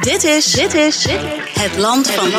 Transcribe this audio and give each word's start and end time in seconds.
Dit 0.00 0.24
is, 0.24 0.52
dit 0.52 0.74
is 0.74 1.06
het 1.60 1.76
land 1.76 2.10
van 2.10 2.30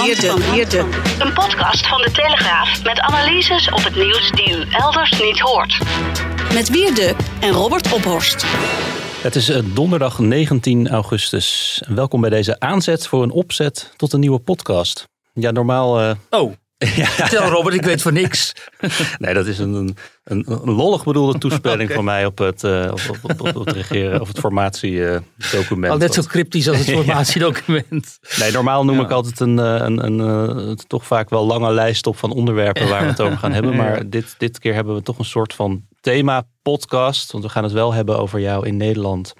Wierde. 0.52 0.78
Een 1.20 1.33
podcast 1.33 1.88
van 1.88 2.02
de 2.02 2.12
Telegraaf 2.12 2.83
met 2.83 2.99
analyses 2.99 3.70
op 3.70 3.83
het 3.83 3.96
nieuws 3.96 4.31
die 4.31 4.49
u 4.49 4.65
elders 4.71 5.21
niet 5.21 5.40
hoort. 5.40 5.78
Met 6.54 6.70
Wierde 6.70 7.16
en 7.40 7.52
Robert 7.52 7.94
Ophorst. 7.94 8.46
Het 9.22 9.36
is 9.36 9.50
eh, 9.50 9.60
donderdag 9.74 10.20
19 10.20 10.90
augustus. 10.90 11.82
Welkom 11.88 12.22
bij 12.22 12.29
deze 12.29 12.60
aanzet 12.60 13.08
voor 13.08 13.24
een 13.24 13.32
opzet 13.32 13.94
tot 13.96 14.14
een 14.14 14.20
nieuwe 14.20 14.40
podcast. 14.40 15.08
Ja, 15.34 15.52
normaal. 15.52 16.02
Uh... 16.02 16.12
Oh, 16.30 16.54
Vertel 16.85 17.49
Robert, 17.49 17.75
ik 17.75 17.81
weet 17.81 18.02
voor 18.02 18.13
niks. 18.13 18.53
nee, 19.20 19.34
dat 19.34 19.48
is 19.48 19.59
een, 19.59 19.73
een, 19.73 19.98
een 20.23 20.71
lollig 20.71 21.03
bedoelde 21.03 21.38
toespeling 21.38 21.81
okay. 21.90 21.95
van 21.95 22.04
mij 22.04 22.26
op 22.26 22.38
het, 22.38 22.63
uh, 22.63 22.91
op, 22.91 23.20
op, 23.22 23.55
op, 23.55 23.66
het 23.66 23.76
regeren, 23.76 24.22
of 24.22 24.27
het 24.27 24.40
formatiedocument. 24.40 25.94
Al 25.94 25.98
net 25.98 26.13
zo 26.13 26.21
cryptisch 26.21 26.68
als 26.70 26.77
het 26.77 26.90
formatiedocument. 26.90 28.20
nee, 28.40 28.52
normaal 28.52 28.85
noem 28.85 28.98
ja. 28.98 29.04
ik 29.04 29.12
altijd 29.12 29.40
een, 29.40 29.58
een, 29.58 30.05
een, 30.05 30.20
een, 30.20 30.80
toch 30.88 31.05
vaak 31.05 31.30
wel 31.30 31.45
lange 31.45 31.71
lijst 31.71 32.08
op 32.08 32.18
van 32.18 32.32
onderwerpen 32.32 32.90
waar 32.90 33.02
we 33.02 33.07
het 33.07 33.21
over 33.21 33.38
gaan 33.38 33.54
hebben. 33.54 33.76
Maar 33.76 34.09
dit, 34.09 34.35
dit 34.38 34.59
keer 34.59 34.73
hebben 34.73 34.96
we 34.96 35.02
toch 35.02 35.20
een 35.20 35.26
soort 35.26 35.54
van 35.54 35.85
thema-podcast. 35.99 37.32
Want 37.32 37.44
we 37.44 37.49
gaan 37.49 37.63
het 37.63 37.73
wel 37.73 37.94
hebben 37.94 38.20
over 38.20 38.40
jou 38.40 38.68
in 38.68 38.77
Nederland. 38.77 39.34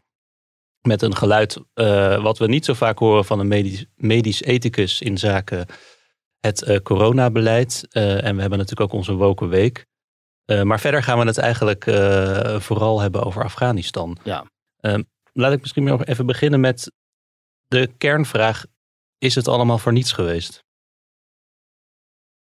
Met 0.82 1.02
een 1.02 1.16
geluid 1.16 1.58
uh, 1.76 2.24
wat 2.24 2.38
we 2.38 2.48
niet 2.48 2.66
zo 2.66 2.74
vaak 2.74 3.00
horen 3.00 3.26
van 3.26 3.40
een 3.40 3.48
medisch, 3.48 3.86
medisch 3.96 4.42
ethicus 4.42 5.02
in 5.02 5.18
zaken 5.18 5.66
het 6.48 6.68
uh, 6.68 6.78
coronabeleid. 6.78 7.88
Uh, 7.92 8.24
en 8.24 8.36
we 8.36 8.42
hebben 8.42 8.60
natuurlijk 8.60 8.82
ook 8.92 8.98
onze 8.98 9.14
woken 9.14 9.50
week. 9.50 9.86
Uh, 10.46 10.62
maar 10.62 10.80
verder 10.80 11.04
gaan 11.04 11.20
we 11.20 11.26
het 11.26 11.38
eigenlijk 11.38 11.84
vooral 12.62 13.00
hebben 13.00 13.24
over 13.24 13.44
Afghanistan. 13.44 14.18
Ja. 14.24 14.46
Ehm, 14.80 15.04
laat 15.34 15.52
ik 15.52 15.62
misschien 15.62 15.84
nog 15.84 16.06
even 16.06 16.26
beginnen 16.26 16.60
met 16.60 16.92
de 17.68 17.90
kernvraag. 17.98 18.66
Is 19.18 19.36
het 19.36 19.48
allemaal 19.48 19.78
voor 19.78 19.92
niets 19.92 20.12
geweest? 20.12 20.64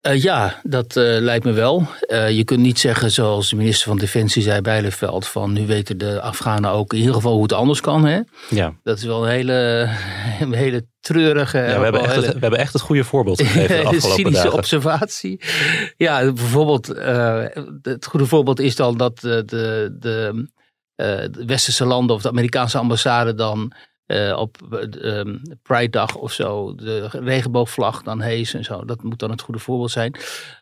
Uh, 0.07 0.21
ja, 0.21 0.59
dat 0.63 0.95
uh, 0.95 1.03
lijkt 1.19 1.45
me 1.45 1.51
wel. 1.51 1.87
Uh, 2.07 2.29
je 2.29 2.43
kunt 2.43 2.59
niet 2.59 2.79
zeggen, 2.79 3.11
zoals 3.11 3.49
de 3.49 3.55
minister 3.55 3.87
van 3.87 3.97
Defensie 3.97 4.41
zei 4.41 4.61
Bijleveld, 4.61 5.27
van 5.27 5.53
nu 5.53 5.65
weten 5.65 5.97
de 5.97 6.21
Afghanen 6.21 6.71
ook 6.71 6.93
in 6.93 6.99
ieder 6.99 7.13
geval 7.13 7.33
hoe 7.33 7.41
het 7.41 7.53
anders 7.53 7.81
kan. 7.81 8.05
Hè? 8.05 8.19
Ja. 8.49 8.73
Dat 8.83 8.97
is 8.97 9.03
wel 9.03 9.23
een 9.23 9.31
hele, 9.31 9.89
een 10.39 10.53
hele 10.53 10.85
treurige... 10.99 11.57
Ja, 11.57 11.77
we, 11.77 11.83
hebben 11.83 12.01
echt 12.01 12.13
hele... 12.13 12.25
het, 12.25 12.33
we 12.33 12.39
hebben 12.39 12.59
echt 12.59 12.73
het 12.73 12.81
goede 12.81 13.03
voorbeeld 13.03 13.41
gegeven 13.41 13.67
de 13.67 13.83
afgelopen 13.87 14.11
cynische 14.11 14.43
dagen. 14.43 14.57
observatie. 14.57 15.41
Ja, 15.97 16.31
bijvoorbeeld, 16.33 16.87
het 17.81 18.05
goede 18.05 18.25
voorbeeld 18.25 18.59
is 18.59 18.75
dan 18.75 18.97
dat 18.97 19.19
de, 19.19 19.43
de, 19.45 19.95
de, 19.99 20.47
de 21.31 21.43
westerse 21.45 21.85
landen 21.85 22.15
of 22.15 22.21
de 22.21 22.29
Amerikaanse 22.29 22.77
ambassade 22.77 23.33
dan 23.33 23.73
uh, 24.07 24.37
op 24.37 24.57
uh, 24.71 25.21
Pride 25.61 25.89
Dag 25.89 26.15
of 26.15 26.31
zo 26.31 26.75
de 26.75 27.07
regenboogvlag 27.07 28.03
dan 28.03 28.21
hees 28.21 28.53
en 28.53 28.63
zo. 28.63 28.85
Dat 28.85 29.03
moet 29.03 29.19
dan 29.19 29.31
het 29.31 29.41
goede 29.41 29.59
voorbeeld 29.59 29.91
zijn. 29.91 30.15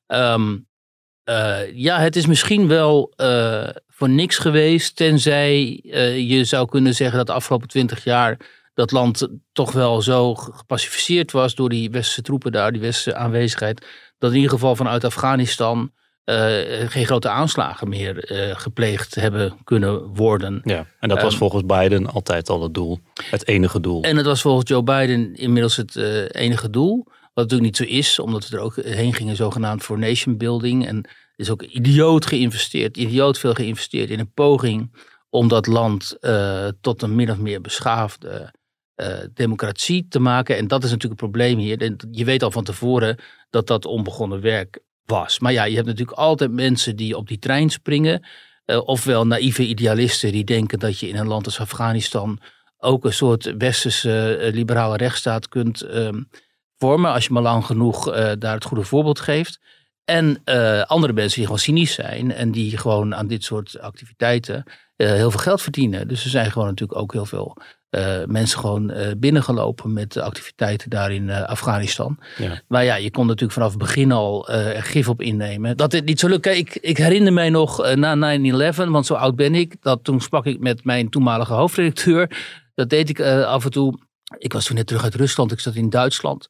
Um, 0.08 0.68
uh, 1.30 1.74
ja, 1.74 2.00
het 2.00 2.16
is 2.16 2.26
misschien 2.26 2.68
wel 2.68 3.14
voor 3.88 4.10
niks 4.10 4.38
geweest, 4.38 4.96
tenzij 4.96 5.80
je 6.28 6.44
zou 6.44 6.68
kunnen 6.70 6.94
zeggen 6.94 7.18
dat 7.18 7.28
de 7.28 7.34
afgelopen 7.34 7.68
twintig 7.68 8.04
jaar 8.04 8.38
dat 8.74 8.92
land 8.92 9.28
toch 9.52 9.72
wel 9.72 10.02
zo 10.02 10.36
gepacificeerd 10.36 11.32
was 11.32 11.56
door 11.56 11.70
die 11.70 11.90
westerse 11.90 12.22
troepen 12.22 12.52
daar, 12.52 12.72
die 12.72 12.82
westerse 12.82 13.20
aanwezigheid, 13.20 13.86
dat 14.18 14.30
in 14.30 14.36
ieder 14.36 14.52
geval 14.52 14.76
vanuit 14.76 15.04
Afghanistan 15.04 15.92
uh, 16.26 16.90
geen 16.90 17.06
grote 17.06 17.30
aanslagen 17.30 17.90
meer 17.90 18.32
uh, 18.32 18.56
gepleegd 18.56 19.16
hebben 19.16 19.58
kunnen 19.64 20.16
worden. 20.16 20.62
Ja, 20.64 20.86
en 21.00 21.10
dat 21.10 21.22
was 21.22 21.32
um, 21.34 21.40
volgens 21.40 21.66
Biden 21.66 22.08
altijd 22.08 22.50
al 22.50 22.64
het 22.64 22.74
doel, 22.74 23.00
het 23.30 23.48
enige 23.48 23.80
doel. 23.80 24.02
En 24.02 24.18
het 24.18 24.26
was 24.26 24.42
volgens 24.42 24.70
Joe 24.70 24.84
Biden 24.84 25.36
inmiddels 25.36 25.76
het 25.76 25.96
uh, 25.96 26.26
enige 26.32 26.70
doel. 26.70 27.04
Wat 27.06 27.50
natuurlijk 27.50 27.62
niet 27.62 27.78
zo 27.78 27.96
is, 27.98 28.20
omdat 28.20 28.50
we 28.50 28.56
er 28.56 28.62
ook 28.64 28.76
heen 28.76 29.14
gingen 29.14 29.36
zogenaamd 29.36 29.84
voor 29.84 30.00
nation 30.00 30.38
building. 30.38 30.88
En 30.88 30.98
er 31.04 31.12
is 31.36 31.50
ook 31.50 31.62
idioot 31.62 32.26
geïnvesteerd, 32.26 32.98
idioot 32.98 33.40
veel 33.40 33.54
geïnvesteerd 33.54 34.10
in 34.10 34.20
een 34.20 34.34
poging 34.34 34.96
om 35.30 35.48
dat 35.48 35.68
land 35.68 36.18
tot 36.82 37.02
een 37.02 37.16
min 37.16 37.32
of 37.32 37.38
meer 37.38 37.62
beschaafde 37.62 38.54
democratie 39.34 40.06
te 40.10 40.20
maken. 40.20 40.58
En 40.58 40.68
dat 40.68 40.84
is 40.84 40.92
natuurlijk 40.92 41.22
het 41.22 41.32
probleem 41.32 41.58
hier. 41.58 41.96
Je 42.12 42.26
weet 42.26 42.44
al 42.44 42.52
van 42.52 42.64
tevoren 42.64 43.18
dat 43.50 43.68
dat 43.68 43.86
onbegonnen 43.86 44.42
werk 44.42 44.80
was. 45.06 45.40
Maar 45.40 45.52
ja, 45.52 45.64
je 45.64 45.76
hebt 45.76 45.88
natuurlijk 45.88 46.18
altijd 46.18 46.52
mensen 46.52 46.96
die 46.96 47.18
op 47.18 47.28
die 47.28 47.40
trein 47.40 47.70
springen. 47.70 48.26
Uh, 48.66 48.88
ofwel 48.88 49.28
naïeve 49.28 49.66
idealisten 49.66 50.32
die 50.32 50.44
denken 50.44 50.80
dat 50.80 51.00
je 51.00 51.08
in 51.08 51.16
een 51.16 51.28
land 51.28 51.46
als 51.46 51.60
Afghanistan 51.60 52.40
ook 52.86 53.06
een 53.06 53.14
soort 53.14 53.58
westerse 53.58 54.40
uh, 54.42 54.54
liberale 54.54 54.98
rechtsstaat 54.98 55.48
kunt 55.48 55.84
uh, 55.84 56.10
vormen. 56.78 57.12
Als 57.12 57.26
je 57.26 57.34
maar 57.34 57.42
lang 57.42 57.66
genoeg 57.66 58.12
eh, 58.12 58.32
daar 58.40 58.54
het 58.54 58.64
goede 58.64 58.84
voorbeeld 58.84 59.20
geeft. 59.20 59.60
En 60.06 60.44
andere 60.88 61.14
mensen 61.14 61.36
die 61.36 61.46
gewoon 61.46 61.60
cynisch 61.60 61.94
zijn 61.94 62.32
en 62.32 62.52
die 62.52 62.78
gewoon 62.78 63.16
aan 63.16 63.28
dit 63.28 63.44
soort 63.44 63.80
activiteiten 63.80 64.64
heel 64.96 65.32
veel 65.32 65.40
geld 65.40 65.62
verdienen. 65.62 66.08
Dus 66.08 66.24
er 66.24 66.30
zijn 66.30 66.52
gewoon 66.52 66.68
natuurlijk 66.68 67.00
ook 67.00 67.14
heel 67.14 67.26
veel 67.26 67.58
uh, 67.92 68.26
mensen 68.26 68.60
gewoon 68.60 68.92
uh, 68.92 69.08
binnengelopen 69.18 69.94
met 69.94 70.18
activiteiten 70.18 70.90
daar 70.90 71.12
in 71.12 71.24
uh, 71.24 71.44
Afghanistan. 71.44 72.20
Ja. 72.38 72.62
Maar 72.68 72.84
ja, 72.84 72.96
je 72.96 73.12
kon 73.12 73.26
natuurlijk 73.26 73.54
vanaf 73.54 73.70
het 73.70 73.80
begin 73.80 74.12
al 74.12 74.48
gif 74.74 75.10
op 75.10 75.22
innemen. 75.22 75.78
Dat 75.78 75.92
dit 75.92 76.06
niet 76.06 76.20
zo 76.20 76.28
lukt. 76.28 76.46
Ik, 76.46 76.76
ik 76.76 76.98
herinner 76.98 77.34
mij 77.34 77.50
nog 77.50 77.96
na 77.96 78.38
9-11, 78.74 78.76
want 78.76 79.06
zo 79.06 79.14
oud 79.14 79.36
ben 79.36 79.56
ik, 79.56 79.76
dat 79.82 80.04
toen 80.04 80.22
sprak 80.22 80.46
ik 80.46 80.60
met 80.60 80.84
mijn 80.84 81.10
toenmalige 81.10 81.54
hoofdredacteur. 81.54 82.38
Dat 82.74 82.90
deed 82.90 83.10
ik 83.10 83.22
af 83.22 83.66
en 83.66 83.72
toe. 83.72 84.00
Ik 84.38 84.54
was 84.54 84.66
toen 84.66 84.76
net 84.76 84.88
terug 84.88 85.04
uit 85.04 85.16
Rusland, 85.16 85.52
ik 85.52 85.60
zat 85.60 85.76
in 85.76 85.90
Duitsland. 85.90 86.48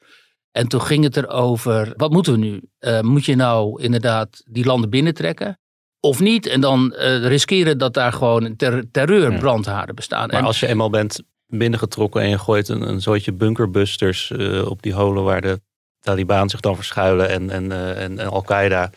En 0.51 0.67
toen 0.67 0.81
ging 0.81 1.03
het 1.03 1.17
erover, 1.17 1.93
wat 1.97 2.11
moeten 2.11 2.33
we 2.33 2.39
nu? 2.39 2.61
moet 3.01 3.25
je 3.25 3.35
nou 3.35 3.81
inderdaad 3.81 4.43
die 4.45 4.65
landen 4.65 4.89
binnentrekken? 4.89 5.59
Of 6.05 6.19
niet? 6.19 6.47
En 6.47 6.61
dan 6.61 6.93
riskeren 7.21 7.77
dat 7.77 7.93
daar 7.93 8.13
gewoon 8.13 8.55
ter 8.55 8.91
terreurbrandhaarden 8.91 9.95
bestaan. 9.95 10.27
Maar 10.27 10.39
en, 10.39 10.45
als 10.45 10.59
je 10.59 10.67
eenmaal 10.67 10.89
bent 10.89 11.23
binnengetrokken 11.47 12.21
en 12.21 12.29
je 12.29 12.37
gooit 12.37 12.69
een, 12.69 12.81
een 12.81 13.01
soortje 13.01 13.33
bunkerbusters 13.33 14.29
uh, 14.29 14.69
op 14.69 14.81
die 14.81 14.93
holen 14.93 15.23
waar 15.23 15.41
de 15.41 15.61
Taliban 15.99 16.49
zich 16.49 16.59
dan 16.59 16.75
verschuilen 16.75 17.29
en, 17.29 17.49
en, 17.49 17.65
uh, 17.65 18.03
en, 18.03 18.19
en 18.19 18.29
Al-Qaeda. 18.29 18.89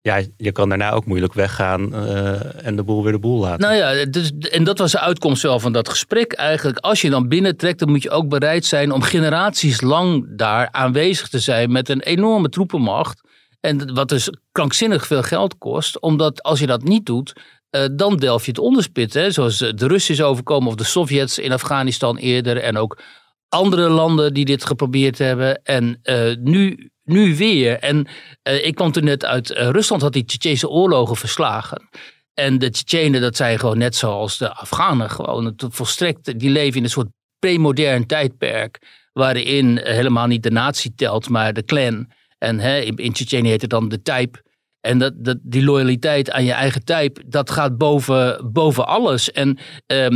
Ja, 0.00 0.20
je 0.36 0.52
kan 0.52 0.68
daarna 0.68 0.90
ook 0.90 1.04
moeilijk 1.06 1.32
weggaan 1.32 1.94
uh, 1.94 2.66
en 2.66 2.76
de 2.76 2.82
boel 2.82 3.02
weer 3.02 3.12
de 3.12 3.18
boel 3.18 3.40
laten. 3.40 3.60
Nou 3.60 3.74
ja, 3.74 4.04
dus, 4.04 4.32
en 4.50 4.64
dat 4.64 4.78
was 4.78 4.92
de 4.92 5.00
uitkomst 5.00 5.42
wel 5.42 5.60
van 5.60 5.72
dat 5.72 5.88
gesprek 5.88 6.32
eigenlijk. 6.32 6.78
Als 6.78 7.00
je 7.00 7.10
dan 7.10 7.28
binnentrekt, 7.28 7.78
dan 7.78 7.90
moet 7.90 8.02
je 8.02 8.10
ook 8.10 8.28
bereid 8.28 8.64
zijn 8.64 8.92
om 8.92 9.02
generaties 9.02 9.80
lang 9.80 10.36
daar 10.36 10.68
aanwezig 10.70 11.28
te 11.28 11.38
zijn 11.38 11.72
met 11.72 11.88
een 11.88 12.00
enorme 12.00 12.48
troepenmacht. 12.48 13.20
En 13.64 13.94
wat 13.94 14.08
dus 14.08 14.30
krankzinnig 14.52 15.06
veel 15.06 15.22
geld 15.22 15.58
kost, 15.58 16.00
omdat 16.00 16.42
als 16.42 16.60
je 16.60 16.66
dat 16.66 16.82
niet 16.82 17.06
doet, 17.06 17.32
uh, 17.70 17.84
dan 17.92 18.16
delf 18.16 18.44
je 18.44 18.50
het 18.50 18.60
onderspit. 18.60 19.14
Hè? 19.14 19.30
Zoals 19.30 19.58
de 19.58 19.86
Russen 19.86 20.26
overkomen 20.26 20.68
of 20.68 20.74
de 20.74 20.84
Sovjets 20.84 21.38
in 21.38 21.52
Afghanistan 21.52 22.16
eerder. 22.16 22.56
En 22.56 22.76
ook 22.76 23.02
andere 23.48 23.88
landen 23.88 24.34
die 24.34 24.44
dit 24.44 24.64
geprobeerd 24.64 25.18
hebben. 25.18 25.62
En 25.62 26.00
uh, 26.02 26.34
nu, 26.40 26.90
nu 27.02 27.36
weer. 27.36 27.78
En 27.78 28.06
ik 28.42 28.74
kwam 28.74 28.92
toen 28.92 29.04
net 29.04 29.24
uit 29.24 29.50
Rusland, 29.50 30.02
had 30.02 30.12
die 30.12 30.24
Tsjetsjeense 30.24 30.68
oorlogen 30.68 31.16
verslagen. 31.16 31.88
En 32.34 32.58
de 32.58 32.70
Tsjetsjenen, 32.70 33.20
dat 33.20 33.36
zijn 33.36 33.58
gewoon 33.58 33.78
net 33.78 33.96
zoals 33.96 34.38
de 34.38 34.52
Afghanen. 34.54 35.10
Gewoon 35.10 35.44
het 35.44 35.64
volstrekt, 35.68 36.38
die 36.38 36.50
leven 36.50 36.76
in 36.76 36.84
een 36.84 36.90
soort 36.90 37.10
premodern 37.38 38.06
tijdperk. 38.06 38.78
Waarin 39.12 39.80
helemaal 39.82 40.26
niet 40.26 40.42
de 40.42 40.50
natie 40.50 40.94
telt, 40.94 41.28
maar 41.28 41.52
de 41.52 41.64
clan. 41.64 42.08
En 42.44 42.58
hè, 42.58 42.80
in, 42.80 43.12
Tsjetsjenië 43.12 43.48
heet 43.48 43.60
het 43.60 43.70
dan 43.70 43.88
de 43.88 44.02
type. 44.02 44.42
En 44.80 44.98
dat, 44.98 45.12
dat, 45.16 45.38
die 45.42 45.64
loyaliteit 45.64 46.30
aan 46.30 46.44
je 46.44 46.52
eigen 46.52 46.84
type, 46.84 47.22
dat 47.26 47.50
gaat 47.50 47.78
boven, 47.78 48.50
boven 48.52 48.86
alles. 48.86 49.32
En 49.32 49.58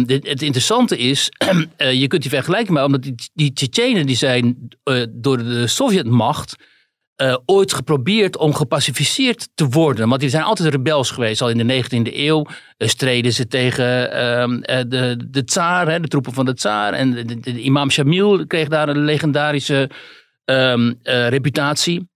dit, 0.07 0.29
het 0.29 0.43
interessante 0.43 0.99
is, 0.99 1.31
uh, 1.79 1.93
je 2.01 2.07
kunt 2.07 2.23
die 2.23 2.31
vergelijken 2.31 2.75
maar 2.75 2.85
omdat 2.85 3.03
die, 3.03 3.15
die 3.35 3.53
Tsjetsjenen 3.53 4.07
die 4.07 4.17
zijn 4.17 4.69
uh, 4.85 5.05
door 5.11 5.39
de 5.39 5.67
Sovjetmacht 5.67 6.57
uh, 7.23 7.37
ooit 7.45 7.73
geprobeerd 7.73 8.37
om 8.37 8.55
gepacificeerd 8.55 9.49
te 9.55 9.67
worden. 9.69 10.09
Want 10.09 10.21
die 10.21 10.31
zijn 10.31 10.43
altijd 10.43 10.75
rebels 10.75 11.11
geweest. 11.11 11.43
Al 11.43 11.51
in 11.51 11.67
de 11.67 11.83
19e 11.85 12.15
eeuw 12.15 12.47
streden 12.79 13.33
ze 13.33 13.47
tegen 13.47 13.85
de, 14.89 15.25
de 15.31 15.45
tsaar, 15.45 15.89
hè, 15.89 16.01
de 16.01 16.09
troepen 16.09 16.33
van 16.33 16.45
de 16.45 16.55
tsaar. 16.55 16.93
En 16.93 17.27
de, 17.27 17.61
imam 17.61 17.91
Shamil 17.91 18.47
kreeg 18.47 18.69
daar 18.69 18.89
een 18.89 19.05
legendarische 19.05 19.91
um, 20.45 20.99
reputatie. 21.03 22.09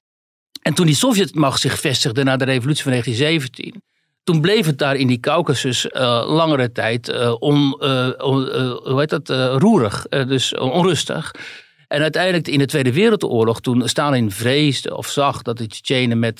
En 0.62 0.74
toen 0.74 0.86
die 0.86 0.94
Sovjetmacht 0.94 1.60
zich 1.60 1.80
vestigde 1.80 2.22
na 2.24 2.36
de 2.36 2.44
revolutie 2.44 2.82
van 2.82 2.92
1917, 2.92 3.82
toen 4.24 4.40
bleef 4.40 4.66
het 4.66 4.78
daar 4.78 4.96
in 4.96 5.06
die 5.06 5.20
Caucasus 5.20 5.86
uh, 5.86 6.24
langere 6.26 6.72
tijd 6.72 7.08
uh, 7.08 7.34
on, 7.38 7.82
on, 8.22 8.48
hoe 8.82 8.94
heet 8.98 9.10
dat, 9.10 9.28
roerig, 9.60 10.06
dus 10.08 10.54
onrustig. 10.54 11.34
En 11.88 12.02
uiteindelijk 12.02 12.48
in 12.48 12.58
de 12.58 12.66
Tweede 12.66 12.92
Wereldoorlog, 12.92 13.60
toen 13.60 13.88
Stalin 13.88 14.30
vreesde 14.30 14.96
of 14.96 15.08
zag 15.08 15.42
dat 15.42 15.58
de 15.58 15.66
Tsjetsjenen 15.66 16.18
met 16.18 16.38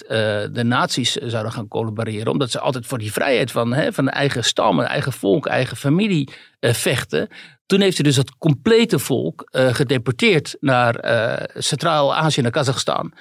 de 0.53 0.63
nazi's 0.65 1.13
zouden 1.13 1.53
gaan 1.53 1.69
collaboreren, 1.69 2.33
omdat 2.33 2.51
ze 2.51 2.61
altijd 2.61 2.87
voor 2.87 2.99
die 2.99 3.13
vrijheid 3.13 3.51
van, 3.51 3.73
hè, 3.73 3.93
van 3.93 4.05
de 4.05 4.11
eigen 4.11 4.45
stam, 4.45 4.81
eigen 4.81 5.13
volk, 5.13 5.47
eigen 5.47 5.77
familie 5.77 6.29
vechten. 6.61 7.29
Toen 7.67 7.81
heeft 7.81 7.97
hij 7.97 8.07
dus 8.07 8.17
het 8.17 8.39
complete 8.39 8.99
volk 8.99 9.49
gedeporteerd 9.51 10.57
naar 10.61 10.95
Centraal-Azië, 11.57 12.41
naar 12.41 12.51
Kazachstan. 12.51 13.13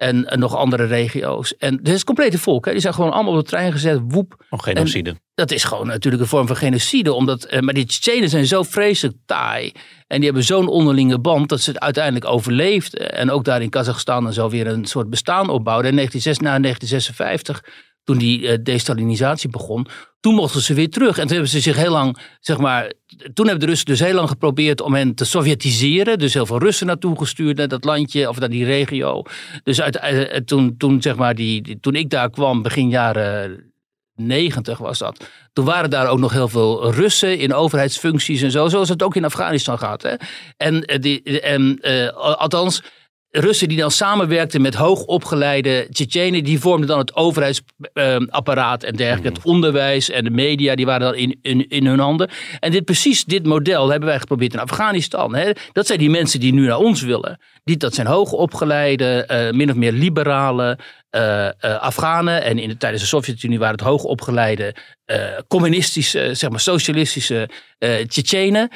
En, 0.00 0.26
en, 0.30 0.38
nog 0.38 0.56
andere 0.56 0.84
regio's. 0.84 1.56
En 1.56 1.76
dit 1.76 1.86
is 1.86 1.92
het 1.92 2.04
complete 2.04 2.38
volk. 2.38 2.64
Hè. 2.64 2.72
Die 2.72 2.80
zijn 2.80 2.94
gewoon 2.94 3.12
allemaal 3.12 3.32
op 3.32 3.38
de 3.38 3.50
trein 3.50 3.72
gezet. 3.72 4.00
Woep. 4.08 4.44
Nog 4.50 4.64
genocide. 4.64 5.10
En 5.10 5.20
dat 5.34 5.50
is 5.50 5.64
gewoon 5.64 5.86
natuurlijk 5.86 6.22
een 6.22 6.28
vorm 6.28 6.46
van 6.46 6.56
genocide. 6.56 7.12
Omdat, 7.12 7.44
eh, 7.44 7.60
maar 7.60 7.74
die 7.74 7.86
Tsjetsjenen 7.86 8.28
zijn 8.28 8.46
zo 8.46 8.62
vreselijk 8.62 9.16
taai. 9.26 9.72
En 10.06 10.16
die 10.16 10.24
hebben 10.24 10.44
zo'n 10.44 10.68
onderlinge 10.68 11.18
band 11.18 11.48
dat 11.48 11.60
ze 11.60 11.70
het 11.70 11.80
uiteindelijk 11.80 12.24
overleefden. 12.24 13.12
En 13.12 13.30
ook 13.30 13.44
daar 13.44 13.62
in 13.62 13.70
Kazachstan 13.70 14.26
en 14.26 14.32
zo 14.32 14.48
weer 14.48 14.66
een 14.66 14.84
soort 14.84 15.10
bestaan 15.10 15.48
opbouwden. 15.48 15.90
In 15.90 15.96
1956, 15.96 16.42
na 16.42 16.58
1956 16.58 17.89
toen 18.10 18.18
die 18.18 18.40
uh, 18.40 18.54
destalinisatie 18.62 19.50
begon, 19.50 19.86
toen 20.20 20.34
mochten 20.34 20.60
ze 20.60 20.74
weer 20.74 20.90
terug. 20.90 21.18
En 21.18 21.22
toen 21.22 21.32
hebben 21.32 21.48
ze 21.48 21.60
zich 21.60 21.76
heel 21.76 21.90
lang, 21.90 22.18
zeg 22.40 22.58
maar, 22.58 22.92
toen 23.34 23.46
hebben 23.46 23.58
de 23.58 23.66
Russen 23.66 23.86
dus 23.86 24.00
heel 24.00 24.14
lang 24.14 24.28
geprobeerd 24.28 24.80
om 24.80 24.94
hen 24.94 25.14
te 25.14 25.24
Sovjetiseren. 25.24 26.18
Dus 26.18 26.34
heel 26.34 26.46
veel 26.46 26.58
Russen 26.58 26.86
naartoe 26.86 27.18
gestuurd 27.18 27.56
naar 27.56 27.68
dat 27.68 27.84
landje 27.84 28.28
of 28.28 28.38
naar 28.38 28.48
die 28.48 28.64
regio. 28.64 29.22
Dus 29.62 29.80
uit, 29.80 30.00
uh, 30.12 30.22
toen, 30.36 30.76
toen, 30.76 31.02
zeg 31.02 31.16
maar, 31.16 31.34
die, 31.34 31.80
toen 31.80 31.94
ik 31.94 32.10
daar 32.10 32.30
kwam, 32.30 32.62
begin 32.62 32.88
jaren 32.88 33.72
90 34.14 34.78
was 34.78 34.98
dat. 34.98 35.24
Toen 35.52 35.64
waren 35.64 35.90
daar 35.90 36.08
ook 36.08 36.18
nog 36.18 36.32
heel 36.32 36.48
veel 36.48 36.92
Russen 36.92 37.38
in 37.38 37.54
overheidsfuncties 37.54 38.42
en 38.42 38.50
zo. 38.50 38.68
Zoals 38.68 38.88
het 38.88 39.02
ook 39.02 39.16
in 39.16 39.24
Afghanistan 39.24 39.78
gaat. 39.78 40.02
Hè? 40.02 40.14
En, 40.56 41.00
die, 41.00 41.40
en 41.40 41.80
althans, 42.14 42.82
Russen 43.32 43.68
die 43.68 43.78
dan 43.78 43.90
samenwerkten 43.90 44.60
met 44.60 44.74
hoogopgeleide 44.74 45.86
Tsjetsjenen, 45.90 46.44
die 46.44 46.60
vormden 46.60 46.88
dan 46.88 46.98
het 46.98 47.16
overheidsapparaat 47.16 48.82
en 48.82 48.96
dergelijke. 48.96 49.28
Het 49.28 49.44
onderwijs 49.44 50.10
en 50.10 50.24
de 50.24 50.30
media, 50.30 50.74
die 50.74 50.86
waren 50.86 51.00
dan 51.00 51.14
in, 51.14 51.38
in, 51.42 51.68
in 51.68 51.86
hun 51.86 51.98
handen. 51.98 52.30
En 52.60 52.70
dit, 52.70 52.84
precies 52.84 53.24
dit 53.24 53.46
model 53.46 53.88
hebben 53.88 54.08
wij 54.08 54.18
geprobeerd 54.18 54.52
in 54.52 54.58
Afghanistan. 54.58 55.34
Hè. 55.34 55.50
Dat 55.72 55.86
zijn 55.86 55.98
die 55.98 56.10
mensen 56.10 56.40
die 56.40 56.52
nu 56.52 56.66
naar 56.66 56.78
ons 56.78 57.02
willen. 57.02 57.40
Die, 57.64 57.76
dat 57.76 57.94
zijn 57.94 58.06
hoogopgeleide, 58.06 59.28
uh, 59.30 59.58
min 59.58 59.70
of 59.70 59.76
meer 59.76 59.92
liberale 59.92 60.78
uh, 61.10 61.20
uh, 61.20 61.50
Afghanen. 61.80 62.42
En 62.42 62.58
in 62.58 62.68
de, 62.68 62.76
tijdens 62.76 63.02
de 63.02 63.08
Sovjet-Unie 63.08 63.58
waren 63.58 63.74
het 63.74 63.84
hoogopgeleide, 63.84 64.74
communistische, 65.48 66.34
zeg 66.34 66.50
maar 66.50 66.60
socialistische 66.60 67.48
Tsjetsjenen. 68.06 68.70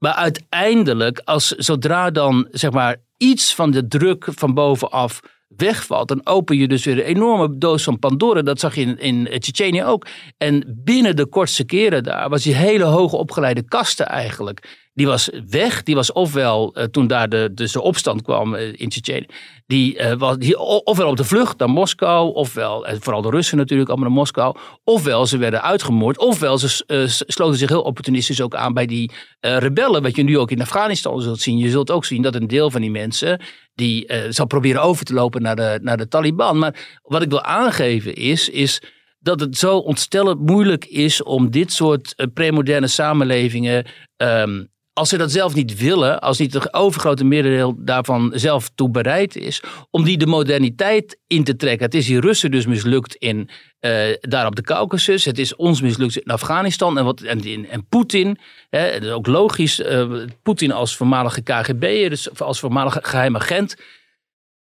Maar 0.00 0.14
uiteindelijk, 0.14 1.20
als, 1.24 1.48
zodra 1.48 2.10
dan 2.10 2.48
zeg 2.50 2.70
maar 2.70 2.96
iets 3.16 3.54
van 3.54 3.70
de 3.70 3.88
druk 3.88 4.26
van 4.30 4.54
bovenaf 4.54 5.20
wegvalt, 5.56 6.08
dan 6.08 6.26
open 6.26 6.56
je 6.56 6.68
dus 6.68 6.84
weer 6.84 6.98
een 6.98 7.04
enorme 7.16 7.58
doos 7.58 7.82
van 7.82 7.98
Pandora. 7.98 8.42
Dat 8.42 8.60
zag 8.60 8.74
je 8.74 8.80
in, 8.80 8.98
in 8.98 9.40
Tsjetsjenië 9.40 9.84
ook. 9.84 10.06
En 10.36 10.80
binnen 10.84 11.16
de 11.16 11.26
kortste 11.26 11.64
keren 11.64 12.02
daar 12.02 12.28
was 12.28 12.42
die 12.42 12.54
hele 12.54 12.84
hoge 12.84 13.16
opgeleide 13.16 13.62
kasten 13.62 14.06
eigenlijk 14.06 14.79
die 14.92 15.06
was 15.06 15.30
weg. 15.50 15.82
Die 15.82 15.94
was 15.94 16.12
ofwel, 16.12 16.78
uh, 16.78 16.84
toen 16.84 17.06
daar 17.06 17.28
de, 17.28 17.50
dus 17.54 17.72
de 17.72 17.82
opstand 17.82 18.22
kwam 18.22 18.54
uh, 18.54 18.72
in 18.72 18.88
Tsjetsjenië, 18.88 19.26
die, 19.66 19.98
uh, 19.98 20.12
was 20.12 20.36
die, 20.36 20.58
ofwel 20.58 21.08
op 21.08 21.16
de 21.16 21.24
vlucht 21.24 21.58
naar 21.58 21.70
Moskou, 21.70 22.34
ofwel, 22.34 22.86
vooral 23.00 23.22
de 23.22 23.30
Russen 23.30 23.56
natuurlijk, 23.56 23.88
allemaal 23.88 24.08
naar 24.08 24.18
Moskou, 24.18 24.56
ofwel 24.84 25.26
ze 25.26 25.38
werden 25.38 25.62
uitgemoord, 25.62 26.18
ofwel 26.18 26.58
ze 26.58 27.24
sloten 27.26 27.58
zich 27.58 27.68
heel 27.68 27.82
opportunistisch 27.82 28.40
ook 28.40 28.54
aan 28.54 28.74
bij 28.74 28.86
die 28.86 29.10
rebellen, 29.40 30.02
wat 30.02 30.16
je 30.16 30.22
nu 30.22 30.38
ook 30.38 30.50
in 30.50 30.60
Afghanistan 30.60 31.20
zult 31.20 31.40
zien. 31.40 31.58
Je 31.58 31.70
zult 31.70 31.90
ook 31.90 32.04
zien 32.04 32.22
dat 32.22 32.34
een 32.34 32.46
deel 32.46 32.70
van 32.70 32.80
die 32.80 32.90
mensen, 32.90 33.40
die 33.74 34.12
zal 34.28 34.46
proberen 34.46 34.82
over 34.82 35.04
te 35.04 35.14
lopen 35.14 35.42
naar 35.42 35.56
de, 35.56 35.78
naar 35.82 35.96
de 35.96 36.08
Taliban. 36.08 36.58
Maar 36.58 36.98
wat 37.02 37.22
ik 37.22 37.30
wil 37.30 37.42
aangeven 37.42 38.14
is, 38.14 38.48
is 38.48 38.82
dat 39.18 39.40
het 39.40 39.56
zo 39.56 39.76
ontstellend 39.76 40.40
moeilijk 40.40 40.84
is 40.84 41.22
om 41.22 41.50
dit 41.50 41.72
soort 41.72 42.14
premoderne 42.34 42.86
samenlevingen 42.86 43.86
um, 44.16 44.68
als 45.00 45.08
ze 45.08 45.16
dat 45.16 45.32
zelf 45.32 45.54
niet 45.54 45.78
willen, 45.78 46.20
als 46.20 46.38
niet 46.38 46.52
het 46.52 46.74
overgrote 46.74 47.24
merendeel 47.24 47.74
daarvan 47.78 48.32
zelf 48.34 48.70
toe 48.74 48.90
bereid 48.90 49.36
is, 49.36 49.62
om 49.90 50.04
die 50.04 50.18
de 50.18 50.26
moderniteit 50.26 51.18
in 51.26 51.44
te 51.44 51.56
trekken. 51.56 51.86
Het 51.86 51.94
is 51.94 52.06
die 52.06 52.20
Russen 52.20 52.50
dus 52.50 52.66
mislukt 52.66 53.14
in, 53.14 53.48
uh, 53.80 54.02
daar 54.20 54.46
op 54.46 54.56
de 54.56 54.62
Caucasus. 54.62 55.24
Het 55.24 55.38
is 55.38 55.56
ons 55.56 55.80
mislukt 55.80 56.16
in 56.16 56.32
Afghanistan. 56.32 56.98
En, 56.98 57.04
wat, 57.04 57.20
en, 57.20 57.68
en 57.70 57.86
Poetin, 57.88 58.38
hè, 58.70 59.14
ook 59.14 59.26
logisch, 59.26 59.80
uh, 59.80 60.24
Poetin 60.42 60.72
als 60.72 60.96
voormalige 60.96 61.42
KGB'er, 61.42 62.10
dus 62.10 62.38
als 62.40 62.60
voormalige 62.60 62.98
geheim 63.02 63.36
agent, 63.36 63.76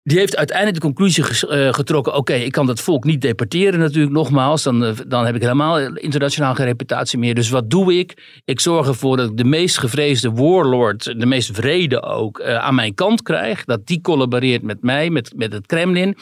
die 0.07 0.17
heeft 0.17 0.37
uiteindelijk 0.37 0.77
de 0.77 0.83
conclusie 0.83 1.47
eh, 1.47 1.73
getrokken: 1.73 2.13
oké, 2.13 2.33
ik 2.33 2.51
kan 2.51 2.65
dat 2.65 2.81
volk 2.81 3.03
niet 3.03 3.21
deporteren, 3.21 3.79
natuurlijk, 3.79 4.13
nogmaals. 4.13 4.63
Dan, 4.63 4.85
eh, 4.85 4.93
dan 5.07 5.25
heb 5.25 5.35
ik 5.35 5.41
helemaal 5.41 5.79
internationaal 5.79 6.55
geen 6.55 6.65
reputatie 6.65 7.19
meer. 7.19 7.35
Dus 7.35 7.49
wat 7.49 7.69
doe 7.69 7.97
ik? 7.97 8.39
Ik 8.45 8.59
zorg 8.59 8.87
ervoor 8.87 9.17
dat 9.17 9.29
ik 9.29 9.37
de 9.37 9.43
meest 9.43 9.77
gevreesde 9.77 10.31
warlord, 10.31 11.03
de 11.03 11.25
meest 11.25 11.49
vrede 11.53 12.01
ook, 12.01 12.39
uh, 12.39 12.57
aan 12.57 12.75
mijn 12.75 12.93
kant 12.93 13.21
krijg. 13.21 13.65
Dat 13.65 13.87
die 13.87 14.01
collaboreert 14.01 14.61
met 14.61 14.81
mij, 14.81 15.09
met, 15.09 15.33
met 15.35 15.53
het 15.53 15.65
Kremlin. 15.65 16.17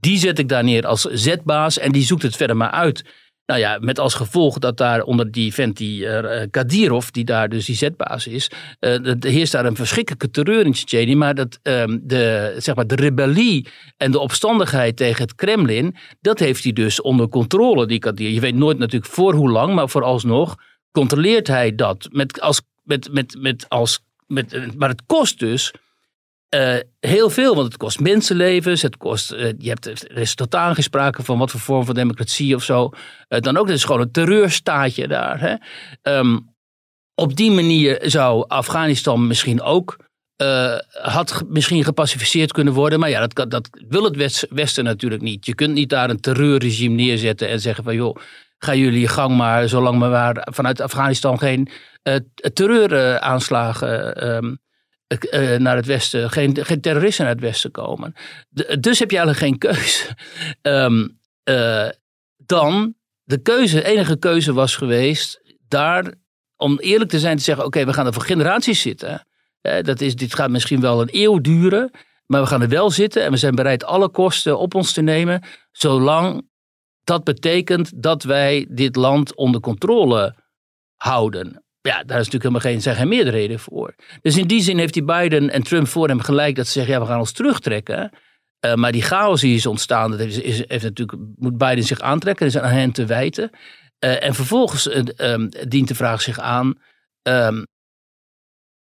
Die 0.00 0.18
zet 0.18 0.38
ik 0.38 0.48
daar 0.48 0.64
neer 0.64 0.86
als 0.86 1.02
zetbaas 1.02 1.78
en 1.78 1.92
die 1.92 2.04
zoekt 2.04 2.22
het 2.22 2.36
verder 2.36 2.56
maar 2.56 2.70
uit. 2.70 3.04
Nou 3.46 3.60
ja, 3.60 3.78
met 3.80 3.98
als 3.98 4.14
gevolg 4.14 4.58
dat 4.58 4.76
daar 4.76 5.02
onder 5.02 5.30
die 5.30 5.54
vent, 5.54 5.76
die 5.76 6.04
uh, 6.04 6.42
Kadirov, 6.50 7.08
die 7.08 7.24
daar 7.24 7.48
dus 7.48 7.66
die 7.66 7.76
zetbaas 7.76 8.26
is, 8.26 8.50
er 8.78 9.16
heerst 9.20 9.52
daar 9.52 9.64
een 9.64 9.76
verschrikkelijke 9.76 10.30
terreur 10.30 10.66
in 10.66 10.72
Tsjetsjenië. 10.72 11.16
Maar 11.16 11.34
dat, 11.34 11.58
um, 11.62 12.00
de, 12.02 12.54
zeg 12.58 12.74
maar 12.74 12.86
de 12.86 12.94
rebellie 12.94 13.68
en 13.96 14.10
de 14.10 14.18
opstandigheid 14.18 14.96
tegen 14.96 15.22
het 15.22 15.34
Kremlin, 15.34 15.96
dat 16.20 16.38
heeft 16.38 16.62
hij 16.62 16.72
dus 16.72 17.00
onder 17.00 17.28
controle, 17.28 17.86
die 17.86 17.98
Kadir. 17.98 18.30
Je 18.30 18.40
weet 18.40 18.54
nooit 18.54 18.78
natuurlijk 18.78 19.12
voor 19.12 19.34
hoe 19.34 19.50
lang, 19.50 19.74
maar 19.74 19.88
vooralsnog 19.88 20.56
controleert 20.90 21.46
hij 21.46 21.74
dat. 21.74 22.08
Met, 22.10 22.40
als, 22.40 22.62
met, 22.82 23.12
met, 23.12 23.36
met, 23.38 23.68
als, 23.68 24.00
met, 24.26 24.76
maar 24.76 24.88
het 24.88 25.02
kost 25.06 25.38
dus 25.38 25.72
uh, 26.54 26.76
heel 27.00 27.30
veel, 27.30 27.54
want 27.54 27.66
het 27.66 27.76
kost 27.76 28.00
mensenlevens. 28.00 28.82
Het 28.82 28.96
kost, 28.96 29.32
uh, 29.32 29.52
je 29.58 29.68
hebt, 29.68 29.86
er 29.86 30.18
is 30.18 30.34
totaal 30.34 30.74
geen 30.74 30.82
sprake 30.82 31.22
van 31.22 31.38
wat 31.38 31.50
voor 31.50 31.60
vorm 31.60 31.84
van 31.84 31.94
democratie 31.94 32.54
of 32.54 32.62
zo. 32.62 32.90
Dan 33.28 33.56
ook, 33.56 33.66
het 33.66 33.76
is 33.76 33.84
gewoon 33.84 34.00
een 34.00 34.10
terreurstaatje 34.10 35.08
daar. 35.08 35.40
Hè? 35.40 35.54
Um, 36.18 36.50
op 37.14 37.36
die 37.36 37.50
manier 37.50 37.98
zou 38.02 38.44
Afghanistan 38.48 39.26
misschien 39.26 39.62
ook. 39.62 39.96
had 41.02 41.44
misschien 41.48 41.84
gepacificeerd 41.84 42.52
kunnen 42.52 42.74
worden. 42.74 43.00
Maar 43.00 43.10
ja, 43.10 43.26
dat, 43.26 43.50
dat 43.50 43.68
wil 43.88 44.04
het 44.04 44.46
Westen 44.50 44.84
natuurlijk 44.84 45.22
niet. 45.22 45.46
Je 45.46 45.54
kunt 45.54 45.74
niet 45.74 45.88
daar 45.88 46.10
een 46.10 46.20
terreurregime 46.20 46.94
neerzetten 46.94 47.48
en 47.48 47.60
zeggen 47.60 47.84
van 47.84 47.94
joh, 47.94 48.16
ga 48.58 48.74
jullie 48.74 49.08
gang 49.08 49.36
maar, 49.36 49.68
zolang 49.68 49.98
maar 49.98 50.46
vanuit 50.50 50.80
Afghanistan 50.80 51.38
geen 51.38 51.68
terreuraanslagen 52.52 54.28
um, 54.34 54.60
uh, 55.20 55.56
naar 55.56 55.76
het 55.76 55.86
westen, 55.86 56.30
geen, 56.30 56.64
geen 56.64 56.80
terroristen 56.80 57.24
naar 57.24 57.34
het 57.34 57.42
westen 57.42 57.70
komen. 57.70 58.14
dus 58.80 58.98
heb 58.98 59.10
je 59.10 59.16
eigenlijk 59.16 59.38
geen 59.38 59.58
keuze. 59.58 60.04
Um, 60.62 61.20
uh, 61.44 61.88
dan, 62.36 62.94
de 63.22 63.38
keuze, 63.42 63.84
enige 63.84 64.18
keuze 64.18 64.52
was 64.52 64.76
geweest, 64.76 65.56
daar, 65.68 66.14
om 66.56 66.78
eerlijk 66.78 67.10
te 67.10 67.18
zijn, 67.18 67.36
te 67.36 67.42
zeggen: 67.42 67.64
oké, 67.64 67.84
we 67.84 67.92
gaan 67.92 68.06
er 68.06 68.12
voor 68.12 68.22
generaties 68.22 68.80
zitten. 68.80 69.26
Dat 69.60 70.00
is, 70.00 70.14
dit 70.14 70.34
gaat 70.34 70.50
misschien 70.50 70.80
wel 70.80 71.00
een 71.00 71.08
eeuw 71.12 71.38
duren, 71.40 71.90
maar 72.26 72.40
we 72.40 72.46
gaan 72.46 72.62
er 72.62 72.68
wel 72.68 72.90
zitten 72.90 73.24
en 73.24 73.30
we 73.30 73.36
zijn 73.36 73.54
bereid 73.54 73.84
alle 73.84 74.08
kosten 74.08 74.58
op 74.58 74.74
ons 74.74 74.92
te 74.92 75.02
nemen, 75.02 75.42
zolang 75.70 76.48
dat 77.04 77.24
betekent 77.24 78.02
dat 78.02 78.22
wij 78.22 78.66
dit 78.70 78.96
land 78.96 79.34
onder 79.34 79.60
controle 79.60 80.36
houden. 80.96 81.61
Ja, 81.82 82.04
daar 82.04 82.18
is 82.18 82.28
natuurlijk 82.28 82.42
helemaal 82.42 82.60
geen, 82.60 82.82
zijn 82.82 82.96
geen 82.96 83.08
meerderheden 83.08 83.58
voor. 83.58 83.94
Dus 84.20 84.36
in 84.36 84.46
die 84.46 84.62
zin 84.62 84.78
heeft 84.78 84.94
die 84.94 85.04
Biden 85.04 85.50
en 85.50 85.62
Trump 85.62 85.88
voor 85.88 86.08
hem 86.08 86.20
gelijk 86.20 86.56
dat 86.56 86.66
ze 86.66 86.72
zeggen, 86.72 86.92
ja, 86.92 87.00
we 87.00 87.06
gaan 87.06 87.18
ons 87.18 87.32
terugtrekken. 87.32 88.10
Uh, 88.66 88.74
maar 88.74 88.92
die 88.92 89.02
chaos 89.02 89.40
die 89.40 89.54
is 89.54 89.66
ontstaan, 89.66 90.10
dat 90.10 90.20
heeft 90.20 90.68
natuurlijk, 90.68 91.18
moet 91.36 91.58
Biden 91.58 91.84
zich 91.84 92.00
aantrekken, 92.00 92.46
is 92.46 92.58
aan 92.58 92.72
hen 92.72 92.92
te 92.92 93.06
wijten. 93.06 93.50
Uh, 94.04 94.24
en 94.24 94.34
vervolgens 94.34 94.86
uh, 94.86 95.02
um, 95.16 95.48
dient 95.68 95.88
de 95.88 95.94
vraag 95.94 96.22
zich 96.22 96.38
aan, 96.38 96.74
um, 97.22 97.66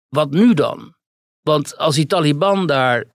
wat 0.10 0.32
nu 0.32 0.54
dan? 0.54 0.96
Want 1.42 1.78
als 1.78 1.96
die 1.96 2.06
Taliban 2.06 2.68
daar 2.68 3.06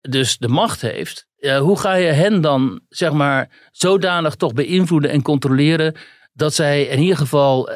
dus 0.00 0.38
de 0.38 0.48
macht 0.48 0.80
heeft, 0.80 1.26
hoe 1.58 1.78
ga 1.78 1.94
je 1.94 2.06
hen 2.06 2.40
dan, 2.40 2.80
zeg 2.88 3.12
maar, 3.12 3.68
zodanig 3.70 4.34
toch 4.34 4.52
beïnvloeden 4.52 5.10
en 5.10 5.22
controleren 5.22 5.94
dat 6.34 6.54
zij 6.54 6.82
in 6.82 6.98
ieder 6.98 7.16
geval 7.16 7.70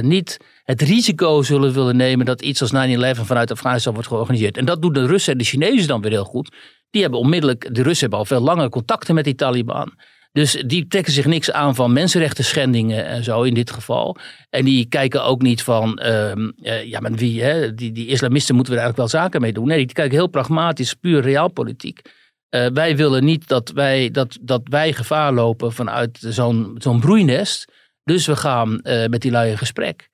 niet 0.00 0.36
het 0.64 0.82
risico 0.82 1.42
zullen 1.42 1.72
willen 1.72 1.96
nemen 1.96 2.26
dat 2.26 2.42
iets 2.42 2.60
als 2.60 2.72
9-11 2.72 3.20
vanuit 3.20 3.50
Afghanistan 3.50 3.92
wordt 3.92 4.08
georganiseerd. 4.08 4.56
En 4.56 4.64
dat 4.64 4.82
doen 4.82 4.92
de 4.92 5.06
Russen 5.06 5.32
en 5.32 5.38
de 5.38 5.44
Chinezen 5.44 5.88
dan 5.88 6.00
weer 6.00 6.10
heel 6.10 6.24
goed. 6.24 6.54
Die 6.90 7.02
hebben 7.02 7.20
onmiddellijk, 7.20 7.74
de 7.74 7.82
Russen 7.82 8.00
hebben 8.00 8.18
al 8.18 8.24
veel 8.24 8.40
langer 8.40 8.68
contacten 8.68 9.14
met 9.14 9.24
die 9.24 9.34
Taliban. 9.34 9.92
Dus 10.32 10.62
die 10.66 10.86
trekken 10.86 11.12
zich 11.12 11.26
niks 11.26 11.50
aan 11.50 11.74
van 11.74 11.92
mensenrechten 11.92 12.44
schendingen 12.44 13.06
en 13.06 13.24
zo 13.24 13.42
in 13.42 13.54
dit 13.54 13.70
geval. 13.70 14.16
En 14.50 14.64
die 14.64 14.86
kijken 14.86 15.24
ook 15.24 15.42
niet 15.42 15.62
van, 15.62 15.98
ehm, 15.98 16.50
eh, 16.62 16.84
ja, 16.84 17.00
maar 17.00 17.12
wie, 17.12 17.42
hè, 17.42 17.74
die, 17.74 17.92
die 17.92 18.06
islamisten 18.06 18.54
moeten 18.54 18.72
we 18.72 18.78
er 18.78 18.84
eigenlijk 18.84 19.12
wel 19.12 19.22
zaken 19.22 19.40
mee 19.40 19.52
doen. 19.52 19.66
Nee, 19.66 19.86
die 19.86 19.94
kijken 19.94 20.16
heel 20.16 20.26
pragmatisch, 20.26 20.94
puur 20.94 21.20
realpolitiek. 21.20 22.00
Eh, 22.48 22.66
wij 22.72 22.96
willen 22.96 23.24
niet 23.24 23.48
dat 23.48 23.70
wij, 23.70 24.10
dat, 24.10 24.38
dat 24.40 24.60
wij 24.64 24.92
gevaar 24.92 25.32
lopen 25.32 25.72
vanuit 25.72 26.18
zo'n 26.20 26.74
zo'n 26.78 27.00
broeinest. 27.00 27.72
Dus 28.08 28.26
we 28.26 28.36
gaan 28.36 28.80
eh, 28.80 29.06
met 29.06 29.22
die 29.22 29.30
lui 29.30 29.50
in 29.50 29.58
gesprek. 29.58 30.08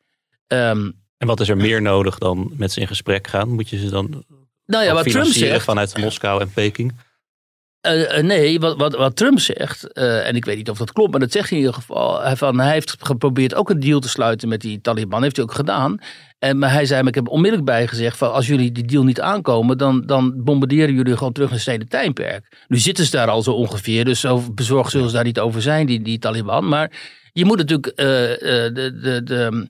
Ehm, 0.46 0.90
En 1.16 1.26
wat 1.26 1.40
is 1.40 1.48
er 1.48 1.56
meer 1.56 1.82
nodig 1.82 2.18
dan 2.18 2.52
met 2.56 2.72
ze 2.72 2.80
in 2.80 2.86
gesprek 2.86 3.26
gaan? 3.26 3.48
Moet 3.48 3.68
je 3.68 3.78
ze 3.78 3.90
dan 3.90 4.24
nou 4.66 4.84
ja, 4.84 4.94
wat 4.94 5.10
Trump 5.10 5.26
zegt. 5.26 5.64
vanuit 5.64 5.96
Moskou 5.98 6.40
en 6.40 6.50
Peking? 6.52 6.92
Eh, 7.80 8.18
eh, 8.18 8.24
nee, 8.24 8.60
wat, 8.60 8.76
wat, 8.76 8.94
wat 8.94 9.16
Trump 9.16 9.40
zegt, 9.40 9.92
en 9.92 10.36
ik 10.36 10.44
weet 10.44 10.56
niet 10.56 10.70
of 10.70 10.78
dat 10.78 10.92
klopt, 10.92 11.10
maar 11.10 11.20
dat 11.20 11.32
zegt 11.32 11.48
hij 11.48 11.58
in 11.58 11.64
ieder 11.64 11.80
geval. 11.80 12.22
Hij, 12.22 12.36
van, 12.36 12.60
hij 12.60 12.72
heeft 12.72 12.96
geprobeerd 12.98 13.54
ook 13.54 13.70
een 13.70 13.80
deal 13.80 14.00
te 14.00 14.08
sluiten 14.08 14.48
met 14.48 14.60
die 14.60 14.80
Taliban, 14.80 15.22
heeft 15.22 15.36
hij 15.36 15.44
ook 15.44 15.54
gedaan. 15.54 15.98
En, 16.38 16.58
maar 16.58 16.72
hij 16.72 16.86
zei, 16.86 17.00
maar 17.00 17.08
ik 17.08 17.14
heb 17.14 17.28
onmiddellijk 17.28 17.70
bij 17.70 17.86
gezegd 17.86 18.16
van 18.16 18.32
als 18.32 18.46
jullie 18.46 18.72
die 18.72 18.84
deal 18.84 19.04
niet 19.04 19.20
aankomen, 19.20 19.78
dan, 19.78 20.06
dan 20.06 20.44
bombarderen 20.44 20.94
jullie 20.94 21.16
gewoon 21.16 21.32
terug 21.32 21.50
een 21.50 21.60
steden 21.60 21.88
tijdperk. 21.88 22.64
Nu 22.68 22.78
zitten 22.78 23.04
ze 23.04 23.10
daar 23.10 23.28
al 23.28 23.42
zo 23.42 23.52
ongeveer, 23.52 24.04
dus 24.04 24.20
zo 24.20 24.42
bezorgd 24.52 24.90
zullen 24.90 25.08
ze 25.08 25.14
daar 25.14 25.24
niet 25.24 25.38
over 25.38 25.62
zijn, 25.62 25.86
die, 25.86 26.02
die 26.02 26.18
Taliban. 26.18 26.68
Maar 26.68 26.90
je 27.34 27.44
moet 27.44 27.56
natuurlijk 27.56 27.86
eh, 27.86 28.32
eh, 28.32 28.74
de, 28.74 28.98
de, 29.00 29.22
de 29.22 29.68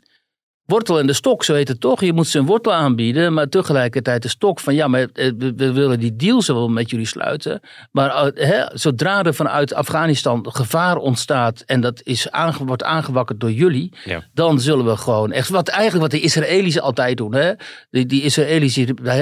wortel 0.67 0.99
en 0.99 1.07
de 1.07 1.13
stok, 1.13 1.45
zo 1.45 1.55
heet 1.55 1.69
het 1.69 1.81
toch. 1.81 2.01
Je 2.01 2.13
moet 2.13 2.27
ze 2.27 2.39
een 2.39 2.47
wortel 2.47 2.73
aanbieden, 2.73 3.33
maar 3.33 3.49
tegelijkertijd 3.49 4.23
de 4.23 4.29
stok 4.29 4.61
van 4.61 4.75
ja, 4.75 4.89
maar 4.89 5.07
eh, 5.13 5.31
we, 5.39 5.73
willen 5.73 6.01
die 6.01 6.17
deal 6.17 6.43
wel 6.47 6.69
met 6.69 6.91
jullie 6.91 7.07
sluiten. 7.07 7.61
Maar 7.91 8.29
eh, 8.29 8.67
zodra 8.73 9.23
er 9.25 9.35
vanuit 9.35 9.75
Afghanistan 9.75 10.47
gevaar 10.51 10.97
ontstaat 10.97 11.61
en 11.61 11.81
dat 11.81 12.01
is 12.03 12.31
aange, 12.31 12.65
wordt 12.65 12.83
aangewakkerd 12.83 13.41
door 13.41 13.53
jullie, 13.53 13.93
Ja. 14.05 14.23
dan 14.33 14.61
zullen 14.61 14.85
we 14.85 14.97
gewoon 14.97 15.33
echt, 15.33 15.49
wat 15.49 15.69
eigenlijk 15.69 16.03
wat 16.03 16.21
de 16.21 16.27
Israëli's 16.27 16.79
altijd 16.79 17.17
doen. 17.17 17.35
Hè? 17.35 17.53
Die, 17.91 18.07
die 18.07 18.23
Israëli's 18.23 18.75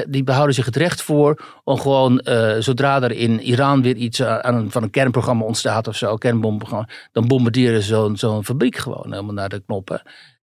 die, 0.09 0.25
behouden 0.25 0.55
zich 0.55 0.65
het 0.65 0.77
recht 0.77 1.03
voor 1.03 1.61
om 1.65 1.79
gewoon, 1.81 2.19
eh, 2.19 2.55
zodra 2.59 3.03
er 3.03 3.13
in 3.13 3.41
Iran 3.41 3.83
weer 3.83 3.97
iets 3.97 4.23
aan 4.23 4.55
een, 4.55 4.71
van 4.71 4.83
een 4.83 4.91
kernprogramma 4.91 5.45
ontstaat 5.45 5.89
of 5.89 5.97
zo, 5.97 6.17
kernbomprogramma, 6.17 6.89
dan 7.13 7.27
bombarderen 7.27 7.83
ze 7.83 7.89
zo'n 7.89 8.17
zo'n 8.17 8.45
fabriek 8.45 8.77
gewoon 8.77 9.13
helemaal 9.13 9.35
naar 9.35 9.49
de 9.49 9.63
knoppen. 9.67 10.03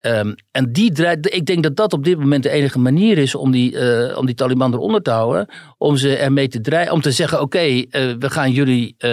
Ehm, 0.05 0.33
en 0.51 0.71
die 0.71 0.91
draait, 0.91 1.33
ik 1.33 1.45
denk 1.45 1.63
dat 1.63 1.75
dat 1.75 1.93
op 1.93 2.03
dit 2.03 2.17
moment 2.17 2.43
de 2.43 2.49
enige 2.49 2.79
manier 2.79 3.17
is 3.17 3.35
om 3.35 3.51
die, 3.51 3.79
eh, 3.79 4.17
om 4.17 4.25
die 4.25 4.35
Taliban 4.35 4.73
eronder 4.73 5.01
te 5.01 5.09
houden. 5.11 5.47
Om 5.77 5.97
ze 5.97 6.15
ermee 6.15 6.47
te 6.47 6.61
dreigen. 6.61 6.93
Om 6.93 7.01
te 7.01 7.11
zeggen: 7.11 7.41
oké, 7.41 7.57
eh, 7.57 8.13
we 8.19 8.29
gaan 8.29 8.51
jullie, 8.51 8.95
eh, 8.97 9.09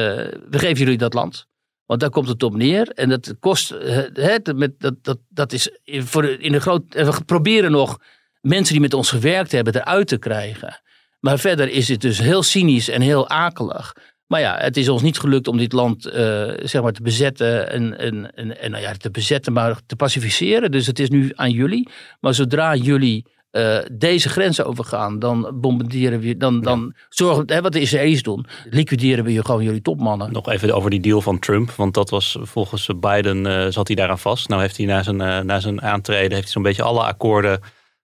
we 0.51 0.59
geven 0.59 0.77
jullie 0.77 0.99
dat 0.99 1.15
land. 1.15 1.47
Want 1.87 2.01
daar 2.01 2.11
komt 2.11 2.29
het 2.29 2.43
op 2.43 2.57
neer. 2.57 2.89
En 2.89 3.09
dat 3.09 3.35
kost, 3.41 3.69
hè, 4.15 4.39
dat, 4.43 4.71
dat, 4.79 4.95
dat, 5.03 5.19
dat 5.29 5.53
is 5.53 5.71
voor 5.87 6.25
in 6.25 6.53
de 6.53 6.61
groot. 6.61 6.83
We 6.89 7.25
proberen 7.27 7.71
nog 7.71 7.99
mensen 8.41 8.73
die 8.73 8.83
met 8.83 8.95
ons 8.95 9.11
gewerkt 9.11 9.53
hebben 9.53 9.75
eruit 9.75 10.09
te 10.09 10.19
krijgen. 10.19 10.81
Maar 11.21 11.39
verder 11.39 11.69
is 11.69 11.89
het 11.89 12.01
dus 12.01 12.19
heel 12.19 12.43
cynisch 12.43 12.89
en 12.89 13.01
heel 13.01 13.29
akelig. 13.29 13.93
Maar 14.26 14.41
ja, 14.41 14.57
het 14.59 14.76
is 14.76 14.88
ons 14.88 15.02
niet 15.02 15.19
gelukt 15.19 15.49
om 15.49 15.57
dit 15.57 15.73
land 15.73 16.07
eh, 16.07 16.50
zeg 16.62 16.83
maar 16.83 16.93
te 16.93 17.02
bezetten 17.02 17.71
en, 17.71 17.99
en, 17.99 18.35
en, 18.35 18.61
en 18.61 18.71
nou 18.71 18.83
ja, 18.83 18.93
te 18.93 19.11
bezetten, 19.11 19.52
maar 19.52 19.81
te 19.87 19.97
pacificeren. 19.97 20.71
Dus 20.71 20.87
het 20.87 20.99
is 20.99 21.11
nu 21.11 21.33
aan 21.35 21.50
jullie. 21.50 21.88
Maar 22.21 22.35
zodra 22.35 22.75
jullie 22.75 23.25
eh, 23.50 23.79
deze 23.93 24.29
grens 24.29 24.62
overgaan, 24.62 25.19
dan 25.19 25.50
bombarderen 25.55 26.21
we, 26.21 26.37
dan, 26.37 26.61
dan 26.61 26.95
zorgen 27.09 27.45
hè, 27.47 27.61
wat 27.61 27.73
de 27.73 27.81
Israëli's 27.81 28.23
doen, 28.23 28.47
liquideren 28.71 29.25
we 29.25 29.33
je 29.33 29.45
gewoon 29.45 29.64
jullie 29.64 29.83
topmannen. 29.83 30.33
Nog 30.33 30.49
even 30.49 30.75
over 30.75 30.91
die 30.91 31.00
deal 31.00 31.21
van 31.21 31.38
Trump. 31.38 31.71
Want 31.71 31.95
dat 31.95 32.11
was 32.11 32.38
volgens 32.41 32.88
Biden, 33.00 33.47
eh, 33.47 33.67
zat 33.71 33.87
hij 33.87 33.97
daaraan 33.97 34.19
vast. 34.19 34.49
Nou 34.49 34.61
heeft 34.61 34.76
hij 34.76 34.87
na 34.87 35.02
zijn, 35.02 35.47
na 35.47 35.61
zijn 35.61 35.83
aantreden 35.83 36.31
heeft 36.31 36.43
hij 36.43 36.52
zo'n 36.52 36.62
beetje 36.62 36.83
alle 36.83 37.02
akkoorden 37.02 37.61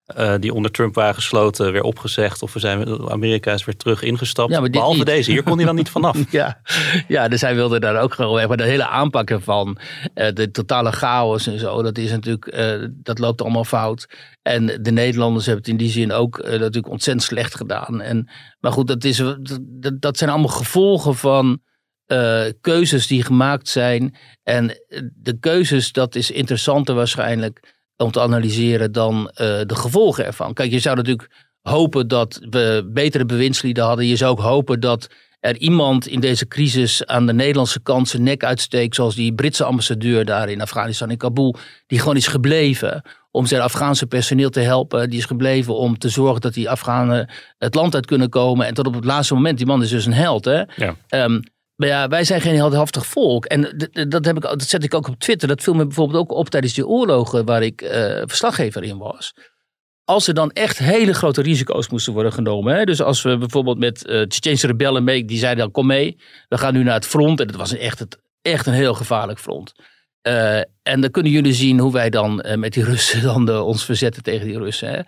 eh, 0.08 0.34
die 0.40 0.54
onder 0.54 0.70
Trump 0.70 0.94
waren 0.94 1.14
gesloten 1.14 1.72
weer 1.72 1.82
opgezegd. 1.82 2.42
Of 2.42 2.52
we 2.52 2.58
zijn, 2.58 3.10
Amerika 3.10 3.52
is 3.52 3.64
weer 3.64 3.76
terug 3.76 4.02
ingestapt. 4.02 4.52
Ja, 4.52 4.62
Behalve 4.62 4.96
niet. 4.96 5.06
deze, 5.06 5.30
hier 5.30 5.42
kon 5.42 5.56
hij 5.56 5.66
dan 5.66 5.74
niet 5.74 5.90
vanaf. 5.98 6.18
Ja, 6.30 6.60
ja, 7.08 7.28
dus 7.28 7.40
hij 7.40 7.54
wilde 7.54 7.80
daar 7.80 8.00
ook 8.00 8.14
gewoon 8.14 8.34
weg. 8.34 8.48
Maar 8.48 8.56
de 8.56 8.62
hele 8.62 8.86
aanpak 8.86 9.30
ervan, 9.30 9.78
eh, 10.14 10.32
de 10.32 10.50
totale 10.50 10.92
chaos 10.92 11.46
en 11.46 11.58
zo, 11.58 11.82
dat 11.82 11.98
is 11.98 12.10
natuurlijk, 12.10 12.46
eh, 12.46 12.84
dat 12.90 13.18
loopt 13.18 13.42
allemaal 13.42 13.64
fout. 13.64 14.08
En 14.42 14.66
de 14.82 14.90
Nederlanders 14.90 15.46
hebben 15.46 15.64
het 15.64 15.72
in 15.72 15.78
die 15.78 15.90
zin 15.90 16.12
ook 16.12 16.42
natuurlijk 16.42 16.88
ontzettend 16.88 17.26
slecht 17.26 17.54
gedaan. 17.54 18.00
En, 18.00 18.30
maar 18.60 18.72
goed, 18.72 18.86
dat, 18.86 19.04
is, 19.04 19.16
dat, 19.16 20.00
dat 20.00 20.18
zijn 20.18 20.30
allemaal 20.30 20.48
gevolgen 20.48 21.14
van 21.14 21.60
keuzes 22.60 23.06
die 23.06 23.22
gemaakt 23.22 23.68
zijn. 23.68 24.16
En 24.42 24.66
de 25.14 25.38
keuzes, 25.40 25.92
dat 25.92 26.14
is 26.14 26.30
interessanter 26.30 26.94
waarschijnlijk 26.94 27.77
om 27.98 28.10
te 28.10 28.20
analyseren 28.20 28.92
dan 28.92 29.30
eh, 29.34 29.46
de 29.66 29.74
gevolgen 29.74 30.24
ervan. 30.24 30.54
Kijk, 30.54 30.70
je 30.70 30.78
zou 30.78 30.96
natuurlijk 30.96 31.30
hopen 31.62 32.08
dat 32.08 32.40
we 32.50 32.88
betere 32.92 33.26
bewindslieden 33.26 33.84
hadden. 33.84 34.06
Je 34.06 34.16
zou 34.16 34.30
ook 34.30 34.40
hopen 34.40 34.80
dat 34.80 35.08
er 35.40 35.56
iemand 35.56 36.06
in 36.06 36.20
deze 36.20 36.48
crisis 36.48 37.06
aan 37.06 37.26
de 37.26 37.32
Nederlandse 37.32 37.80
kant 37.80 38.08
zijn 38.08 38.22
nek 38.22 38.44
uitsteekt, 38.44 38.94
zoals 38.94 39.14
die 39.14 39.34
Britse 39.34 39.64
ambassadeur 39.64 40.24
daar 40.24 40.48
in 40.48 40.60
Afghanistan, 40.60 41.10
in 41.10 41.16
Kabul, 41.16 41.56
die 41.86 41.98
gewoon 41.98 42.16
is 42.16 42.26
gebleven 42.26 43.02
om 43.30 43.46
zijn 43.46 43.62
Afghaanse 43.62 44.06
personeel 44.06 44.50
te 44.50 44.60
helpen. 44.60 45.10
Die 45.10 45.18
is 45.18 45.24
gebleven 45.24 45.76
om 45.76 45.98
te 45.98 46.08
zorgen 46.08 46.40
dat 46.40 46.54
die 46.54 46.70
Afghanen 46.70 47.30
het 47.58 47.74
land 47.74 47.94
uit 47.94 48.06
kunnen 48.06 48.28
komen. 48.28 48.66
En 48.66 48.74
tot 48.74 48.86
op 48.86 48.94
het 48.94 49.04
laatste 49.04 49.34
moment, 49.34 49.58
die 49.58 49.66
man 49.66 49.82
is 49.82 49.90
dus 49.90 50.06
een 50.06 50.12
held. 50.12 50.44
Hè? 50.44 50.62
Ja. 50.76 50.94
Ehm, 51.08 51.40
maar 51.78 51.88
ja, 51.88 52.08
wij 52.08 52.24
zijn 52.24 52.40
geen 52.40 52.54
heldhaftig 52.54 53.06
volk. 53.06 53.44
En 53.44 53.90
dat, 54.08 54.24
heb 54.24 54.36
ik, 54.36 54.42
dat 54.42 54.62
zet 54.62 54.84
ik 54.84 54.94
ook 54.94 55.08
op 55.08 55.18
Twitter. 55.18 55.48
Dat 55.48 55.62
viel 55.62 55.74
me 55.74 55.86
bijvoorbeeld 55.86 56.18
ook 56.18 56.32
op 56.32 56.48
tijdens 56.48 56.74
die 56.74 56.86
oorlogen 56.86 57.44
waar 57.44 57.62
ik 57.62 57.82
eh, 57.82 58.22
verslaggever 58.24 58.82
in 58.82 58.98
was. 58.98 59.34
Als 60.04 60.28
er 60.28 60.34
dan 60.34 60.50
echt 60.50 60.78
hele 60.78 61.14
grote 61.14 61.42
risico's 61.42 61.88
moesten 61.88 62.12
worden 62.12 62.32
genomen. 62.32 62.76
Hè? 62.76 62.84
Dus 62.84 63.02
als 63.02 63.22
we 63.22 63.38
bijvoorbeeld 63.38 63.78
met 63.78 63.98
Tsjetsjense 63.98 64.66
rebellen 64.66 65.04
mee, 65.04 65.24
die 65.24 65.38
zeiden 65.38 65.62
dan 65.62 65.72
kom 65.72 65.86
mee. 65.86 66.20
We 66.48 66.58
gaan 66.58 66.72
nu 66.72 66.82
naar 66.82 66.94
het 66.94 67.06
front. 67.06 67.40
En 67.40 67.46
dat 67.46 67.56
was 67.56 67.76
echt, 67.76 67.98
het, 67.98 68.18
echt 68.42 68.66
een 68.66 68.72
heel 68.72 68.94
gevaarlijk 68.94 69.38
front. 69.38 69.72
Eh, 70.20 70.58
en 70.82 71.00
dan 71.00 71.10
kunnen 71.10 71.32
jullie 71.32 71.54
zien 71.54 71.78
hoe 71.78 71.92
wij 71.92 72.10
dan 72.10 72.44
met 72.54 72.72
die 72.72 72.84
Russen 72.84 73.22
dan 73.46 73.50
ons 73.60 73.84
verzetten 73.84 74.22
tegen 74.22 74.46
die 74.46 74.58
Russen. 74.58 74.88
Hè? 74.88 75.00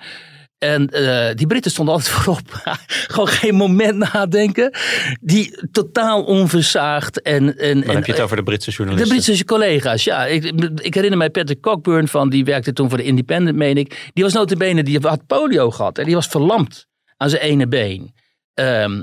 En 0.61 0.89
eh, 0.89 1.35
die 1.35 1.47
Britten 1.47 1.71
stonden 1.71 1.95
altijd 1.95 2.13
voorop. 2.15 2.41
Gewoon 2.87 3.29
geen 3.29 3.55
moment 3.55 4.13
nadenken. 4.13 4.75
Die 5.21 5.69
totaal 5.73 6.25
onversaagd. 6.25 7.23
En, 7.23 7.59
en, 7.59 7.81
Dan 7.81 7.89
en, 7.89 7.95
heb 7.95 8.07
je 8.07 8.13
het 8.13 8.21
over 8.21 8.37
de 8.37 8.43
Britse 8.43 8.71
de 8.71 8.77
journalisten. 8.77 9.17
Britse 9.17 9.45
collega's, 9.45 10.05
ja. 10.05 10.27
Ik, 10.27 10.45
ik 10.83 10.95
herinner 10.95 11.19
mij 11.19 11.31
Patrick 11.31 11.61
Cockburn 11.61 12.09
van, 12.09 12.31
die 12.31 12.45
werkte 12.45 12.73
toen 12.73 12.89
voor 12.89 12.99
de 12.99 13.05
Independent, 13.05 13.57
meen 13.57 13.77
ik. 13.77 14.11
Die 14.13 14.25
was 14.25 14.33
notabene, 14.33 14.83
die 14.83 14.99
had 14.99 15.27
polio 15.27 15.71
gehad. 15.71 15.99
En 15.99 16.05
die 16.05 16.15
was 16.15 16.27
verlamd 16.27 16.87
aan 17.17 17.31
zijn 17.31 17.43
ene 17.43 17.69
been. 17.69 18.15
Ehm, 18.55 19.03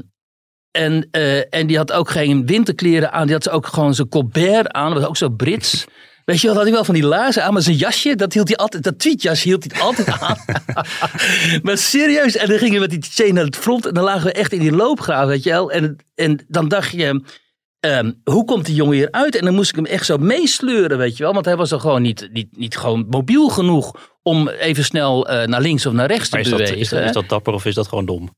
en, 0.72 1.08
eh, 1.12 1.54
en 1.54 1.68
die 1.68 1.78
had 1.78 1.92
ook 1.92 2.10
geen 2.10 2.46
winterkleren 2.46 3.12
aan. 3.12 3.26
Die 3.26 3.36
had 3.36 3.50
ook 3.50 3.68
gewoon 3.68 3.94
zijn 3.94 4.10
colbert 4.10 4.72
aan. 4.72 4.90
Dat 4.90 5.00
was 5.00 5.08
ook 5.08 5.18
zo 5.18 5.30
Brits. 5.30 5.86
Weet 6.28 6.42
je 6.42 6.48
wel, 6.48 6.56
had 6.56 6.66
hij 6.66 6.74
wel 6.74 6.84
van 6.84 6.94
die 6.94 7.06
laarzen 7.06 7.44
aan, 7.44 7.54
maar 7.54 7.62
zijn 7.62 7.76
jasje, 7.76 8.16
dat 8.16 8.34
hield 8.34 8.48
hij 8.48 8.58
altijd, 8.58 8.84
dat 8.84 9.00
tweetjas 9.00 9.44
hield 9.44 9.72
hij 9.72 9.82
altijd 9.82 10.08
aan. 10.20 10.38
maar 11.64 11.78
serieus, 11.78 12.36
en 12.36 12.48
dan 12.50 12.58
gingen 12.58 12.74
we 12.74 12.80
met 12.80 12.90
die 12.90 13.12
chain 13.12 13.34
naar 13.34 13.44
het 13.44 13.56
front 13.56 13.86
en 13.86 13.94
dan 13.94 14.04
lagen 14.04 14.26
we 14.26 14.32
echt 14.32 14.54
in 14.54 14.60
die 14.60 14.72
loopgraaf, 14.72 15.28
weet 15.28 15.44
je 15.44 15.50
wel. 15.50 15.72
En, 15.72 15.98
en 16.16 16.46
dan 16.48 16.68
dacht 16.68 16.92
je, 16.92 17.24
ehm, 17.80 18.12
hoe 18.24 18.46
komt 18.46 18.66
die 18.66 18.76
jongen 18.76 18.96
hier 18.96 19.12
uit? 19.12 19.36
En 19.36 19.46
dan 19.46 19.54
moest 19.54 19.70
ik 19.70 19.76
hem 19.76 19.86
echt 19.86 20.06
zo 20.06 20.18
meesleuren, 20.18 20.98
weet 20.98 21.18
je 21.18 21.24
wel. 21.24 21.34
Want 21.34 21.46
hij 21.46 21.56
was 21.56 21.70
dan 21.70 21.82
gewoon 21.82 22.02
niet, 22.02 22.30
niet, 22.32 22.58
niet 22.58 22.78
gewoon 22.78 23.06
mobiel 23.10 23.50
genoeg 23.50 24.16
om 24.24 24.48
even 24.48 24.84
snel 24.84 25.28
eh, 25.28 25.48
naar 25.48 25.62
links 25.62 25.86
of 25.86 25.94
naar 25.94 26.08
rechts 26.08 26.30
te 26.30 26.40
is 26.40 26.50
dat, 26.50 26.58
bewegen. 26.58 26.80
is, 26.80 26.90
dat, 26.90 27.00
hè. 27.00 27.06
is 27.06 27.12
dat 27.12 27.30
dapper 27.30 27.54
of 27.54 27.66
is 27.66 27.76
dat 27.76 27.88
gewoon 27.88 28.06
dom? 28.06 28.30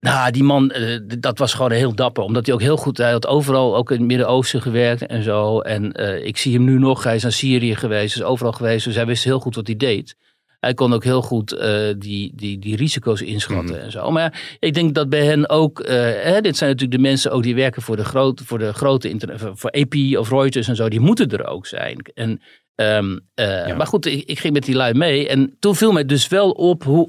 Nou, 0.00 0.30
die 0.30 0.42
man, 0.42 0.70
eh, 0.70 0.98
dat 1.18 1.38
was 1.38 1.54
gewoon 1.54 1.70
heel 1.72 1.94
dapper. 1.94 2.22
Omdat 2.22 2.46
hij 2.46 2.54
ook 2.54 2.60
heel 2.60 2.76
goed, 2.76 2.98
hij 2.98 3.10
had 3.10 3.26
overal 3.26 3.76
ook 3.76 3.90
in 3.90 3.96
het 3.98 4.06
Midden-Oosten 4.06 4.62
gewerkt 4.62 5.06
en 5.06 5.22
zo. 5.22 5.60
En 5.60 5.92
eh, 5.92 6.24
ik 6.26 6.36
zie 6.36 6.54
hem 6.54 6.64
nu 6.64 6.78
nog, 6.78 7.04
hij 7.04 7.14
is 7.14 7.22
naar 7.22 7.32
Syrië 7.32 7.74
geweest, 7.76 8.16
is 8.16 8.22
overal 8.22 8.52
geweest. 8.52 8.84
Dus 8.84 8.94
hij 8.94 9.06
wist 9.06 9.24
heel 9.24 9.40
goed 9.40 9.54
wat 9.54 9.66
hij 9.66 9.76
deed. 9.76 10.16
Hij 10.60 10.74
kon 10.74 10.92
ook 10.92 11.04
heel 11.04 11.22
goed 11.22 11.52
eh, 11.52 11.88
die, 11.98 12.32
die, 12.34 12.58
die 12.58 12.76
risico's 12.76 13.20
inschatten 13.22 13.82
en 13.82 13.90
zo. 13.90 14.10
Maar 14.10 14.22
ja, 14.22 14.32
ik 14.58 14.74
denk 14.74 14.94
dat 14.94 15.08
bij 15.08 15.24
hen 15.24 15.48
ook, 15.48 15.82
hè, 15.86 16.40
dit 16.40 16.56
zijn 16.56 16.70
natuurlijk 16.70 17.02
de 17.02 17.08
mensen 17.08 17.32
ook 17.32 17.42
die 17.42 17.54
werken 17.54 17.82
voor 17.82 17.96
de 17.96 18.04
grote, 18.04 18.44
voor 18.44 18.58
de 18.58 18.72
grote 18.72 19.08
internet, 19.08 19.40
voor- 19.54 19.70
AP 19.70 19.94
of 20.18 20.30
Reuters 20.30 20.68
en 20.68 20.76
zo. 20.76 20.88
Die 20.88 21.00
moeten 21.00 21.28
er 21.28 21.46
ook 21.46 21.66
zijn. 21.66 22.10
En, 22.14 22.40
ehm, 22.74 23.18
eh, 23.34 23.66
Ja. 23.66 23.74
Maar 23.76 23.86
goed, 23.86 24.06
ik, 24.06 24.24
ik 24.28 24.38
ging 24.38 24.52
met 24.54 24.64
die 24.64 24.74
lui 24.74 24.94
mee. 24.94 25.28
En 25.28 25.56
toen 25.58 25.74
viel 25.76 25.92
mij 25.92 26.04
dus 26.04 26.28
wel 26.28 26.50
op 26.50 26.84
hoe, 26.84 27.08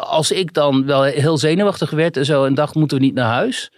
als 0.00 0.30
ik 0.32 0.52
dan 0.52 0.86
wel 0.86 1.02
heel 1.02 1.38
zenuwachtig 1.38 1.90
werd 1.90 2.16
en 2.16 2.24
zo 2.24 2.44
en 2.44 2.54
dacht, 2.54 2.74
moeten 2.74 2.98
we 2.98 3.04
niet 3.04 3.14
naar 3.14 3.32
huis? 3.32 3.72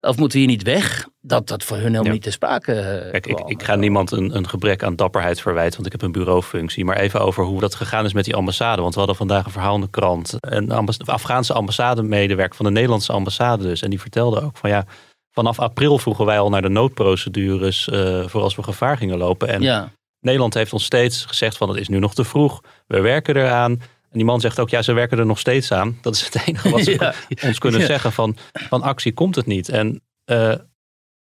Of 0.00 0.16
moeten 0.16 0.38
we 0.38 0.44
hier 0.44 0.52
niet 0.54 0.62
weg? 0.62 1.08
Dat 1.20 1.48
dat 1.48 1.62
voor 1.62 1.76
hun 1.76 1.84
helemaal 1.86 2.06
Ja. 2.06 2.12
niet 2.12 2.22
te 2.22 2.30
sprake 2.30 2.72
eh, 2.74 3.10
Kijk, 3.10 3.26
ik, 3.26 3.34
kwam. 3.36 3.48
ik 3.50 3.62
ga 3.62 3.74
niemand 3.74 4.10
een, 4.10 4.36
een 4.36 4.48
gebrek 4.48 4.82
aan 4.82 4.96
dapperheid 4.96 5.40
verwijten, 5.40 5.74
want 5.74 5.86
ik 5.86 5.92
heb 5.92 6.02
een 6.02 6.12
bureaufunctie. 6.12 6.84
Maar 6.84 6.96
even 6.96 7.20
over 7.20 7.44
hoe 7.44 7.60
dat 7.60 7.74
gegaan 7.74 8.04
is 8.04 8.12
met 8.12 8.24
die 8.24 8.34
ambassade. 8.36 8.80
Want 8.82 8.92
we 8.92 8.98
hadden 8.98 9.16
vandaag 9.18 9.44
een 9.44 9.50
verhaal 9.52 9.74
in 9.74 9.80
de 9.80 9.90
krant. 9.90 10.34
Een 10.40 10.70
ambas- 10.70 11.06
Afghaanse 11.06 11.52
ambassademedewerker 11.52 12.56
van 12.56 12.64
de 12.64 12.70
Nederlandse 12.72 13.12
ambassade 13.12 13.62
dus. 13.62 13.82
En 13.82 13.90
die 13.90 14.00
vertelde 14.00 14.42
ook 14.42 14.56
van 14.56 14.70
ja, 14.70 14.84
vanaf 15.30 15.58
april 15.58 15.98
vroegen 15.98 16.24
wij 16.26 16.38
al 16.38 16.48
naar 16.50 16.62
de 16.62 16.68
noodprocedures 16.68 17.88
uh, 17.92 18.26
voor 18.26 18.42
als 18.42 18.54
we 18.54 18.62
gevaar 18.62 18.96
gingen 18.96 19.18
lopen. 19.18 19.48
En 19.48 19.62
Ja, 19.62 19.90
Nederland 20.20 20.54
heeft 20.54 20.72
ons 20.72 20.84
steeds 20.84 21.24
gezegd 21.24 21.56
van 21.56 21.68
het 21.68 21.78
is 21.78 21.88
nu 21.88 21.98
nog 21.98 22.14
te 22.14 22.24
vroeg. 22.24 22.60
We 22.86 23.00
werken 23.00 23.36
eraan. 23.36 23.80
En 24.14 24.20
die 24.20 24.28
man 24.28 24.40
zegt 24.40 24.60
ook, 24.60 24.68
ja, 24.70 24.82
ze 24.82 24.92
werken 24.92 25.18
er 25.18 25.26
nog 25.26 25.38
steeds 25.38 25.72
aan. 25.72 25.98
Dat 26.02 26.14
is 26.14 26.24
het 26.24 26.46
enige 26.46 26.70
wat 26.70 26.84
ze 26.84 26.90
Ja. 27.00 27.14
ons 27.48 27.58
kunnen 27.58 27.80
Ja. 27.80 27.86
zeggen 27.86 28.12
van, 28.12 28.36
van 28.52 28.82
actie 28.82 29.12
komt 29.12 29.34
het 29.34 29.46
niet. 29.46 29.68
En 29.68 30.02
eh, 30.24 30.48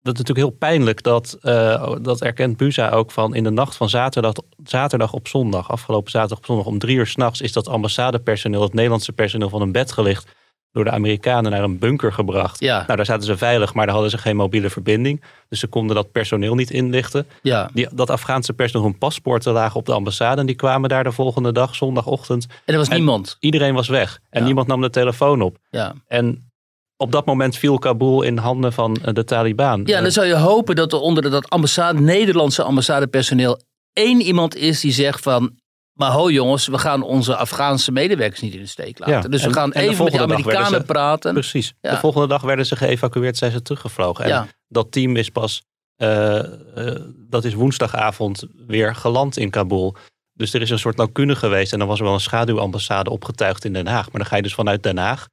dat 0.00 0.14
is 0.14 0.24
natuurlijk 0.24 0.38
heel 0.38 0.50
pijnlijk. 0.50 1.02
Dat, 1.02 1.36
eh, 1.40 1.94
dat 2.02 2.20
erkent 2.22 2.56
Buza 2.56 2.88
ook 2.90 3.10
van 3.10 3.34
in 3.34 3.44
de 3.44 3.50
nacht 3.50 3.76
van 3.76 3.88
zaterdag, 3.88 4.32
zaterdag 4.64 5.12
op 5.12 5.28
zondag. 5.28 5.70
Afgelopen 5.70 6.10
zaterdag 6.10 6.38
op 6.38 6.44
zondag 6.46 6.66
om 6.66 6.78
drie 6.78 6.96
uur 6.96 7.06
s'nachts 7.06 7.40
is 7.40 7.52
dat 7.52 7.68
ambassadepersoneel, 7.68 8.62
het 8.62 8.74
Nederlandse 8.74 9.12
personeel 9.12 9.48
van 9.48 9.60
een 9.62 9.72
bed 9.72 9.92
gelicht. 9.92 10.36
Door 10.72 10.84
de 10.84 10.90
Amerikanen 10.90 11.50
naar 11.50 11.62
een 11.62 11.78
bunker 11.78 12.12
gebracht. 12.12 12.60
ja, 12.60 12.82
Nou, 12.84 12.96
daar 12.96 13.04
zaten 13.06 13.24
ze 13.26 13.36
veilig, 13.36 13.74
maar 13.74 13.84
daar 13.84 13.94
hadden 13.94 14.10
ze 14.12 14.18
geen 14.18 14.36
mobiele 14.36 14.70
verbinding. 14.70 15.22
Dus 15.48 15.60
ze 15.60 15.66
konden 15.66 15.96
dat 15.96 16.12
personeel 16.12 16.54
niet 16.54 16.70
inlichten. 16.70 17.26
ja. 17.42 17.70
Die, 17.72 17.88
dat 17.92 18.10
Afghaanse 18.10 18.52
personeel 18.52 18.86
hun 18.86 18.98
paspoorten 18.98 19.52
lagen 19.52 19.76
op 19.80 19.86
de 19.86 19.92
ambassade. 19.92 20.40
En 20.40 20.46
die 20.46 20.54
kwamen 20.56 20.88
daar 20.88 21.04
de 21.04 21.12
volgende 21.12 21.52
dag, 21.52 21.74
zondagochtend. 21.74 22.46
En 22.64 22.72
er 22.72 22.76
was 22.78 22.88
En- 22.88 22.96
niemand. 22.96 23.36
Iedereen 23.40 23.74
was 23.74 23.88
weg. 23.88 24.20
En 24.30 24.40
Ja. 24.40 24.46
niemand 24.46 24.66
nam 24.66 24.80
de 24.80 24.90
telefoon 24.90 25.42
op. 25.42 25.56
Ja. 25.70 25.94
En 26.06 26.50
op 26.96 27.12
dat 27.12 27.26
moment 27.26 27.56
viel 27.56 27.78
Kabul 27.78 28.22
in 28.22 28.36
handen 28.38 28.72
van 28.72 28.96
eh, 29.04 29.14
de 29.14 29.24
Taliban. 29.24 29.82
Ja, 29.84 29.96
Eh, 29.96 30.02
dan 30.02 30.10
zou 30.12 30.26
je 30.26 30.36
hopen 30.36 30.76
dat 30.76 30.92
er 30.92 31.00
onder 31.00 31.30
dat 31.30 31.50
ambassade, 31.50 32.00
Nederlandse 32.00 32.62
ambassadepersoneel 32.62 33.60
één 33.92 34.20
iemand 34.20 34.56
is 34.56 34.80
die 34.80 34.92
zegt 34.92 35.22
van. 35.22 35.50
Maar 35.98 36.10
ho 36.10 36.30
jongens, 36.30 36.66
we 36.66 36.78
gaan 36.78 37.02
onze 37.02 37.36
Afghaanse 37.36 37.92
medewerkers 37.92 38.40
niet 38.40 38.54
in 38.54 38.60
de 38.60 38.66
steek 38.66 38.98
laten. 38.98 39.14
Ja, 39.14 39.20
Dus 39.28 39.40
we 39.40 39.46
en- 39.48 39.52
gaan 39.54 39.72
en 39.72 39.82
de 39.82 39.88
even 39.88 40.04
met 40.04 40.12
werden 40.16 40.36
Amerikanen 40.36 40.80
ze- 40.80 40.86
praten. 40.86 41.32
Precies. 41.32 41.74
Ja. 41.80 41.90
De 41.90 41.96
volgende 41.96 42.26
dag 42.26 42.42
werden 42.42 42.66
ze 42.66 42.76
geëvacueerd, 42.76 43.36
zijn 43.36 43.52
ze 43.52 43.62
teruggevlogen. 43.62 44.24
En 44.24 44.30
Ja. 44.30 44.46
dat 44.68 44.92
team 44.92 45.16
is 45.16 45.30
pas, 45.30 45.62
eh, 45.96 46.38
eh, 46.38 47.00
dat 47.16 47.44
is 47.44 47.54
woensdagavond 47.54 48.44
weer 48.66 48.94
geland 48.94 49.36
in 49.36 49.50
Kabul. 49.50 49.96
Dus 50.32 50.54
er 50.54 50.60
is 50.60 50.70
een 50.70 50.78
soort 50.78 50.98
lacune 50.98 51.36
geweest. 51.36 51.72
En 51.72 51.78
dan 51.78 51.88
was 51.88 51.98
er 51.98 52.04
wel 52.04 52.14
een 52.14 52.20
schaduwambassade 52.20 53.10
opgetuigd 53.10 53.64
in 53.64 53.72
Den 53.72 53.86
Haag. 53.86 54.04
Maar 54.10 54.20
dan 54.20 54.26
ga 54.26 54.36
je 54.36 54.42
dus 54.42 54.54
vanuit 54.54 54.82
Den 54.82 54.98
Haag 54.98 55.28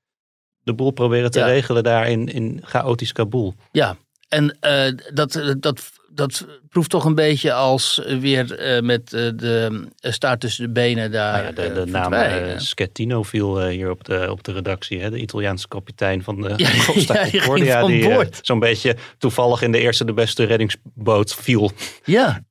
de 0.63 0.73
boel 0.73 0.91
proberen 0.91 1.31
te 1.31 1.43
regelen 1.43 1.83
daar 1.83 2.07
in, 2.09 2.27
in 2.27 2.61
chaotisch 2.63 3.11
Kabul. 3.11 3.55
Ja, 3.71 3.95
en 4.27 4.57
eh, 4.59 4.91
dat, 5.13 5.41
dat, 5.59 5.91
dat 6.15 6.45
proeft 6.69 6.89
toch 6.89 7.05
een 7.05 7.15
beetje 7.15 7.53
als 7.53 8.01
weer 8.19 8.59
eh, 8.59 8.81
met 8.81 9.13
eh, 9.13 9.29
de 9.35 9.87
eh, 9.99 10.11
staart 10.11 10.39
tussen 10.39 10.65
de 10.65 10.71
benen 10.71 11.11
daar 11.11 11.43
Nou 11.43 11.45
ja, 11.45 11.51
de, 11.51 11.73
de 11.73 11.91
naam 11.91 12.59
Schettino 12.59 13.23
viel 13.23 13.67
hier 13.67 13.89
op 13.89 14.03
de, 14.03 14.27
op 14.31 14.43
de 14.43 14.51
redactie. 14.51 15.01
Hè? 15.01 15.09
De 15.09 15.19
Italiaanse 15.19 15.67
kapitein 15.67 16.23
van 16.23 16.41
de 16.41 16.53
Ja, 16.57 16.69
Costa 16.85 17.13
ja, 17.13 17.23
die 17.23 17.39
Concordia. 17.39 17.79
van 17.79 17.91
die 17.91 18.27
zo'n 18.41 18.59
beetje 18.59 18.95
toevallig 19.17 19.61
in 19.61 19.71
de 19.71 19.79
eerste 19.79 20.05
de 20.05 20.13
beste 20.13 20.43
reddingsboot 20.43 21.35
viel. 21.35 21.71
Ja, 22.03 22.43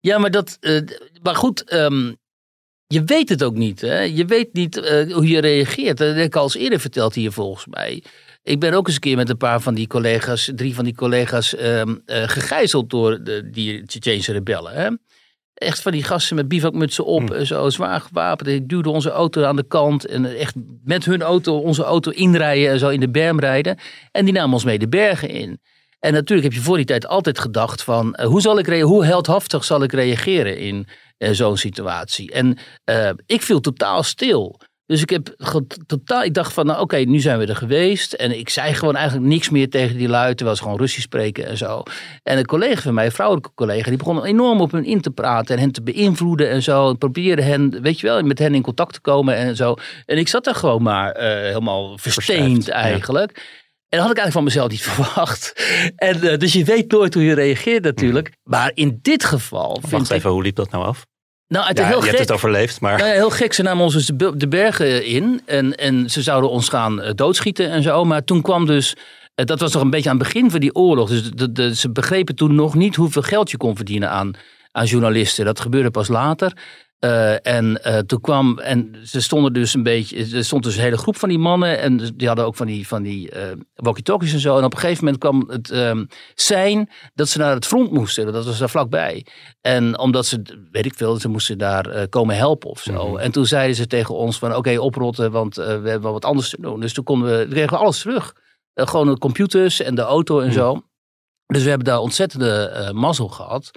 ja 0.00 0.18
maar, 0.18 0.30
dat, 0.30 0.58
maar 1.22 1.36
goed, 1.36 1.64
ehm, 1.64 2.12
je 2.86 3.04
weet 3.04 3.28
het 3.28 3.42
ook 3.42 3.54
niet. 3.54 3.80
Hè? 3.80 4.00
Je 4.00 4.24
weet 4.24 4.52
niet 4.52 4.76
hoe 5.12 5.28
je 5.28 5.40
reageert. 5.40 5.98
Dat 5.98 6.14
heb 6.14 6.24
ik 6.24 6.36
al 6.36 6.42
eens 6.42 6.56
eerder 6.56 6.80
verteld 6.80 7.14
hier 7.14 7.32
volgens 7.32 7.66
mij. 7.66 8.02
Ik 8.42 8.60
ben 8.60 8.72
ook 8.72 8.86
eens 8.86 8.94
een 8.94 9.00
keer 9.00 9.16
met 9.16 9.28
een 9.28 9.36
paar 9.36 9.60
van 9.60 9.74
die 9.74 9.86
collega's, 9.86 10.50
drie 10.54 10.74
van 10.74 10.84
die 10.84 10.94
collega's, 10.94 11.54
ehm, 11.54 11.96
eh, 12.06 12.28
gegijzeld 12.28 12.90
door 12.90 13.22
de, 13.22 13.50
die 13.50 13.86
Tsjetsjeense 13.86 14.32
rebellen. 14.32 14.72
Hè? 14.72 14.88
Echt 15.54 15.82
van 15.82 15.92
die 15.92 16.02
gasten 16.02 16.36
met 16.36 16.48
bivakmutsen 16.48 17.04
op, 17.04 17.28
Hm. 17.28 17.34
en 17.34 17.46
zo 17.46 17.70
zwaar 17.70 18.00
gewapend. 18.00 18.48
Die 18.48 18.66
duwden 18.66 18.92
onze 18.92 19.10
auto 19.10 19.42
aan 19.42 19.56
de 19.56 19.66
kant 19.66 20.06
en 20.06 20.36
echt 20.36 20.54
met 20.84 21.04
hun 21.04 21.22
auto 21.22 21.58
onze 21.58 21.82
auto 21.82 22.10
inrijden 22.10 22.70
en 22.70 22.78
zo 22.78 22.88
in 22.88 23.00
de 23.00 23.10
berm 23.10 23.40
rijden. 23.40 23.78
En 24.10 24.24
die 24.24 24.34
namen 24.34 24.52
ons 24.52 24.64
mee 24.64 24.78
de 24.78 24.88
bergen 24.88 25.28
in. 25.28 25.60
En 25.98 26.12
natuurlijk 26.12 26.48
heb 26.48 26.56
je 26.58 26.64
voor 26.64 26.76
die 26.76 26.86
tijd 26.86 27.06
altijd 27.06 27.38
gedacht 27.38 27.82
van 27.82 28.14
eh, 28.14 28.26
hoe, 28.26 28.40
zal 28.40 28.58
ik 28.58 28.82
hoe 28.82 29.04
heldhaftig 29.04 29.64
zal 29.64 29.82
ik 29.82 29.92
reageren 29.92 30.58
in 30.58 30.86
eh, 31.18 31.30
zo'n 31.30 31.56
situatie. 31.56 32.32
En 32.32 32.58
eh, 32.84 33.10
ik 33.26 33.42
viel 33.42 33.60
totaal 33.60 34.02
stil. 34.02 34.60
Dus 34.90 35.02
ik 35.02 35.10
heb 35.10 35.34
totaal, 35.86 36.22
ik 36.22 36.34
dacht 36.34 36.52
van 36.52 36.66
nou 36.66 36.80
oké, 36.80 36.96
nu 36.96 37.18
zijn 37.18 37.38
we 37.38 37.46
er 37.46 37.56
geweest. 37.56 38.12
En 38.12 38.38
ik 38.38 38.48
zei 38.48 38.74
gewoon 38.74 38.96
eigenlijk 38.96 39.26
niks 39.26 39.50
meer 39.50 39.70
tegen 39.70 39.96
die 39.96 40.08
lui, 40.08 40.34
terwijl 40.34 40.56
ze 40.56 40.62
gewoon 40.62 40.78
Russisch 40.78 41.02
spreken 41.02 41.46
en 41.46 41.56
zo. 41.56 41.82
En 42.22 42.38
een 42.38 42.46
collega 42.46 42.80
van 42.80 42.94
mij, 42.94 43.04
een 43.04 43.12
vrouwelijke 43.12 43.50
collega, 43.54 43.88
die 43.88 43.98
begon 43.98 44.24
enorm 44.24 44.60
op 44.60 44.72
hen 44.72 44.84
in 44.84 45.00
te 45.00 45.10
praten 45.10 45.54
en 45.54 45.60
hen 45.60 45.72
te 45.72 45.82
beïnvloeden 45.82 46.50
en 46.50 46.62
zo. 46.62 46.88
En 46.88 46.98
probeerde 46.98 47.42
hen, 47.42 47.82
weet 47.82 48.00
je 48.00 48.06
wel, 48.06 48.22
met 48.22 48.38
hen 48.38 48.54
in 48.54 48.62
contact 48.62 48.92
te 48.92 49.00
komen 49.00 49.34
en 49.36 49.56
zo. 49.56 49.74
En 50.06 50.18
ik 50.18 50.28
zat 50.28 50.44
daar 50.44 50.54
gewoon 50.54 50.82
maar 50.82 51.12
eh, 51.12 51.28
helemaal 51.28 51.98
versteend 51.98 52.66
ja. 52.66 52.72
eigenlijk. 52.72 53.30
En 53.88 53.98
dat 53.98 54.00
had 54.00 54.10
ik 54.10 54.18
eigenlijk 54.18 54.32
van 54.32 54.44
mezelf 54.44 54.70
niet 54.70 54.82
verwacht. 54.92 55.52
En, 55.96 56.22
eh, 56.22 56.38
dus 56.38 56.52
je 56.52 56.64
weet 56.64 56.90
nooit 56.90 57.14
hoe 57.14 57.24
je 57.24 57.34
reageert 57.34 57.84
natuurlijk. 57.84 58.32
Maar 58.42 58.70
in 58.74 58.98
dit 59.02 59.24
geval 59.24 59.78
vind 59.80 59.92
Wacht 59.92 60.10
ik... 60.10 60.16
even, 60.16 60.30
hoe 60.30 60.42
liep 60.42 60.56
dat 60.56 60.70
nou 60.70 60.84
af? 60.84 61.06
Nou, 61.50 61.66
het 61.66 61.76
Ja, 61.78 61.82
is 61.82 61.88
je 61.88 61.94
heel 61.94 62.02
hebt 62.04 62.16
gek. 62.16 62.20
het 62.28 62.32
overleefd, 62.32 62.80
maar 62.80 62.96
Nou 62.98 63.08
ja, 63.08 63.14
heel 63.14 63.30
gek. 63.30 63.52
Ze 63.52 63.62
namen 63.62 63.84
ons 63.84 63.94
dus 63.94 64.06
de 64.06 64.14
be- 64.14 64.36
de 64.36 64.48
bergen 64.48 65.04
in. 65.06 65.42
En, 65.46 65.74
en 65.76 66.10
ze 66.10 66.22
zouden 66.22 66.50
ons 66.50 66.68
gaan 66.68 67.02
eh, 67.02 67.10
doodschieten 67.14 67.70
en 67.70 67.82
zo. 67.82 68.04
Maar 68.04 68.24
toen 68.24 68.42
kwam 68.42 68.66
dus... 68.66 68.94
eh, 69.34 69.44
Dat 69.44 69.60
was 69.60 69.72
nog 69.72 69.82
een 69.82 69.90
beetje 69.90 70.10
aan 70.10 70.18
het 70.18 70.24
begin 70.26 70.50
van 70.50 70.60
die 70.60 70.74
oorlog. 70.74 71.08
Dus 71.08 71.30
de, 71.30 71.52
de, 71.52 71.74
ze 71.74 71.90
begrepen 71.90 72.34
toen 72.34 72.54
nog 72.54 72.74
niet 72.74 72.96
hoeveel 72.96 73.22
geld 73.22 73.50
je 73.50 73.56
kon 73.56 73.76
verdienen 73.76 74.10
aan, 74.10 74.30
aan 74.72 74.84
journalisten. 74.86 75.44
Dat 75.44 75.60
gebeurde 75.60 75.90
pas 75.90 76.08
later. 76.08 76.52
Eh, 77.00 77.46
en 77.46 77.82
eh, 77.84 77.98
toen 77.98 78.20
kwam, 78.20 78.58
en 78.58 78.96
ze 79.04 79.20
stonden 79.20 79.52
dus 79.52 79.74
een 79.74 79.82
beetje, 79.82 80.36
er 80.36 80.44
stond 80.44 80.62
dus 80.64 80.76
een 80.76 80.82
hele 80.82 80.96
groep 80.98 81.16
van 81.16 81.28
die 81.28 81.38
mannen 81.38 81.78
en 81.78 81.96
die 82.16 82.26
hadden 82.26 82.44
ook 82.44 82.56
van 82.56 82.66
die, 82.66 82.88
van 82.88 83.02
die 83.02 83.30
eh 83.30 83.52
walkie-talkies 83.74 84.32
en 84.32 84.40
zo. 84.40 84.58
En 84.58 84.64
op 84.64 84.72
een 84.72 84.78
gegeven 84.78 85.04
moment 85.04 85.22
kwam 85.22 85.44
het 85.48 85.70
ehm 85.70 86.04
zijn 86.34 86.90
dat 87.14 87.28
ze 87.28 87.38
naar 87.38 87.54
het 87.54 87.66
front 87.66 87.90
moesten, 87.90 88.32
dat 88.32 88.44
was 88.44 88.58
daar 88.58 88.70
vlakbij. 88.70 89.26
En 89.60 89.98
omdat 89.98 90.26
ze, 90.26 90.66
weet 90.70 90.86
ik 90.86 90.94
veel, 90.94 91.16
ze 91.16 91.28
moesten 91.28 91.58
daar 91.58 92.08
komen 92.08 92.36
helpen 92.36 92.70
of 92.70 92.80
zo. 92.80 93.08
Mhm. 93.08 93.18
En 93.18 93.32
toen 93.32 93.46
zeiden 93.46 93.76
ze 93.76 93.86
tegen 93.86 94.14
ons 94.14 94.38
van 94.38 94.56
oké, 94.56 94.78
oprotten, 94.78 95.30
want 95.30 95.54
we 95.56 95.62
hebben 95.62 96.02
wel 96.02 96.12
wat 96.12 96.24
anders 96.24 96.48
te 96.50 96.60
doen. 96.60 96.80
Dus 96.80 96.92
toen 96.92 97.04
konden 97.04 97.38
we, 97.38 97.46
kregen 97.48 97.70
we 97.70 97.76
alles 97.84 98.00
terug. 98.00 98.32
Gewoon 98.74 99.06
de 99.06 99.18
computers 99.18 99.80
en 99.80 99.94
de 99.94 100.02
auto 100.02 100.40
en 100.40 100.46
Mhm. 100.46 100.54
zo. 100.54 100.82
Dus 101.46 101.62
we 101.62 101.68
hebben 101.68 101.86
daar 101.86 101.98
ontzettende 101.98 102.90
mazzel 102.94 103.28
gehad. 103.28 103.70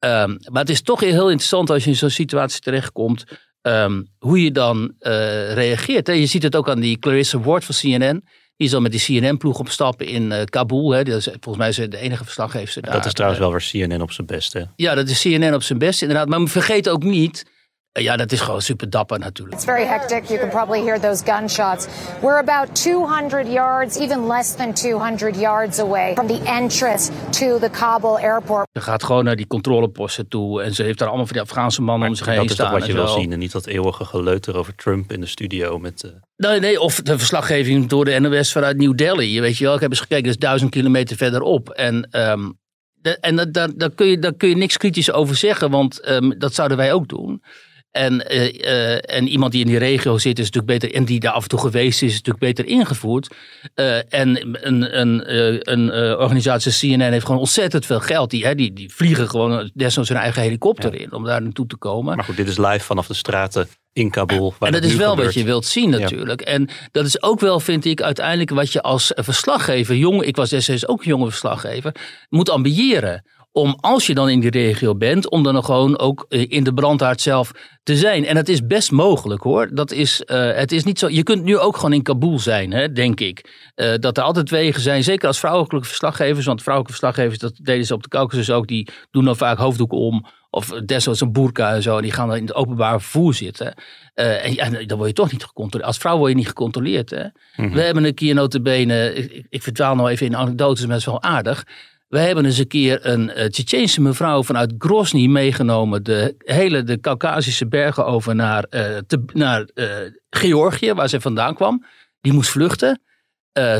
Ehm, 0.00 0.36
maar 0.50 0.60
het 0.62 0.70
is 0.70 0.82
toch 0.82 1.00
heel 1.00 1.28
interessant 1.28 1.70
als 1.70 1.84
je 1.84 1.90
in 1.90 1.96
zo'n 1.96 2.10
situatie 2.10 2.60
terechtkomt. 2.60 3.24
ehm, 3.62 4.02
hoe 4.18 4.42
je 4.44 4.50
dan 4.52 4.94
eh, 4.98 5.52
reageert. 5.52 6.06
Hè. 6.06 6.12
Je 6.12 6.26
ziet 6.26 6.42
het 6.42 6.56
ook 6.56 6.68
aan 6.68 6.80
die 6.80 6.98
Clarissa 6.98 7.38
Ward 7.40 7.64
van 7.64 7.74
CNN. 7.74 8.24
Die 8.56 8.66
is 8.66 8.70
dan 8.70 8.82
met 8.82 8.92
die 8.92 9.00
CNN-ploeg 9.20 9.58
op 9.58 9.68
stappen 9.68 10.06
in 10.06 10.32
eh, 10.32 10.44
Kabul. 10.44 10.90
Hè. 10.90 11.02
Dat 11.04 11.16
is, 11.18 11.24
volgens 11.24 11.56
mij 11.56 11.68
is 11.68 11.74
ze 11.74 11.88
de 11.88 11.98
enige 11.98 12.24
verslaggever 12.24 12.82
daar. 12.82 12.92
dat 12.94 13.04
is 13.06 13.12
trouwens 13.12 13.40
Eh, 13.42 13.48
wel 13.48 13.56
weer 13.58 13.88
CNN 13.88 14.02
op 14.02 14.12
zijn 14.12 14.26
best. 14.26 14.52
Hè? 14.52 14.62
Ja, 14.76 14.94
dat 14.94 15.08
is 15.08 15.20
CNN 15.22 15.54
op 15.54 15.62
zijn 15.62 15.78
best 15.78 16.02
inderdaad. 16.02 16.28
Maar 16.28 16.48
vergeet 16.48 16.88
ook 16.88 17.02
niet. 17.02 17.44
Eh, 17.92 18.02
ja, 18.02 18.16
dat 18.16 18.32
is 18.32 18.40
gewoon 18.40 18.60
super 18.62 18.90
dapper 18.90 19.18
natuurlijk. 19.18 19.56
It's 19.56 19.64
very 19.64 19.84
hectic. 19.86 20.24
You 20.24 20.38
can 20.38 20.48
probably 20.48 20.80
hear 20.82 21.00
those 21.00 21.24
gunshots. 21.24 21.86
We're 22.20 22.38
about 22.38 22.74
200 22.82 23.46
yards, 23.52 23.96
even 23.98 24.26
less 24.26 24.54
than 24.54 24.72
200 24.74 25.36
yards 25.36 25.78
away 25.78 26.12
from 26.14 26.26
the 26.26 26.40
entrance 26.44 27.10
to 27.30 27.58
the 27.58 27.68
Kabul 27.70 28.18
airport. 28.18 28.68
Ze 28.72 28.80
gaat 28.80 29.02
gewoon 29.04 29.24
naar 29.24 29.36
die 29.36 29.46
controleposten 29.46 30.28
toe. 30.28 30.62
En 30.62 30.74
ze 30.74 30.82
heeft 30.82 30.98
daar 30.98 31.08
allemaal 31.08 31.26
van 31.26 31.36
die 31.36 31.44
Afghaanse 31.44 31.82
mannen 31.82 32.08
om 32.08 32.14
zich 32.14 32.26
heen 32.26 32.36
dat 32.36 32.44
is 32.44 32.56
toch 32.56 32.66
staan. 32.66 32.78
wat 32.78 32.88
je 32.88 32.92
wil 32.94 33.08
zien. 33.08 33.32
En 33.32 33.38
niet 33.38 33.52
dat 33.52 33.66
eeuwige 33.66 34.04
geleuter 34.04 34.56
over 34.56 34.74
Trump 34.74 35.12
in 35.12 35.20
de 35.20 35.26
studio. 35.26 35.78
Met, 35.78 36.02
eh, 36.04 36.10
Nee, 36.36 36.60
nee, 36.60 36.80
of 36.80 37.00
de 37.02 37.18
verslaggeving 37.18 37.88
door 37.88 38.04
de 38.04 38.18
NOS 38.20 38.52
vanuit 38.52 38.76
New 38.76 38.96
Delhi. 38.96 39.40
Weet 39.40 39.56
je 39.58 39.64
wel, 39.64 39.74
ik 39.74 39.80
heb 39.80 39.90
eens 39.90 40.00
gekeken, 40.00 40.24
dat 40.24 40.32
is 40.32 40.38
duizend 40.38 40.70
kilometer 40.70 41.16
verderop. 41.16 41.68
En, 41.70 42.08
ehm, 42.10 42.50
de- 42.92 43.18
en 43.20 43.48
daar, 43.76 43.90
kun 43.94 44.06
je, 44.06 44.18
daar 44.18 44.34
kun 44.34 44.48
je 44.48 44.56
niks 44.56 44.76
kritisch 44.76 45.12
over 45.12 45.36
zeggen, 45.36 45.70
want 45.70 46.00
ehm, 46.00 46.30
dat 46.38 46.54
zouden 46.54 46.76
wij 46.76 46.92
ook 46.92 47.08
doen. 47.08 47.42
En, 47.90 48.26
eh, 48.26 48.94
eh, 48.94 49.16
en 49.16 49.28
iemand 49.28 49.52
die 49.52 49.60
in 49.60 49.66
die 49.66 49.78
regio 49.78 50.18
zit, 50.18 50.38
is 50.38 50.50
natuurlijk 50.50 50.80
beter. 50.80 50.96
En 50.96 51.04
die 51.04 51.20
daar 51.20 51.32
af 51.32 51.42
en 51.42 51.48
toe 51.48 51.58
geweest 51.58 52.02
is, 52.02 52.08
is 52.08 52.22
natuurlijk 52.22 52.44
beter 52.44 52.66
ingevoerd. 52.66 53.34
Eh, 53.74 54.14
en 54.14 54.58
een, 54.66 54.98
een, 54.98 55.32
een 55.72 55.92
organisatie, 56.18 56.96
CNN, 56.96 57.12
heeft 57.12 57.26
gewoon 57.26 57.40
ontzettend 57.40 57.86
veel 57.86 58.00
geld. 58.00 58.30
Die, 58.30 58.46
hè, 58.46 58.54
die, 58.54 58.72
die 58.72 58.94
vliegen 58.94 59.28
gewoon 59.28 59.70
desnoods 59.74 60.08
hun 60.08 60.18
eigen 60.18 60.42
helikopter 60.42 60.94
in 60.94 61.12
om 61.12 61.24
daar 61.24 61.42
naartoe 61.42 61.66
te 61.66 61.76
komen. 61.76 62.16
maar 62.16 62.24
goed, 62.24 62.36
dit 62.36 62.48
is 62.48 62.58
live 62.58 62.80
vanaf 62.80 63.06
de 63.06 63.14
straten 63.14 63.68
in 63.92 64.10
Kabul. 64.10 64.54
Waar 64.58 64.72
En 64.72 64.80
dat 64.80 64.90
is 64.90 64.96
wel 64.96 65.10
gebeurt. 65.10 65.26
wat 65.26 65.36
je 65.36 65.44
wilt 65.44 65.66
zien 65.66 65.90
natuurlijk. 65.90 66.40
En 66.40 66.68
dat 66.92 67.06
is 67.06 67.22
ook 67.22 67.40
wel, 67.40 67.60
vind 67.60 67.84
ik, 67.84 68.02
uiteindelijk 68.02 68.50
wat 68.50 68.72
je 68.72 68.82
als 68.82 69.12
verslaggever, 69.14 69.96
jong, 69.96 70.22
ik 70.22 70.36
was 70.36 70.50
destijds 70.50 70.88
ook 70.88 71.00
een 71.00 71.08
jonge 71.08 71.28
verslaggever, 71.28 71.94
moet 72.28 72.50
ambiëren. 72.50 73.24
Om 73.52 73.76
als 73.80 74.06
je 74.06 74.14
dan 74.14 74.28
in 74.28 74.40
die 74.40 74.50
regio 74.50 74.94
bent, 74.96 75.30
om 75.30 75.42
dan 75.42 75.64
gewoon 75.64 75.98
ook 75.98 76.26
eh, 76.28 76.44
in 76.48 76.64
de 76.64 76.74
brandhaard 76.74 77.20
zelf 77.20 77.50
te 77.82 77.96
zijn. 77.96 78.24
En 78.24 78.34
dat 78.34 78.48
is 78.48 78.66
best 78.66 78.90
mogelijk 78.90 79.42
hoor. 79.42 79.74
Dat 79.74 79.90
is, 79.92 80.24
eh, 80.24 80.52
het 80.52 80.72
is 80.72 80.84
niet 80.84 80.98
zo. 80.98 81.08
Je 81.08 81.22
kunt 81.22 81.44
nu 81.44 81.58
ook 81.58 81.76
gewoon 81.76 81.92
in 81.92 82.02
Kabul 82.02 82.38
zijn, 82.38 82.72
hè, 82.72 82.92
denk 82.92 83.20
ik. 83.20 83.70
Eh, 83.74 83.94
dat 83.94 84.16
er 84.16 84.22
altijd 84.22 84.50
wegen 84.50 84.80
zijn, 84.80 85.02
zeker 85.02 85.26
als 85.26 85.38
vrouwelijke 85.38 85.88
verslaggevers. 85.88 86.46
Want 86.46 86.62
vrouwelijke 86.62 86.98
verslaggevers, 86.98 87.38
dat 87.38 87.58
deden 87.62 87.86
ze 87.86 87.94
op 87.94 88.02
de 88.02 88.08
Caucasus 88.08 88.50
ook, 88.50 88.66
die 88.66 88.88
doen 89.10 89.24
dan 89.24 89.36
vaak 89.36 89.58
hoofddoeken 89.58 89.98
om 89.98 90.26
of 90.50 90.68
desnoods 90.68 91.20
een 91.20 91.32
boerka 91.32 91.74
en 91.74 91.82
zo. 91.82 91.96
En 91.96 92.02
die 92.02 92.12
gaan 92.12 92.28
dan 92.28 92.36
in 92.36 92.46
het 92.46 92.54
openbaar 92.54 93.00
vervoer 93.00 93.34
zitten. 93.34 93.74
Uh, 94.14 94.44
en, 94.44 94.54
ja, 94.54 94.84
dan 94.84 94.96
word 94.96 95.08
je 95.08 95.14
toch 95.14 95.32
niet 95.32 95.44
gecontroleerd. 95.44 95.88
Als 95.88 95.98
vrouw 95.98 96.16
word 96.16 96.30
je 96.30 96.36
niet 96.36 96.46
gecontroleerd. 96.46 97.10
Hè? 97.10 97.24
Mhm. 97.56 97.74
We 97.74 97.80
hebben 97.80 98.04
een 98.04 98.14
keer 98.14 98.34
notabene, 98.34 99.14
ik, 99.14 99.46
ik, 99.48 99.62
verdwaal 99.62 99.94
nou 99.94 100.10
even 100.10 100.26
in 100.26 100.36
anekdotes, 100.36 100.80
maar 100.80 100.96
het 100.96 101.00
is 101.00 101.06
wel 101.06 101.22
aardig. 101.22 101.64
We 102.10 102.18
hebben 102.18 102.44
eens 102.44 102.58
een 102.58 102.66
keer 102.66 103.06
een 103.06 103.50
Tsjetsjeense 103.50 104.00
mevrouw 104.00 104.42
vanuit 104.42 104.74
Grozny 104.78 105.26
meegenomen. 105.26 106.02
De 106.02 106.34
hele 106.38 106.82
de 106.82 107.00
Caucasische 107.00 107.66
bergen 107.66 108.06
over 108.06 108.34
naar, 108.34 108.62
te, 109.06 109.22
naar 109.32 109.68
uh, 109.74 109.86
Georgië, 110.30 110.92
waar 110.92 111.08
ze 111.08 111.20
vandaan 111.20 111.54
kwam. 111.54 111.84
Die 112.20 112.32
moest 112.32 112.50
vluchten. 112.50 113.02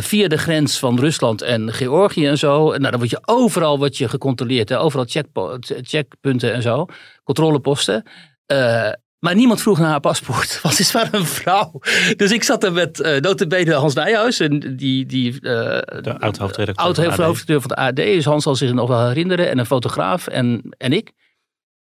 via 0.01 0.29
de 0.29 0.38
grens 0.38 0.79
van 0.79 0.99
Rusland 0.99 1.43
en 1.43 1.73
Georgië 1.73 2.27
en 2.27 2.38
zo. 2.38 2.69
Nou, 2.69 2.81
dan 2.81 2.97
word 2.97 3.11
je 3.11 3.23
overal 3.25 3.79
wat 3.79 3.97
je 3.97 4.09
gecontroleerd. 4.09 4.69
Hè? 4.69 4.79
Overal 4.79 5.07
checkpunten 5.83 6.53
en 6.53 6.62
zo. 6.62 6.87
Controleposten. 7.25 8.05
Maar 9.20 9.35
niemand 9.35 9.62
vroeg 9.62 9.78
naar 9.78 9.90
haar 9.90 10.00
paspoort, 10.00 10.59
want 10.62 10.74
ze 10.74 10.83
is 10.83 10.92
maar 10.92 11.09
een 11.14 11.26
vrouw. 11.26 11.80
Dus 12.16 12.33
ik 12.33 12.42
zat 12.42 12.64
er 12.64 12.72
met 12.72 13.00
uh, 13.00 13.16
notabene 13.16 13.74
Hans 13.74 13.94
Nijhuis, 13.94 14.40
en 14.40 14.76
die, 14.76 15.06
die, 15.06 15.33
uh, 15.33 15.40
de 15.40 16.16
oud-hoofdredacteur 16.18 16.87
oud 16.87 16.96
hoofdredacteur 16.96 17.61
van 17.61 17.68
de 17.68 17.76
AD. 17.76 17.96
Dus 17.96 18.24
Hans 18.24 18.42
zal 18.42 18.56
zich 18.56 18.72
nog 18.72 18.88
wel 18.88 19.06
herinneren. 19.06 19.50
En 19.50 19.59
een 19.59 19.66
fotograaf 19.66 20.26
en, 20.26 20.74
en 20.76 20.92
ik. 20.92 21.12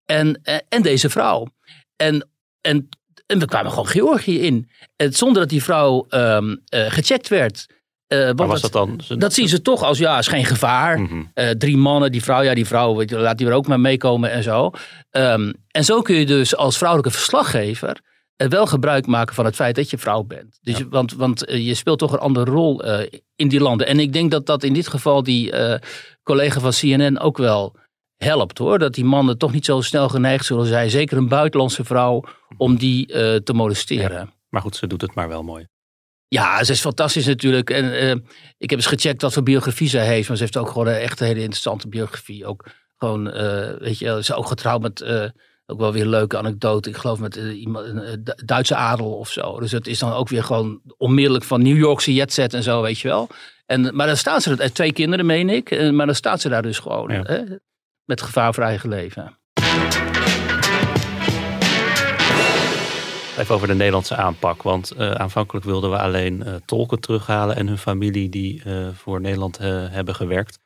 En, 0.06 0.41
en 0.69 0.82
deze 0.82 1.10
vrouw. 1.10 1.47
En, 1.95 2.30
en, 2.62 2.89
en 3.26 3.39
we 3.39 3.45
kwamen 3.45 3.71
gewoon 3.71 3.88
Georgië 3.88 4.39
in. 4.39 4.69
En 4.95 5.13
zonder 5.13 5.41
dat 5.41 5.50
die 5.50 5.63
vrouw 5.63 6.06
um, 6.10 6.50
uh, 6.50 6.91
gecheckt 6.91 7.28
werd. 7.28 7.65
Uh, 8.08 8.32
maar 8.32 8.48
was 8.48 8.62
dat, 8.62 8.72
dat 8.72 9.08
dan? 9.08 9.20
Dat 9.20 9.34
zien 9.34 9.48
ze 9.48 9.62
toch 9.62 9.84
als, 9.84 9.98
ja, 9.98 10.17
is 10.17 10.28
geen 10.28 10.46
gevaar. 10.46 11.00
Mm 11.00 11.08
-hmm. 11.08 11.32
uh, 11.36 11.50
drie 11.50 11.78
mannen, 11.78 12.12
die 12.12 12.24
vrouw, 12.24 12.41
ja, 12.41 12.54
die 12.54 12.65
vrouw, 12.65 13.04
laat 13.06 13.38
die 13.38 13.48
er 13.48 13.54
ook 13.54 13.67
maar 13.67 13.80
meekomen 13.80 14.32
en 14.32 14.43
zo. 14.43 14.72
Um, 15.12 15.54
en 15.72 15.84
zo 15.84 16.02
kun 16.02 16.15
je 16.15 16.26
dus 16.26 16.56
als 16.56 16.78
vrouwelijke 16.78 17.12
verslaggever 17.12 18.02
uh, 18.38 18.48
wel 18.48 18.65
gebruik 18.65 19.08
maken 19.08 19.36
van 19.36 19.46
het 19.46 19.56
feit 19.56 19.76
dat 19.76 19.89
je 19.89 19.98
vrouw 19.98 20.24
bent. 20.24 20.60
Dus, 20.62 20.78
ja. 20.78 20.88
Want, 20.89 21.13
want 21.13 21.43
je 21.48 21.74
speelt 21.74 22.00
toch 22.00 22.12
een 22.12 22.20
andere 22.20 22.52
rol 22.52 22.84
in 23.36 23.48
die 23.48 23.60
landen. 23.60 23.88
En 23.88 24.00
ik 24.00 24.13
denk 24.13 24.32
dat 24.32 24.46
dat 24.46 24.63
in 24.63 24.74
dit 24.74 24.88
geval 24.88 25.24
die 25.24 25.54
collega 26.24 26.60
van 26.60 26.72
CNN 26.72 27.20
ook 27.20 27.38
wel 27.38 27.76
helpt 28.17 28.58
hoor. 28.58 28.80
Dat 28.80 28.93
die 28.93 29.06
mannen 29.06 29.38
toch 29.38 29.54
niet 29.54 29.65
zo 29.65 29.82
snel 29.82 30.10
geneigd 30.10 30.46
zullen 30.46 30.65
zijn, 30.65 30.89
zeker 30.89 31.17
een 31.17 31.28
buitenlandse 31.28 31.84
vrouw, 31.84 32.24
om 32.58 32.78
die 32.78 33.06
te 33.43 33.54
molesteren. 33.54 34.17
Ja. 34.17 34.34
Maar 34.50 34.62
goed, 34.62 34.76
ze 34.76 34.88
doet 34.88 35.02
het 35.02 35.15
maar 35.15 35.28
wel 35.28 35.43
mooi. 35.43 35.67
Ja, 36.28 36.63
ze 36.63 36.72
is 36.72 36.80
fantastisch 36.80 37.26
natuurlijk. 37.26 37.70
En 37.70 37.86
uh, 37.86 38.16
ik 38.58 38.70
heb 38.70 38.80
eens 38.80 38.86
gecheckt 38.86 39.22
wat 39.22 39.34
voor 39.34 39.44
biografie 39.44 39.90
zij 39.90 40.06
heeft. 40.06 40.28
Maar 40.28 40.38
ze 40.38 40.44
heeft 40.44 40.58
ook 40.58 40.68
gewoon 40.68 40.88
een 40.88 40.94
echt 40.94 41.20
hele 41.20 41.40
interessante 41.40 41.88
biografie. 41.88 42.46
Ook 42.46 42.66
gewoon, 42.98 43.28
uh, 43.28 43.70
weet 43.80 44.00
je, 44.00 44.06
ze 44.06 44.18
is 44.18 44.34
ook 44.34 44.48
getrouwd 44.48 44.82
met, 44.82 45.02
uh, 45.02 45.26
ook 45.66 45.80
wel 45.80 45.94
weer 45.94 46.02
een 46.02 46.10
leuke 46.10 46.38
anekdote. 46.38 46.90
Ik 46.90 46.98
geloof 46.98 47.20
met 47.20 47.36
iemand, 47.36 47.86
een 47.88 48.24
Duitse 48.46 48.76
adel 48.76 49.13
of 49.13 49.30
zo. 49.30 49.60
Dus 49.60 49.72
het 49.72 49.88
is 49.88 50.00
dan 50.00 50.13
ook 50.13 50.30
weer 50.30 50.44
gewoon 50.44 50.82
onmiddellijk 50.98 51.46
van 51.46 51.62
New 51.62 51.78
Yorkse 51.78 52.13
jetset 52.13 52.54
en 52.54 52.63
zo, 52.63 52.82
weet 52.82 53.00
je 53.00 53.08
wel. 53.08 53.30
En, 53.66 53.96
maar 53.96 54.08
dan 54.08 54.18
staat 54.18 54.44
ze, 54.44 54.56
er, 54.56 54.74
twee 54.74 54.94
kinderen 54.94 55.26
meen 55.26 55.50
ik. 55.50 55.92
Maar 55.92 56.06
dan 56.06 56.16
staat 56.16 56.42
ze 56.42 56.50
daar 56.50 56.62
dus 56.62 56.80
gewoon. 56.80 57.13
Ja. 57.13 57.22
Hè, 57.24 57.44
met 58.06 58.22
gevaar 58.22 58.54
voor 58.54 58.63
eigen 58.63 58.90
leven. 58.90 59.38
Even 63.38 63.56
over 63.56 63.67
de 63.67 63.76
Nederlandse 63.76 64.15
aanpak. 64.15 64.63
Want 64.63 64.93
uh, 64.97 65.12
aanvankelijk 65.12 65.65
wilden 65.65 65.89
we 65.89 66.00
alleen 66.00 66.43
uh, 66.45 66.54
tolken 66.65 67.00
terughalen 67.00 67.56
en 67.56 67.67
hun 67.67 67.78
familie 67.78 68.30
die 68.30 68.62
uh, 68.65 68.88
voor 68.93 69.21
Nederland 69.21 69.58
hebben 69.58 70.15
gewerkt. 70.15 70.60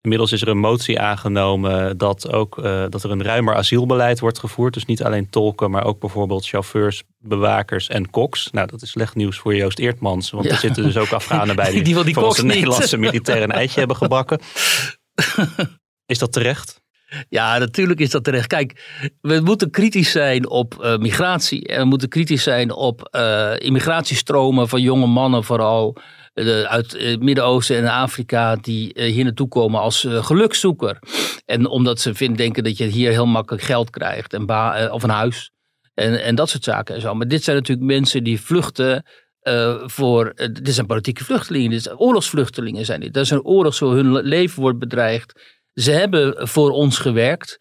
Inmiddels 0.00 0.32
is 0.32 0.42
er 0.42 0.48
een 0.48 0.58
motie 0.58 1.00
aangenomen 1.00 1.98
dat, 1.98 2.32
ook, 2.32 2.62
dat 2.62 3.02
er 3.02 3.10
een 3.10 3.22
ruimer 3.22 3.54
asielbeleid 3.54 4.20
wordt 4.20 4.38
gevoerd. 4.38 4.74
Dus 4.74 4.84
niet 4.84 5.02
alleen 5.02 5.30
tolken, 5.30 5.70
maar 5.70 5.84
ook 5.84 6.00
bijvoorbeeld 6.00 6.46
chauffeurs, 6.46 7.02
bewakers 7.18 7.88
en 7.88 8.10
koks. 8.10 8.50
Nou, 8.50 8.66
dat 8.66 8.82
is 8.82 8.90
slecht 8.90 9.14
nieuws 9.14 9.38
voor 9.38 9.54
Joost 9.54 9.78
Eertmans. 9.78 10.30
Want 10.30 10.44
ja. 10.44 10.50
er 10.50 10.56
zitten 10.56 10.82
dus 10.82 10.96
ook 10.96 11.12
Afghanen 11.12 11.56
bij 11.56 11.70
die, 11.72 11.82
die, 11.82 12.04
die 12.04 12.14
volgens 12.14 12.36
de 12.36 12.44
Nederlandse 12.46 12.96
militairen 12.96 13.50
een 13.50 13.56
eitje 13.56 13.78
hebben 13.78 13.96
gebakken. 13.96 14.40
Is 16.06 16.18
dat 16.18 16.32
terecht? 16.32 16.83
Ja, 17.28 17.58
natuurlijk 17.58 18.00
is 18.00 18.10
dat 18.10 18.24
terecht. 18.24 18.46
Kijk, 18.46 18.72
we 19.20 19.40
moeten 19.40 19.70
kritisch 19.70 20.10
zijn 20.10 20.48
op 20.48 20.78
uh, 20.80 20.96
migratie. 20.96 21.66
En 21.66 21.78
we 21.78 21.84
moeten 21.84 22.08
kritisch 22.08 22.42
zijn 22.42 22.72
op 22.72 23.08
uh, 23.16 23.52
immigratiestromen 23.58 24.68
van 24.68 24.80
jonge 24.80 25.06
mannen, 25.06 25.44
vooral 25.44 25.96
uh, 26.34 26.62
uit 26.62 26.92
het 26.92 27.22
Midden-Oosten 27.22 27.76
en 27.76 27.88
Afrika, 27.88 28.56
die 28.56 28.92
hier 28.94 29.24
naartoe 29.24 29.48
komen 29.48 29.80
als 29.80 30.06
gelukszoeker. 30.08 30.98
En 31.46 31.66
omdat 31.66 32.00
ze 32.00 32.14
vinden, 32.14 32.36
denken 32.36 32.64
dat 32.64 32.76
je 32.76 32.84
hier 32.84 33.10
heel 33.10 33.26
makkelijk 33.26 33.62
geld 33.62 33.90
krijgt 33.90 34.32
en 34.32 34.50
of 34.92 35.02
een 35.02 35.10
huis. 35.10 35.50
En, 35.94 36.22
en 36.22 36.34
dat 36.34 36.48
soort 36.48 36.64
zaken 36.64 36.94
en 36.94 37.00
zo. 37.00 37.14
Maar 37.14 37.28
dit 37.28 37.44
zijn 37.44 37.56
natuurlijk 37.56 37.86
mensen 37.86 38.24
die 38.24 38.40
vluchten. 38.40 39.04
voor, 39.86 40.32
dit 40.34 40.74
zijn 40.74 40.86
politieke 40.86 41.24
vluchtelingen, 41.24 41.70
dit 41.70 41.82
zijn 41.82 41.96
oorlogsvluchtelingen 41.96 42.84
zijn 42.84 43.00
dit. 43.00 43.14
Dat 43.14 43.24
is 43.24 43.30
een 43.30 43.44
oorlog, 43.44 43.74
zo 43.74 43.92
hun 43.92 44.22
leven 44.22 44.62
wordt 44.62 44.78
bedreigd. 44.78 45.32
Ze 45.74 45.90
hebben 45.90 46.48
voor 46.48 46.70
ons 46.70 46.98
gewerkt. 46.98 47.56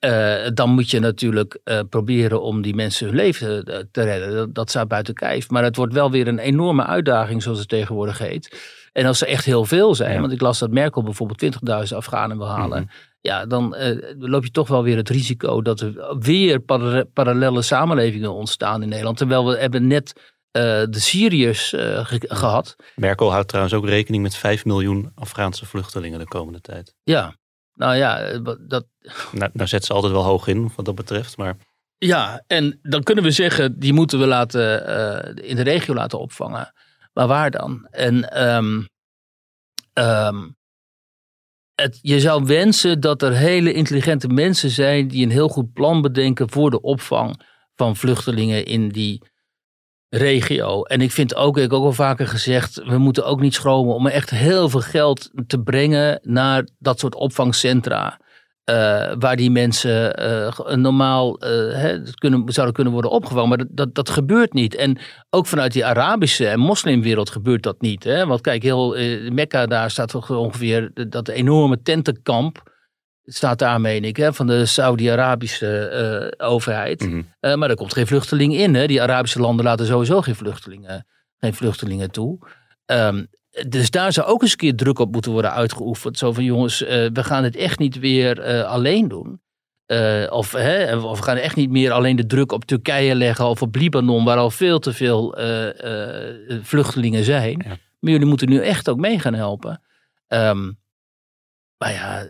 Uh, 0.00 0.46
dan 0.54 0.70
moet 0.70 0.90
je 0.90 0.98
natuurlijk 0.98 1.58
uh, 1.64 1.80
proberen 1.88 2.42
om 2.42 2.62
die 2.62 2.74
mensen 2.74 3.06
hun 3.06 3.16
leven 3.16 3.64
te 3.90 4.02
redden. 4.02 4.34
Dat, 4.34 4.54
dat 4.54 4.70
staat 4.70 4.88
buiten 4.88 5.14
kijf. 5.14 5.50
Maar 5.50 5.62
het 5.62 5.76
wordt 5.76 5.92
wel 5.92 6.10
weer 6.10 6.28
een 6.28 6.38
enorme 6.38 6.84
uitdaging, 6.84 7.42
zoals 7.42 7.58
het 7.58 7.68
tegenwoordig 7.68 8.18
heet. 8.18 8.56
En 8.92 9.06
als 9.06 9.20
er 9.20 9.28
echt 9.28 9.44
heel 9.44 9.64
veel 9.64 9.94
zijn, 9.94 10.14
ja. 10.14 10.20
want 10.20 10.32
ik 10.32 10.40
las 10.40 10.58
dat 10.58 10.70
Merkel 10.70 11.02
bijvoorbeeld 11.02 11.42
20.000 11.90 11.96
Afghanen 11.96 12.38
wil 12.38 12.48
halen. 12.48 12.78
Mm 12.78 12.88
-hmm. 12.88 13.06
Ja, 13.20 13.46
dan 13.46 13.76
uh, 13.78 13.98
loop 14.18 14.44
je 14.44 14.50
toch 14.50 14.68
wel 14.68 14.82
weer 14.82 14.96
het 14.96 15.08
risico 15.08 15.62
dat 15.62 15.80
er 15.80 16.16
weer 16.18 16.60
para 16.60 17.04
parallele 17.12 17.62
samenlevingen 17.62 18.32
ontstaan 18.32 18.82
in 18.82 18.88
Nederland. 18.88 19.16
Terwijl 19.16 19.46
we 19.46 19.58
hebben 19.58 19.86
net 19.86 20.36
de 20.50 20.88
Syriërs 20.90 21.68
ge 21.68 22.20
gehad. 22.28 22.76
Merkel 22.94 23.30
houdt 23.30 23.48
trouwens 23.48 23.74
ook 23.74 23.86
rekening 23.86 24.22
met 24.22 24.36
5 24.36 24.64
miljoen 24.64 25.12
Afghaanse 25.14 25.66
vluchtelingen 25.66 26.18
de 26.18 26.28
komende 26.28 26.60
tijd. 26.60 26.94
Ja, 27.02 27.34
nou 27.78 27.96
ja, 27.96 28.38
dat. 28.68 28.86
Nou, 29.32 29.50
nou 29.52 29.68
zet 29.68 29.84
ze 29.84 29.92
altijd 29.92 30.12
wel 30.12 30.24
hoog 30.24 30.46
in, 30.46 30.70
wat 30.76 30.84
dat 30.84 30.94
betreft. 30.94 31.36
Maar... 31.36 31.56
Ja, 31.98 32.44
en 32.46 32.78
dan 32.82 33.02
kunnen 33.02 33.24
we 33.24 33.30
zeggen, 33.30 33.78
die 33.78 33.92
moeten 33.92 34.18
we 34.18 34.26
laten, 34.26 34.88
uh, 34.88 35.48
in 35.48 35.56
de 35.56 35.62
regio 35.62 35.94
laten 35.94 36.20
opvangen. 36.20 36.72
Maar 37.12 37.26
waar 37.26 37.50
dan? 37.50 37.86
En 37.90 38.46
um, 38.46 38.88
um, 39.92 40.56
het, 41.74 41.98
je 42.02 42.20
zou 42.20 42.44
wensen 42.44 43.00
dat 43.00 43.22
er 43.22 43.32
hele 43.32 43.72
intelligente 43.72 44.28
mensen 44.28 44.70
zijn 44.70 45.08
die 45.08 45.24
een 45.24 45.30
heel 45.30 45.48
goed 45.48 45.72
plan 45.72 46.02
bedenken 46.02 46.50
voor 46.50 46.70
de 46.70 46.80
opvang 46.80 47.42
van 47.74 47.96
vluchtelingen 47.96 48.64
in 48.64 48.88
die 48.88 49.22
regio. 50.10 50.82
En 50.82 51.00
ik 51.00 51.10
vind 51.10 51.34
ook, 51.34 51.56
ik 51.56 51.62
heb 51.62 51.72
ook 51.72 51.84
al 51.84 51.92
vaker 51.92 52.26
gezegd, 52.26 52.82
we 52.84 52.98
moeten 52.98 53.26
ook 53.26 53.40
niet 53.40 53.54
schromen 53.54 53.94
om 53.94 54.06
echt 54.06 54.30
heel 54.30 54.68
veel 54.68 54.80
geld 54.80 55.30
te 55.46 55.60
brengen 55.62 56.20
naar 56.22 56.66
dat 56.78 56.98
soort 56.98 57.14
opvangcentra. 57.14 58.20
Uh, 58.70 58.74
waar 59.18 59.36
die 59.36 59.50
mensen 59.50 60.22
uh, 60.22 60.74
normaal 60.76 61.44
uh, 61.44 61.48
hè, 61.74 61.98
kunnen, 62.14 62.42
zouden 62.46 62.74
kunnen 62.74 62.92
worden 62.92 63.10
opgevangen. 63.10 63.48
Maar 63.48 63.58
dat, 63.58 63.66
dat, 63.70 63.94
dat, 63.94 64.10
gebeurt 64.10 64.52
niet. 64.52 64.74
En 64.74 64.98
ook 65.30 65.46
vanuit 65.46 65.72
die 65.72 65.86
Arabische 65.86 66.48
en 66.48 66.60
moslimwereld 66.60 67.30
gebeurt 67.30 67.62
dat 67.62 67.80
niet. 67.80 68.04
Hè? 68.04 68.26
Want 68.26 68.40
kijk, 68.40 68.62
heel 68.62 68.96
Mekka, 69.32 69.66
daar 69.66 69.90
staat 69.90 70.08
toch 70.08 70.30
ongeveer 70.30 70.90
dat 71.08 71.28
enorme 71.28 71.82
tentenkamp 71.82 72.67
staat 73.30 73.58
daar, 73.58 73.80
meen 73.80 74.04
ik, 74.04 74.16
hè, 74.16 74.32
van 74.32 74.46
de 74.46 74.66
Saudi-Arabische 74.66 76.30
uh, 76.38 76.48
overheid. 76.48 77.00
Mm 77.00 77.10
-hmm. 77.10 77.26
uh, 77.40 77.54
maar 77.54 77.70
er 77.70 77.76
komt 77.76 77.92
geen 77.92 78.06
vluchteling 78.06 78.54
in. 78.54 78.74
Hè. 78.74 78.86
Die 78.86 79.02
Arabische 79.02 79.40
landen 79.40 79.64
laten 79.64 79.86
sowieso 79.86 80.20
geen 80.20 80.34
vluchtelingen, 80.34 81.06
geen 81.38 81.54
vluchtelingen 81.54 82.10
toe. 82.10 82.38
Um, 82.86 83.26
dus 83.68 83.90
daar 83.90 84.12
zou 84.12 84.26
ook 84.26 84.42
eens 84.42 84.50
een 84.50 84.56
keer 84.56 84.74
druk 84.74 84.98
op 84.98 85.12
moeten 85.12 85.32
worden 85.32 85.52
uitgeoefend. 85.52 86.18
Zo 86.18 86.32
van 86.32 86.44
jongens, 86.44 86.82
uh, 86.82 86.88
we 86.88 87.24
gaan 87.24 87.44
het 87.44 87.56
echt 87.56 87.78
niet 87.78 87.98
weer 87.98 88.64
alleen 88.64 89.08
doen. 89.08 89.40
of, 90.30 90.52
hè, 90.52 90.96
of 90.96 91.18
we 91.18 91.24
gaan 91.24 91.36
echt 91.36 91.56
niet 91.56 91.70
meer 91.70 91.92
alleen 91.92 92.16
de 92.16 92.26
druk 92.26 92.52
op 92.52 92.64
Turkije 92.64 93.14
leggen 93.14 93.46
of 93.46 93.62
op 93.62 93.74
Libanon, 93.74 94.24
waar 94.24 94.36
al 94.36 94.50
veel 94.50 94.78
te 94.78 94.92
veel 94.92 95.38
vluchtelingen 96.62 97.24
zijn. 97.24 97.62
Ja. 97.64 97.76
Maar 97.98 98.12
jullie 98.12 98.26
moeten 98.26 98.48
nu 98.48 98.60
echt 98.60 98.88
ook 98.88 98.98
mee 98.98 99.18
gaan 99.18 99.34
helpen. 99.34 99.82
Um, 100.28 100.78
maar 101.78 101.92
ja, 101.92 102.28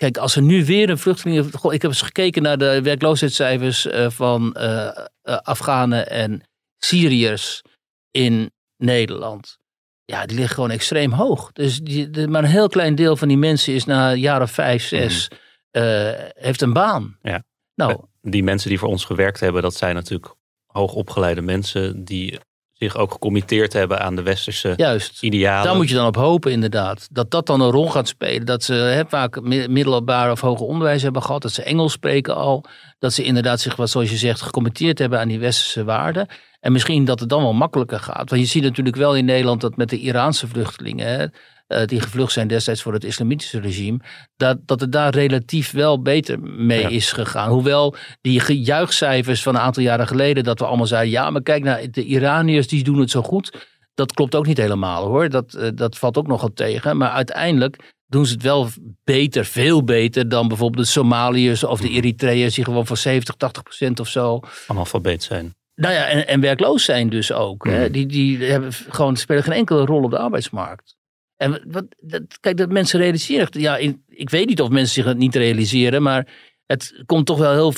Kijk, 0.00 0.16
als 0.16 0.36
er 0.36 0.42
nu 0.42 0.64
weer 0.64 0.90
een 0.90 0.98
vluchteling. 0.98 1.46
Ik 1.52 1.82
heb 1.82 1.90
eens 1.90 2.02
gekeken 2.02 2.42
naar 2.42 2.58
de 2.58 2.82
werkloosheidscijfers 2.82 3.86
van 4.06 4.56
uh, 4.58 4.64
uh, 4.64 5.36
Afghanen 5.36 6.10
en 6.10 6.42
Syriërs 6.76 7.62
in 8.10 8.50
Nederland. 8.76 9.58
Ja, 10.04 10.26
die 10.26 10.36
liggen 10.36 10.54
gewoon 10.54 10.70
extreem 10.70 11.12
hoog. 11.12 11.52
Dus 11.52 11.78
die, 11.78 12.10
de, 12.10 12.28
maar 12.28 12.44
een 12.44 12.50
heel 12.50 12.68
klein 12.68 12.94
deel 12.94 13.16
van 13.16 13.28
die 13.28 13.36
mensen 13.36 13.74
is 13.74 13.84
na 13.84 14.14
jaren 14.14 14.48
vijf, 14.48 14.84
zes, 14.84 15.28
mm. 15.28 15.82
uh, 15.82 16.12
heeft 16.34 16.62
een 16.62 16.72
baan. 16.72 17.18
Ja. 17.22 17.42
Nou, 17.74 18.04
die 18.20 18.42
mensen 18.42 18.68
die 18.68 18.78
voor 18.78 18.88
ons 18.88 19.04
gewerkt 19.04 19.40
hebben, 19.40 19.62
dat 19.62 19.74
zijn 19.74 19.94
natuurlijk 19.94 20.34
hoogopgeleide 20.66 21.42
mensen 21.42 22.04
die 22.04 22.38
zich 22.80 22.96
ook 22.96 23.12
gecommitteerd 23.12 23.72
hebben 23.72 24.00
aan 24.00 24.14
de 24.16 24.22
westerse 24.22 24.72
Juist. 24.76 25.22
idealen. 25.22 25.64
Daar 25.64 25.76
moet 25.76 25.88
je 25.88 25.94
dan 25.94 26.06
op 26.06 26.16
hopen, 26.16 26.52
inderdaad. 26.52 27.08
Dat 27.10 27.30
dat 27.30 27.46
dan 27.46 27.60
een 27.60 27.70
rol 27.70 27.88
gaat 27.90 28.08
spelen. 28.08 28.46
Dat 28.46 28.62
ze 28.62 28.72
hè, 28.74 29.02
vaak 29.08 29.40
mi- 29.40 29.68
middelbaar 29.68 30.30
of 30.30 30.40
hoger 30.40 30.66
onderwijs 30.66 31.02
hebben 31.02 31.22
gehad. 31.22 31.42
Dat 31.42 31.52
ze 31.52 31.62
Engels 31.62 31.92
spreken 31.92 32.34
al. 32.36 32.64
Dat 32.98 33.12
ze 33.12 33.22
inderdaad 33.22 33.60
zich, 33.60 33.76
wat 33.76 33.90
zoals 33.90 34.10
je 34.10 34.16
zegt, 34.16 34.42
gecommitteerd 34.42 34.98
hebben 34.98 35.18
aan 35.20 35.28
die 35.28 35.38
westerse 35.38 35.84
waarden. 35.84 36.26
En 36.60 36.72
misschien 36.72 37.04
dat 37.04 37.20
het 37.20 37.28
dan 37.28 37.42
wel 37.42 37.52
makkelijker 37.52 38.00
gaat. 38.00 38.30
Want 38.30 38.42
je 38.42 38.48
ziet 38.48 38.62
natuurlijk 38.62 38.96
wel 38.96 39.16
in 39.16 39.24
Nederland 39.24 39.60
dat 39.60 39.76
met 39.76 39.88
de 39.88 39.98
Iraanse 39.98 40.48
vluchtelingen. 40.48 41.06
Hè, 41.06 41.26
eh, 41.70 41.84
die 41.86 42.00
gevlucht 42.00 42.32
zijn 42.32 42.48
destijds 42.48 42.82
voor 42.82 42.92
het 42.92 43.04
islamitische 43.04 43.60
regime. 43.60 43.98
Dat, 44.36 44.58
dat 44.66 44.80
het 44.80 44.92
daar 44.92 45.14
relatief 45.14 45.70
wel 45.70 46.02
beter 46.02 46.40
mee 46.40 46.80
Ja. 46.80 46.88
is 46.88 47.12
gegaan. 47.12 47.50
Hoewel 47.50 47.94
die 48.20 48.40
gejuichcijfers 48.40 49.42
van 49.42 49.54
een 49.54 49.60
aantal 49.60 49.82
jaren 49.82 50.06
geleden. 50.06 50.44
dat 50.44 50.58
we 50.58 50.64
allemaal 50.66 50.86
zeiden. 50.86 51.10
ja, 51.12 51.30
maar 51.30 51.42
kijk 51.42 51.62
naar 51.64 51.90
de 51.90 52.04
Iraniërs, 52.04 52.66
die 52.68 52.84
doen 52.84 52.98
het 52.98 53.10
zo 53.10 53.22
goed. 53.22 53.66
Dat 53.94 54.12
klopt 54.12 54.34
ook 54.34 54.46
niet 54.46 54.56
helemaal 54.56 55.06
hoor. 55.06 55.28
Dat, 55.28 55.54
eh, 55.54 55.68
dat 55.74 55.98
valt 55.98 56.16
ook 56.16 56.26
nogal 56.26 56.52
tegen. 56.54 56.96
Maar 56.96 57.10
uiteindelijk 57.10 57.94
doen 58.06 58.26
ze 58.26 58.32
het 58.32 58.42
wel 58.42 58.68
beter, 59.04 59.44
veel 59.44 59.84
beter 59.84 60.28
dan 60.28 60.48
bijvoorbeeld 60.48 60.84
de 60.84 60.90
Somaliërs 60.92 61.64
of 61.64 61.80
de 61.80 61.88
Eritreërs 61.90 62.54
die 62.54 62.64
gewoon 62.64 62.86
van 62.86 62.96
70, 62.96 63.34
80 63.34 63.62
procent 63.62 64.00
of 64.00 64.08
zo. 64.08 64.40
analfabeet 64.66 65.22
zijn. 65.22 65.54
Nou 65.74 65.94
ja, 65.94 66.04
en, 66.06 66.26
en 66.26 66.40
werkloos 66.40 66.84
zijn 66.84 67.08
dus 67.08 67.32
ook. 67.32 67.64
Hè? 67.66 67.82
Mhm. 67.84 67.92
Die, 67.92 68.06
die 68.06 68.44
hebben 68.44 68.72
gewoon, 68.72 69.16
spelen 69.16 69.42
geen 69.42 69.52
enkele 69.52 69.84
rol 69.84 70.02
op 70.02 70.10
de 70.10 70.18
arbeidsmarkt. 70.18 70.96
En 71.40 71.62
wat, 71.66 71.84
dat, 72.00 72.22
kijk, 72.40 72.56
dat 72.56 72.70
mensen 72.70 73.00
realiseren. 73.00 73.48
Ja, 73.50 73.76
ik 74.08 74.30
weet 74.30 74.46
niet 74.46 74.60
of 74.60 74.68
mensen 74.68 74.94
zich 74.94 75.04
het 75.04 75.18
niet 75.18 75.34
realiseren, 75.34 76.02
maar 76.02 76.26
het 76.66 77.02
komt 77.06 77.26
toch 77.26 77.38
wel 77.38 77.52
heel 77.52 77.72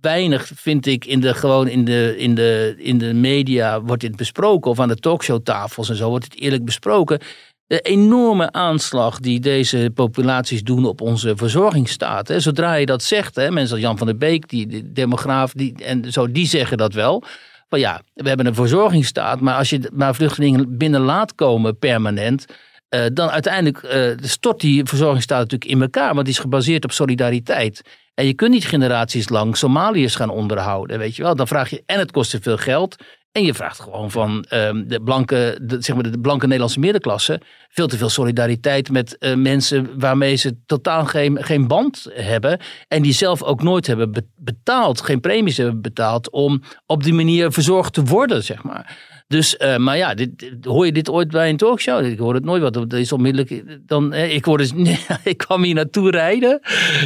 weinig, 0.00 0.50
vind 0.54 0.86
ik, 0.86 1.04
in 1.04 1.20
de, 1.20 1.34
gewoon 1.34 1.68
in 1.68 1.84
de, 1.84 2.14
in 2.18 2.34
de, 2.34 2.74
in 2.78 2.98
de 2.98 3.12
media 3.14 3.82
wordt 3.82 4.02
dit 4.02 4.16
besproken. 4.16 4.70
Of 4.70 4.80
aan 4.80 4.88
de 4.88 4.96
talkshowtafels 4.96 5.88
en 5.88 5.96
zo 5.96 6.08
wordt 6.08 6.24
het 6.24 6.40
eerlijk 6.40 6.64
besproken. 6.64 7.20
De 7.66 7.80
enorme 7.80 8.52
aanslag 8.52 9.20
die 9.20 9.40
deze 9.40 9.90
populaties 9.94 10.62
doen 10.62 10.84
op 10.84 11.00
onze 11.00 11.32
verzorgingsstaat. 11.36 12.28
Hè. 12.28 12.40
Zodra 12.40 12.74
je 12.74 12.86
dat 12.86 13.02
zegt, 13.02 13.36
hè, 13.36 13.50
mensen 13.50 13.74
als 13.74 13.84
Jan 13.84 13.98
van 13.98 14.06
der 14.06 14.16
Beek, 14.16 14.48
die, 14.48 14.66
die 14.66 14.92
demograaf, 14.92 15.52
die, 15.52 15.74
en 15.84 16.12
zo, 16.12 16.30
die 16.30 16.46
zeggen 16.46 16.76
dat 16.76 16.92
wel. 16.92 17.22
Van 17.68 17.78
ja, 17.78 18.02
we 18.14 18.28
hebben 18.28 18.46
een 18.46 18.54
verzorgingsstaat, 18.54 19.40
maar 19.40 19.56
als 19.56 19.70
je 19.70 19.90
maar 19.92 20.14
vluchtelingen 20.14 20.76
binnen 20.76 21.00
laat 21.00 21.34
komen 21.34 21.78
permanent, 21.78 22.46
eh, 22.88 23.04
dan 23.12 23.28
uiteindelijk 23.28 23.82
eh, 23.82 24.10
stort 24.20 24.60
die 24.60 24.84
verzorgingsstaat 24.84 25.40
natuurlijk 25.40 25.70
in 25.70 25.82
elkaar, 25.82 26.14
want 26.14 26.26
die 26.26 26.34
is 26.34 26.40
gebaseerd 26.40 26.84
op 26.84 26.92
solidariteit. 26.92 27.82
En 28.14 28.26
je 28.26 28.34
kunt 28.34 28.50
niet 28.50 28.66
generaties 28.66 29.28
lang 29.28 29.56
Somaliërs 29.56 30.14
gaan 30.14 30.30
onderhouden, 30.30 30.98
weet 30.98 31.16
je 31.16 31.22
wel. 31.22 31.36
Dan 31.36 31.46
vraag 31.46 31.70
je, 31.70 31.82
en 31.86 31.98
het 31.98 32.10
kost 32.10 32.30
te 32.30 32.40
veel 32.40 32.56
geld, 32.56 32.96
en 33.34 33.44
je 33.44 33.54
vraagt 33.54 33.80
gewoon 33.80 34.10
van 34.10 34.44
ehm, 34.48 34.86
de, 34.86 35.00
blanke, 35.02 35.58
zeg 35.78 35.94
maar 35.94 36.10
de 36.10 36.20
blanke 36.20 36.44
Nederlandse 36.44 36.78
middenklasse 36.78 37.40
veel 37.68 37.86
te 37.86 37.96
veel 37.96 38.08
solidariteit 38.08 38.90
met 38.90 39.18
eh, 39.18 39.34
mensen 39.34 39.98
waarmee 39.98 40.34
ze 40.34 40.56
totaal 40.66 41.04
geen, 41.04 41.44
geen 41.44 41.66
band 41.66 42.06
hebben. 42.12 42.60
En 42.88 43.02
die 43.02 43.12
zelf 43.12 43.42
ook 43.42 43.62
nooit 43.62 43.86
hebben 43.86 44.12
be- 44.12 44.28
betaald, 44.36 45.00
geen 45.00 45.20
premies 45.20 45.56
hebben 45.56 45.80
betaald 45.80 46.30
om 46.30 46.62
op 46.86 47.02
die 47.02 47.14
manier 47.14 47.52
verzorgd 47.52 47.92
te 47.92 48.02
worden, 48.02 48.44
zeg 48.44 48.62
maar. 48.62 48.96
Dus, 49.26 49.56
eh, 49.56 49.76
maar 49.76 49.96
ja, 49.96 50.14
dit, 50.14 50.48
hoor 50.62 50.86
je 50.86 50.92
dit 50.92 51.10
ooit 51.10 51.30
bij 51.30 51.48
een 51.48 51.56
talkshow? 51.56 52.04
Ik 52.04 52.18
hoor 52.18 52.34
het 52.34 52.44
nooit, 52.44 52.62
want 52.62 52.74
dat 52.74 52.92
is 52.92 53.12
onmiddellijk. 53.12 53.78
Dan, 53.86 54.12
eh, 54.12 54.34
ik, 54.34 54.44
hoor 54.44 54.58
dus, 54.58 54.72
ik 55.24 55.38
kwam 55.38 55.62
hier 55.62 55.74
naartoe 55.74 56.10
rijden. 56.10 56.60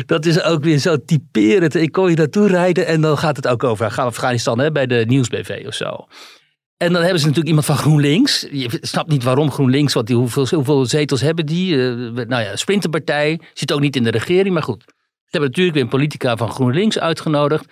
Dat 0.06 0.26
is 0.26 0.42
ook 0.42 0.64
weer 0.64 0.78
zo 0.78 1.04
typerend. 1.04 1.74
Ik 1.74 1.92
kom 1.92 2.06
hier 2.06 2.16
naartoe 2.16 2.48
rijden 2.48 2.86
en 2.86 3.00
dan 3.00 3.18
gaat 3.18 3.36
het 3.36 3.48
ook 3.48 3.64
over 3.64 3.86
Afghanistan 3.96 4.58
hè, 4.58 4.72
bij 4.72 4.86
de 4.86 5.04
Nieuwsbv 5.06 5.64
of 5.66 5.74
zo. 5.74 6.06
En 6.76 6.92
dan 6.92 7.02
hebben 7.02 7.20
ze 7.20 7.26
natuurlijk 7.26 7.48
iemand 7.48 7.66
van 7.66 7.76
GroenLinks. 7.76 8.46
Je 8.50 8.78
snapt 8.80 9.10
niet 9.10 9.22
waarom 9.22 9.50
GroenLinks, 9.50 9.92
want 9.92 10.06
die, 10.06 10.16
hoeveel, 10.16 10.86
zetels 10.86 11.20
hebben 11.20 11.46
die? 11.46 11.74
Eh, 11.74 12.26
nou 12.26 12.42
ja, 12.42 12.56
sprinterpartij. 12.56 13.40
Zit 13.54 13.72
ook 13.72 13.80
niet 13.80 13.96
in 13.96 14.02
de 14.02 14.10
regering, 14.10 14.54
maar 14.54 14.62
goed. 14.62 14.82
Ze 14.86 15.36
hebben 15.36 15.50
natuurlijk 15.50 15.74
weer 15.74 15.84
een 15.84 15.98
politica 15.98 16.36
van 16.36 16.50
GroenLinks 16.50 16.98
uitgenodigd. 16.98 17.66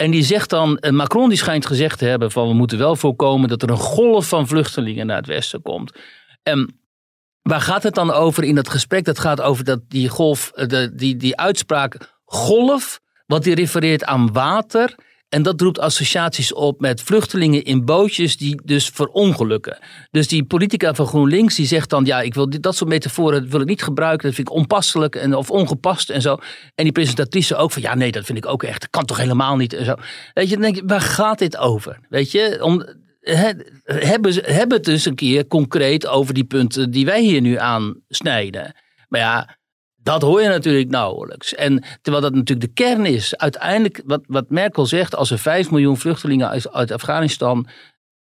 En 0.00 0.10
die 0.10 0.22
zegt 0.22 0.50
dan, 0.50 0.78
eh, 0.78 0.92
Macron 0.92 1.28
die 1.28 1.38
schijnt 1.38 1.66
gezegd 1.66 1.98
te 1.98 2.04
hebben 2.04 2.30
van 2.30 2.48
we 2.48 2.54
moeten 2.54 2.78
wel 2.78 2.96
voorkomen 2.96 3.48
dat 3.48 3.62
er 3.62 3.70
een 3.70 3.76
golf 3.76 4.28
van 4.28 4.48
vluchtelingen 4.48 5.06
naar 5.06 5.16
het 5.16 5.26
westen 5.26 5.62
komt. 5.62 5.92
En 6.42 6.80
waar 7.42 7.60
gaat 7.60 7.82
het 7.82 7.94
dan 7.94 8.10
over 8.10 8.44
in 8.44 8.54
dat 8.54 8.68
gesprek? 8.68 9.04
Dat 9.04 9.18
gaat 9.18 9.40
over 9.40 9.64
dat 9.64 9.80
die 9.88 10.08
golf, 10.08 10.50
eh, 10.54 10.66
de, 10.66 10.94
die, 10.94 11.16
die 11.16 11.36
uitspraak 11.36 12.20
golf, 12.24 13.00
wat 13.26 13.42
die 13.42 13.54
refereert 13.54 14.04
aan 14.04 14.32
water. 14.32 14.94
En 15.30 15.42
dat 15.42 15.60
roept 15.60 15.78
associaties 15.78 16.52
op 16.52 16.80
met 16.80 17.02
vluchtelingen 17.02 17.64
in 17.64 17.84
bootjes 17.84 18.36
die 18.36 18.60
dus 18.64 18.88
verongelukken. 18.88 19.78
Dus 20.10 20.28
die 20.28 20.44
politica 20.44 20.94
van 20.94 21.06
GroenLinks 21.06 21.54
die 21.54 21.66
zegt 21.66 21.90
dan... 21.90 22.04
ja, 22.04 22.20
ik 22.20 22.34
wil 22.34 22.50
dit, 22.50 22.62
dat 22.62 22.76
soort 22.76 22.90
metaforen 22.90 23.48
wil 23.48 23.60
ik 23.60 23.66
niet 23.66 23.82
gebruiken. 23.82 24.26
Dat 24.26 24.34
vind 24.34 24.48
ik 24.48 24.54
onpasselijk 24.54 25.16
en, 25.16 25.34
of 25.34 25.50
ongepast 25.50 26.10
en 26.10 26.22
zo. 26.22 26.38
En 26.74 26.84
die 26.84 26.92
presentatrice 26.92 27.56
ook 27.56 27.72
van... 27.72 27.82
ja, 27.82 27.94
nee, 27.94 28.12
dat 28.12 28.24
vind 28.24 28.38
ik 28.38 28.46
ook 28.46 28.62
echt. 28.62 28.80
Dat 28.80 28.90
kan 28.90 29.04
toch 29.04 29.16
helemaal 29.16 29.56
niet 29.56 29.72
en 29.72 29.84
zo. 29.84 29.94
Weet 30.34 30.48
je, 30.48 30.54
dan 30.54 30.62
denk 30.62 30.76
je, 30.76 30.82
waar 30.86 31.00
gaat 31.00 31.38
dit 31.38 31.56
over? 31.56 31.98
Weet 32.08 32.30
je, 32.30 32.58
om, 32.62 32.86
he, 33.20 33.52
hebben, 33.84 34.34
hebben 34.34 34.76
het 34.76 34.84
dus 34.84 35.04
een 35.04 35.14
keer 35.14 35.46
concreet 35.46 36.06
over 36.06 36.34
die 36.34 36.44
punten... 36.44 36.90
die 36.90 37.04
wij 37.04 37.22
hier 37.22 37.40
nu 37.40 37.56
aansnijden. 37.56 38.74
Maar 39.08 39.20
ja, 39.20 39.58
dat 40.02 40.22
hoor 40.22 40.42
je 40.42 40.48
natuurlijk 40.48 40.90
nauwelijks. 40.90 41.54
En 41.54 41.84
terwijl 42.02 42.24
dat 42.24 42.34
natuurlijk 42.34 42.66
de 42.66 42.82
kern 42.82 43.06
is. 43.06 43.36
Uiteindelijk, 43.36 44.02
wat, 44.04 44.22
wat 44.26 44.50
Merkel 44.50 44.86
zegt, 44.86 45.14
als 45.14 45.30
er 45.30 45.38
5 45.38 45.70
miljoen 45.70 45.96
vluchtelingen 45.96 46.48
uit, 46.48 46.72
uit 46.72 46.92
Afghanistan 46.92 47.68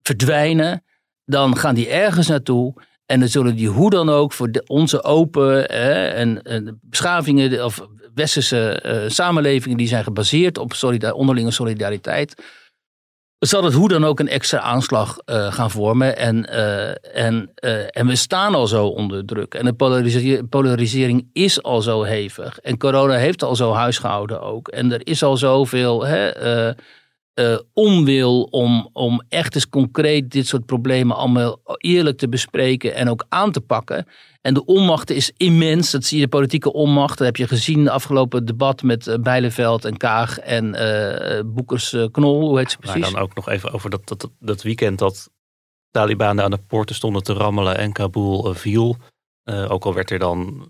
verdwijnen, 0.02 0.84
dan 1.24 1.56
gaan 1.56 1.74
die 1.74 1.88
ergens 1.88 2.28
naartoe. 2.28 2.74
En 3.06 3.20
dan 3.20 3.28
zullen 3.28 3.56
die 3.56 3.68
hoe 3.68 3.90
dan 3.90 4.08
ook 4.08 4.32
voor 4.32 4.50
de, 4.50 4.62
onze 4.66 5.02
open 5.02 5.68
en, 6.14 6.42
en 6.42 6.78
beschavingen 6.82 7.64
of 7.64 7.86
westerse 8.14 8.70
eh, 8.70 9.08
samenlevingen 9.08 9.76
die 9.76 9.88
zijn 9.88 10.04
gebaseerd 10.04 10.58
op 10.58 10.72
solida- 10.72 11.12
onderlinge 11.12 11.50
solidariteit. 11.50 12.42
Zal 13.38 13.64
het 13.64 13.74
hoe 13.74 13.88
dan 13.88 14.04
ook 14.04 14.20
een 14.20 14.28
extra 14.28 14.58
aanslag 14.60 15.18
eh, 15.24 15.52
gaan 15.52 15.70
vormen. 15.70 16.16
En, 16.16 16.46
eh, 16.46 17.24
en, 17.24 17.50
eh, 17.54 17.96
en 17.96 18.06
we 18.06 18.16
staan 18.16 18.54
al 18.54 18.66
zo 18.66 18.86
onder 18.86 19.24
druk. 19.24 19.54
En 19.54 19.64
de 19.64 19.72
polariseer- 19.72 20.44
polarisering 20.44 21.28
is 21.32 21.62
al 21.62 21.82
zo 21.82 22.02
hevig. 22.02 22.58
En 22.58 22.78
corona 22.78 23.14
heeft 23.14 23.42
al 23.42 23.56
zo 23.56 23.72
huisgehouden 23.72 24.40
ook. 24.40 24.68
En 24.68 24.92
er 24.92 25.06
is 25.06 25.22
al 25.22 25.36
zoveel 25.36 26.06
hè, 26.06 26.30
eh, 27.38 27.58
onwil 27.72 28.42
om, 28.42 28.90
om 28.92 29.22
echt 29.28 29.54
eens 29.54 29.68
concreet 29.68 30.30
dit 30.30 30.46
soort 30.46 30.66
problemen 30.66 31.16
allemaal 31.16 31.60
eerlijk 31.76 32.18
te 32.18 32.28
bespreken 32.28 32.94
en 32.94 33.08
ook 33.08 33.24
aan 33.28 33.52
te 33.52 33.60
pakken. 33.60 34.06
En 34.40 34.54
de 34.54 34.64
onmacht 34.64 35.10
is 35.10 35.32
immens. 35.36 35.90
Dat 35.90 36.04
zie 36.04 36.18
je, 36.18 36.24
de 36.24 36.30
politieke 36.30 36.72
onmacht. 36.72 37.18
Dat 37.18 37.26
heb 37.26 37.36
je 37.36 37.46
gezien 37.46 37.78
in 37.78 37.84
het 37.84 37.92
afgelopen 37.92 38.44
debat 38.44 38.82
met 38.82 39.06
eh, 39.06 39.18
Bijleveld 39.18 39.84
en 39.84 39.96
Kaag 39.96 40.38
en 40.38 40.74
eh 40.74 41.40
Boekers 41.46 41.92
eh, 41.92 42.06
Knol. 42.10 42.40
Hoe 42.40 42.58
heet 42.58 42.70
ze 42.70 42.76
Maar 42.80 42.92
precies? 42.92 43.12
dan 43.12 43.22
ook 43.22 43.34
nog 43.34 43.48
even 43.48 43.72
over 43.72 43.90
dat, 43.90 44.08
dat, 44.08 44.30
dat 44.38 44.62
weekend 44.62 44.98
dat 44.98 45.30
Taliban 45.90 46.40
aan 46.40 46.50
de 46.50 46.60
poorten 46.66 46.94
stonden 46.94 47.22
te 47.22 47.32
rammelen 47.32 47.78
en 47.78 47.92
Kabul 47.92 48.54
viel. 48.54 48.96
Ook 49.68 49.84
al 49.84 49.94
werd 49.94 50.10
er 50.10 50.18
dan 50.18 50.68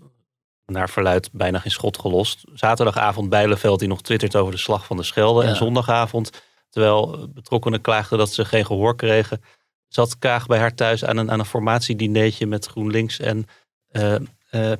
naar 0.65 0.89
verluid 0.89 1.29
bijna 1.31 1.59
geen 1.59 1.71
schot 1.71 1.99
gelost. 1.99 2.43
Zaterdagavond 2.53 3.29
Bijleveld 3.29 3.79
die 3.79 3.87
nog 3.87 4.01
twittert 4.01 4.35
over 4.35 4.51
de 4.51 4.59
slag 4.59 4.85
van 4.85 4.97
de 4.97 5.03
Schelde. 5.03 5.43
Ja. 5.43 5.49
En 5.49 5.55
zondagavond, 5.55 6.31
terwijl 6.69 7.29
betrokkenen 7.33 7.81
klaagden 7.81 8.17
dat 8.17 8.33
ze 8.33 8.45
geen 8.45 8.65
gehoor 8.65 8.95
kregen, 8.95 9.41
zat 9.87 10.17
Kaag 10.19 10.45
bij 10.45 10.59
haar 10.59 10.75
thuis 10.75 11.05
aan 11.05 11.17
een, 11.17 11.31
aan 11.31 11.39
een 11.39 11.45
formatiedineetje 11.45 12.47
met 12.47 12.65
GroenLinks 12.65 13.19
en 13.19 13.45
eh, 13.91 14.15
eh, 14.15 14.21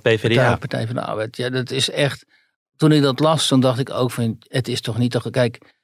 PvdA. 0.02 0.28
Partij, 0.28 0.58
Partij 0.58 0.86
van 0.86 0.96
de 0.96 1.02
Arbeid. 1.02 1.38
Ja, 1.38 1.50
dat 1.50 1.72
is 1.72 1.90
echt. 1.90 2.26
Toen 2.76 2.92
ik 2.92 3.02
dat 3.02 3.20
las, 3.20 3.48
toen 3.48 3.60
dacht 3.60 3.80
ik 3.80 3.90
ook 3.90 4.12
van, 4.12 4.38
het 4.48 4.68
is 4.68 4.82
toch 4.82 4.98
niet 4.98 5.12
toch. 5.12 5.30
Kijk, 5.30 5.78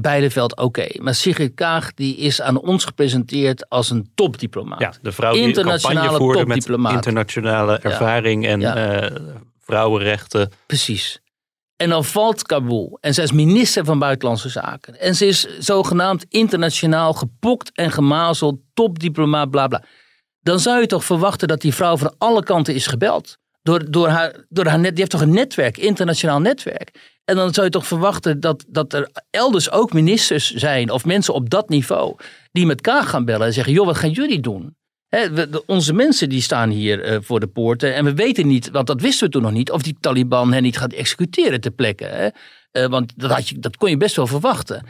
Bijleveld, 0.00 0.56
oké. 0.56 0.86
Maar 0.96 1.14
Sigrid 1.14 1.54
Kaag, 1.54 1.94
die 1.94 2.16
is 2.16 2.40
aan 2.40 2.60
ons 2.60 2.84
gepresenteerd 2.84 3.68
als 3.68 3.90
een 3.90 4.10
topdiplomaat. 4.14 4.80
Ja, 4.80 4.92
de 5.02 5.12
vrouw 5.12 5.32
die 5.32 5.42
Internationale 5.42 6.00
campagne 6.00 6.24
voerde 6.24 6.46
met 6.46 6.92
internationale 6.92 7.78
ervaring 7.78 8.46
en 8.46 8.60
Ja. 8.60 9.00
eh, 9.00 9.16
vrouwenrechten. 9.58 10.50
Precies. 10.66 11.20
En 11.82 11.88
dan 11.88 12.04
valt 12.04 12.42
Kabul. 12.42 12.98
En 13.00 13.14
zij 13.14 13.24
is 13.24 13.32
minister 13.32 13.84
van 13.84 13.98
Buitenlandse 13.98 14.48
Zaken. 14.48 15.00
En 15.00 15.14
ze 15.14 15.26
is 15.26 15.58
zogenaamd 15.58 16.26
internationaal 16.28 17.12
gepokt 17.12 17.70
en 17.74 17.90
gemazeld, 17.90 18.60
topdiplomaat, 18.74 19.50
bla 19.50 19.66
bla. 19.66 19.84
Dan 20.40 20.60
zou 20.60 20.80
je 20.80 20.86
toch 20.86 21.04
verwachten 21.04 21.48
dat 21.48 21.60
die 21.60 21.74
vrouw 21.74 21.96
van 21.96 22.14
alle 22.18 22.42
kanten 22.42 22.74
is 22.74 22.86
gebeld. 22.86 23.38
Door, 23.62 23.90
door, 23.90 24.08
haar, 24.08 24.44
door 24.48 24.66
haar 24.66 24.78
net, 24.78 24.90
die 24.90 24.98
heeft 24.98 25.10
toch 25.10 25.20
een 25.20 25.34
netwerk, 25.34 25.76
internationaal 25.76 26.40
netwerk. 26.40 27.18
En 27.24 27.36
dan 27.36 27.54
zou 27.54 27.66
je 27.66 27.72
toch 27.72 27.86
verwachten 27.86 28.40
dat, 28.40 28.64
dat 28.68 28.92
er 28.92 29.10
elders 29.30 29.70
ook 29.70 29.92
ministers 29.92 30.50
zijn 30.50 30.90
of 30.90 31.04
mensen 31.04 31.34
op 31.34 31.50
dat 31.50 31.68
niveau 31.68 32.16
die 32.52 32.66
met 32.66 32.80
Kaag 32.80 33.10
gaan 33.10 33.24
bellen 33.24 33.46
en 33.46 33.52
zeggen: 33.52 33.72
joh, 33.72 33.86
wat 33.86 33.96
gaan 33.96 34.10
jullie 34.10 34.40
doen? 34.40 34.76
De- 35.08 35.62
onze 35.66 35.92
mensen 35.92 36.28
die 36.28 36.42
staan 36.42 36.70
hier 36.70 37.02
eh, 37.02 37.18
voor 37.20 37.40
de 37.40 37.46
poorten 37.46 37.94
en 37.94 38.04
we 38.04 38.14
weten 38.14 38.46
niet, 38.46 38.70
want 38.70 38.86
dat 38.86 39.00
wisten 39.00 39.26
we 39.26 39.32
toen 39.32 39.42
nog 39.42 39.52
niet, 39.52 39.70
of 39.70 39.82
die 39.82 39.96
Taliban 40.00 40.52
hen 40.52 40.62
niet 40.62 40.78
gaat 40.78 40.92
executeren 40.92 41.60
ter 41.60 41.70
plekke. 41.70 42.32
Eh, 42.72 42.86
want 42.86 43.12
dat, 43.16 43.30
had 43.30 43.48
je, 43.48 43.58
dat 43.58 43.76
kon 43.76 43.90
je 43.90 43.96
best 43.96 44.16
wel 44.16 44.26
verwachten. 44.26 44.86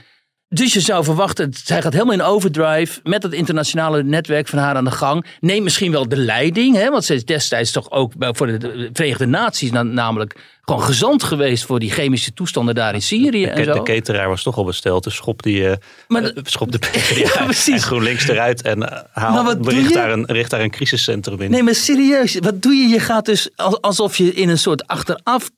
Dus 0.51 0.73
je 0.73 0.81
zou 0.81 1.05
verwachten, 1.05 1.53
zij 1.65 1.83
gaat 1.83 1.93
helemaal 1.93 2.15
in 2.15 2.23
overdrive 2.23 3.01
met 3.03 3.23
het 3.23 3.33
internationale 3.33 4.03
netwerk 4.03 4.49
van 4.49 4.59
haar 4.59 4.75
aan 4.75 4.85
de 4.85 4.91
gang. 4.91 5.25
Neemt 5.41 5.63
misschien 5.63 5.91
wel 5.93 6.09
de 6.09 6.17
leiding, 6.17 6.77
hè, 6.77 6.91
want 6.91 7.05
ze 7.05 7.15
is 7.15 7.25
destijds 7.25 7.71
toch 7.71 7.91
ook 7.91 8.13
voor 8.19 8.47
de 8.47 8.91
Verenigde 8.93 9.27
Naties 9.27 9.71
namelijk 9.71 10.57
gewoon 10.61 10.83
gezant 10.83 11.23
geweest 11.23 11.65
voor 11.65 11.79
die 11.79 11.91
chemische 11.91 12.33
toestanden 12.33 12.75
daar 12.75 12.95
in 12.95 13.03
Syrië. 13.03 13.43
De, 13.45 13.51
en 13.51 13.65
zo. 13.65 13.73
de 13.73 13.83
cateraar 13.83 14.29
was 14.29 14.43
toch 14.43 14.57
al 14.57 14.65
besteld, 14.65 15.05
dus 15.05 15.15
schop, 15.15 15.43
die, 15.43 15.61
uh, 15.61 15.73
Maar 16.09 16.23
de- 16.23 16.41
schop 16.45 16.73
de 16.73 16.79
PvdA 16.79 17.31
Ja, 17.41 17.45
precies. 17.45 17.75
en 17.75 17.81
GroenLinks 17.83 18.29
eruit 18.29 18.63
en 18.63 18.79
uh, 18.79 18.87
haal, 19.13 19.43
Maar 19.43 19.57
richt, 19.61 19.95
daar 19.95 20.11
een, 20.11 20.25
richt 20.27 20.51
daar 20.51 20.61
een 20.61 20.71
crisiscentrum 20.71 21.41
in. 21.41 21.51
Nee, 21.51 21.63
maar 21.63 21.75
serieus, 21.75 22.35
wat 22.39 22.63
doe 22.63 22.75
je? 22.75 22.89
Je 22.89 23.01
gaat 23.01 23.25
dus 23.25 23.49
als- 23.57 23.81
alsof 23.81 24.17
je 24.17 24.33
in 24.35 24.49
een 24.49 24.59
soort 24.59 24.87
achteraf, 24.87 25.51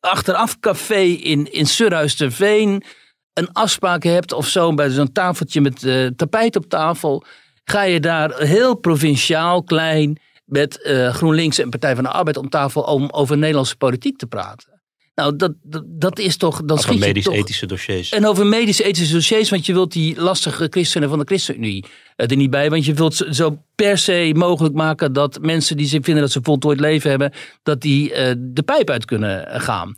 achteraf 0.00 0.58
café 0.60 1.00
in, 1.02 1.52
in 1.52 1.66
Surhuisterveen 1.66 2.82
een 3.34 3.52
afspraak 3.52 4.02
hebt 4.02 4.32
of 4.32 4.46
zo 4.46 4.74
bij 4.74 4.90
zo'n 4.90 5.12
tafeltje 5.12 5.60
met 5.60 5.82
eh, 5.84 6.06
tapijt 6.06 6.56
op 6.56 6.68
tafel. 6.68 7.24
Ga 7.64 7.82
je 7.82 8.00
daar 8.00 8.38
heel 8.38 8.74
provinciaal, 8.74 9.62
klein, 9.62 10.20
met 10.44 10.82
eh, 10.82 11.14
GroenLinks 11.14 11.58
en 11.58 11.70
Partij 11.70 11.94
van 11.94 12.04
de 12.04 12.10
Arbeid 12.10 12.36
om 12.36 12.48
tafel 12.48 12.82
om 12.82 13.08
over 13.10 13.38
Nederlandse 13.38 13.76
politiek 13.76 14.18
te 14.18 14.26
praten. 14.26 14.70
Nou, 15.14 15.36
dat, 15.36 15.52
dat, 15.62 15.82
dat 15.86 16.18
is 16.18 16.36
toch. 16.36 16.62
Dan 16.64 16.78
Over 16.78 16.98
medisch-ethische 16.98 17.66
dossiers. 17.66 18.10
en 18.10 18.26
over 18.26 18.46
medische 18.46 18.84
ethische 18.84 19.14
dossiers, 19.14 19.50
want 19.50 19.66
je 19.66 19.72
wilt 19.72 19.92
die 19.92 20.20
lastige 20.20 20.66
christenen 20.70 21.08
van 21.08 21.18
de 21.18 21.24
ChristenUnie 21.24 21.84
eh, 22.16 22.30
er 22.30 22.36
niet 22.36 22.50
bij. 22.50 22.70
Want 22.70 22.84
je 22.84 22.94
wilt 22.94 23.14
ze 23.14 23.34
zo 23.34 23.62
per 23.74 23.98
se 23.98 24.32
mogelijk 24.36 24.74
maken 24.74 25.12
dat 25.12 25.38
mensen 25.40 25.76
die 25.76 25.86
zich 25.86 26.04
vinden 26.04 26.22
dat 26.22 26.32
ze 26.32 26.40
voltooid 26.42 26.80
leven 26.80 27.10
hebben, 27.10 27.32
dat 27.62 27.80
die 27.80 28.08
de 28.38 28.62
pijp 28.64 28.90
uit 28.90 29.04
kunnen 29.04 29.60
gaan. 29.60 29.96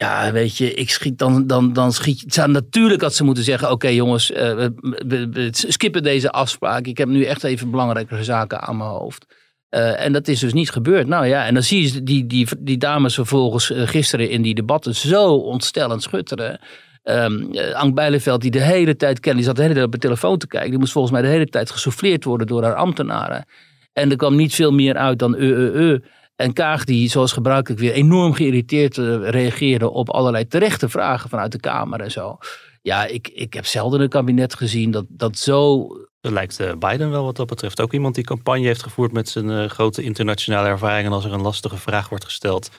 Ja, 0.00 0.32
weet 0.32 0.56
je, 0.56 0.74
ik 0.74 0.90
schiet 0.90 1.18
dan, 1.18 1.46
dan, 1.46 1.72
dan 1.72 1.92
schiet 1.92 2.34
je. 2.34 2.46
Natuurlijk 2.46 3.02
had 3.02 3.14
ze 3.14 3.24
moeten 3.24 3.44
zeggen: 3.44 3.70
Oké, 3.70 3.88
jongens, 3.88 4.32
eh, 4.32 4.54
we, 4.54 5.28
we- 5.30 5.48
skippen 5.52 6.02
deze 6.02 6.30
afspraak. 6.30 6.86
Ik 6.86 6.98
heb 6.98 7.08
nu 7.08 7.24
echt 7.24 7.44
even 7.44 7.70
belangrijkere 7.70 8.24
zaken 8.24 8.60
aan 8.60 8.76
mijn 8.76 8.90
hoofd. 8.90 9.26
Eh, 9.68 10.04
en 10.04 10.12
dat 10.12 10.28
is 10.28 10.38
dus 10.40 10.52
niet 10.52 10.70
gebeurd. 10.70 11.06
Nou 11.06 11.26
ja, 11.26 11.46
en 11.46 11.54
dan 11.54 11.62
zie 11.62 11.82
je 11.92 12.02
die, 12.02 12.26
die, 12.26 12.48
die 12.58 12.78
dames 12.78 13.14
vervolgens 13.14 13.70
eh, 13.70 13.86
gisteren 13.86 14.30
in 14.30 14.42
die 14.42 14.54
debatten 14.54 14.94
zo 14.94 15.34
ontstellend 15.34 16.02
schutteren. 16.02 16.60
Eh, 17.02 17.26
Ank 17.74 17.94
Bijleveld, 17.94 18.40
die 18.40 18.50
de 18.50 18.62
hele 18.62 18.96
tijd 18.96 19.20
kende, 19.20 19.36
die 19.36 19.46
zat 19.46 19.56
de 19.56 19.62
hele 19.62 19.74
tijd 19.74 19.86
op 19.86 19.92
de 19.92 19.98
telefoon 19.98 20.38
te 20.38 20.46
kijken. 20.46 20.70
Die 20.70 20.78
moest 20.78 20.92
volgens 20.92 21.12
mij 21.12 21.22
de 21.22 21.28
hele 21.28 21.46
tijd 21.46 21.70
gesouffleerd 21.70 22.24
worden 22.24 22.46
door 22.46 22.62
haar 22.62 22.74
ambtenaren. 22.74 23.44
En 23.92 24.10
er 24.10 24.16
kwam 24.16 24.36
niet 24.36 24.54
veel 24.54 24.72
meer 24.72 24.96
uit 24.96 25.18
dan 25.18 25.36
eh. 25.36 25.94
En 26.40 26.52
Kaag, 26.52 26.84
die 26.84 27.08
zoals 27.10 27.32
gebruikelijk 27.32 27.80
weer 27.80 27.92
enorm 27.92 28.32
geïrriteerd 28.32 28.98
eh, 28.98 29.28
reageerde 29.28 29.90
op 29.90 30.10
allerlei 30.10 30.46
terechte 30.46 30.88
vragen 30.88 31.30
vanuit 31.30 31.52
de 31.52 31.60
Kamer 31.60 32.00
en 32.00 32.10
zo. 32.10 32.38
Ja, 32.82 33.06
ik, 33.06 33.28
ik 33.28 33.54
heb 33.54 33.66
zelden 33.66 34.00
een 34.00 34.08
kabinet 34.08 34.54
gezien 34.54 34.90
dat, 34.90 35.04
dat 35.08 35.38
zo 35.38 35.86
Dat 36.20 36.32
lijkt 36.32 36.60
eh, 36.60 36.72
Biden 36.78 37.10
wel 37.10 37.24
wat 37.24 37.36
dat 37.36 37.46
betreft. 37.46 37.80
Ook 37.80 37.92
iemand 37.92 38.14
die 38.14 38.24
campagne 38.24 38.66
heeft 38.66 38.82
gevoerd 38.82 39.12
met 39.12 39.28
zijn 39.28 39.50
eh, 39.50 39.68
grote 39.68 40.02
internationale 40.02 40.68
ervaring. 40.68 41.06
En 41.06 41.12
als 41.12 41.24
er 41.24 41.32
een 41.32 41.42
lastige 41.42 41.76
vraag 41.76 42.08
wordt 42.08 42.24
gesteld 42.24 42.70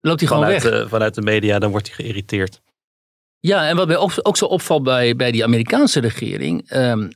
loopt 0.00 0.20
hij 0.20 0.28
gewoon 0.28 0.44
vanuit, 0.44 0.62
weg. 0.62 0.72
de, 0.72 0.88
vanuit 0.88 1.14
de 1.14 1.22
media, 1.22 1.58
dan 1.58 1.70
wordt 1.70 1.86
hij 1.86 1.96
geïrriteerd. 1.96 2.60
Ja, 3.40 3.68
en 3.68 3.76
wat 3.76 3.86
mij 3.86 3.96
ook, 3.96 4.12
ook 4.22 4.36
zo 4.36 4.44
opvalt 4.44 4.82
bij, 4.82 5.16
bij 5.16 5.30
die 5.30 5.44
Amerikaanse 5.44 6.00
regering. 6.00 6.68
ehm, 6.68 7.08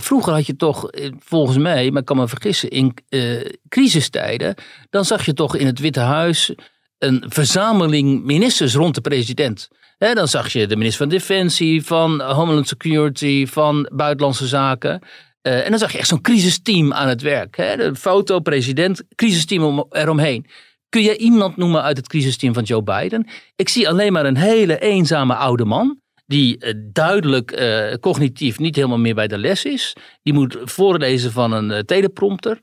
vroeger 0.00 0.32
had 0.32 0.46
je 0.46 0.56
toch, 0.56 0.90
eh, 0.90 1.10
volgens 1.18 1.58
mij, 1.58 1.90
maar 1.90 2.00
ik 2.00 2.06
kan 2.06 2.16
me 2.16 2.28
vergissen, 2.28 2.68
in 2.68 2.94
eh, 3.08 3.50
crisistijden. 3.68 4.54
dan 4.90 5.04
zag 5.04 5.24
je 5.24 5.32
toch 5.32 5.56
in 5.56 5.66
het 5.66 5.78
Witte 5.78 6.00
Huis 6.00 6.54
een 6.98 7.24
verzameling 7.28 8.24
ministers 8.24 8.74
rond 8.74 8.94
de 8.94 9.00
president. 9.00 9.68
Dan 9.98 10.28
zag 10.28 10.52
je 10.52 10.66
de 10.66 10.76
minister 10.76 11.06
van 11.06 11.16
Defensie, 11.16 11.84
van 11.84 12.20
Homeland 12.20 12.68
Security, 12.68 13.46
van 13.46 13.88
Buitenlandse 13.92 14.46
Zaken. 14.46 15.02
Eh, 15.46 15.64
en 15.64 15.70
dan 15.70 15.78
zag 15.78 15.92
je 15.92 15.98
echt 15.98 16.08
zo'n 16.08 16.20
crisisteam 16.20 16.92
aan 16.92 17.08
het 17.08 17.22
werk. 17.22 17.56
Hè? 17.56 17.76
De 17.76 17.94
foto, 17.94 18.40
president, 18.40 19.02
crisisteam 19.14 19.62
om, 19.62 19.86
eromheen. 19.90 20.46
Kun 20.88 21.02
jij 21.02 21.16
iemand 21.16 21.56
noemen 21.56 21.82
uit 21.82 21.96
het 21.96 22.08
crisisteam 22.08 22.54
van 22.54 22.62
Joe 22.62 22.82
Biden? 22.82 23.26
Ik 23.56 23.68
zie 23.68 23.88
alleen 23.88 24.12
maar 24.12 24.26
een 24.26 24.36
hele 24.36 24.78
eenzame 24.78 25.34
oude 25.34 25.64
man. 25.64 26.00
Die 26.26 26.58
eh, 26.58 26.74
duidelijk 26.92 27.50
eh, 27.50 27.94
cognitief 28.00 28.58
niet 28.58 28.76
helemaal 28.76 28.98
meer 28.98 29.14
bij 29.14 29.26
de 29.26 29.38
les 29.38 29.64
is. 29.64 29.96
Die 30.22 30.32
moet 30.32 30.56
voorlezen 30.62 31.32
van 31.32 31.52
een 31.52 31.70
eh, 31.70 31.78
teleprompter. 31.80 32.60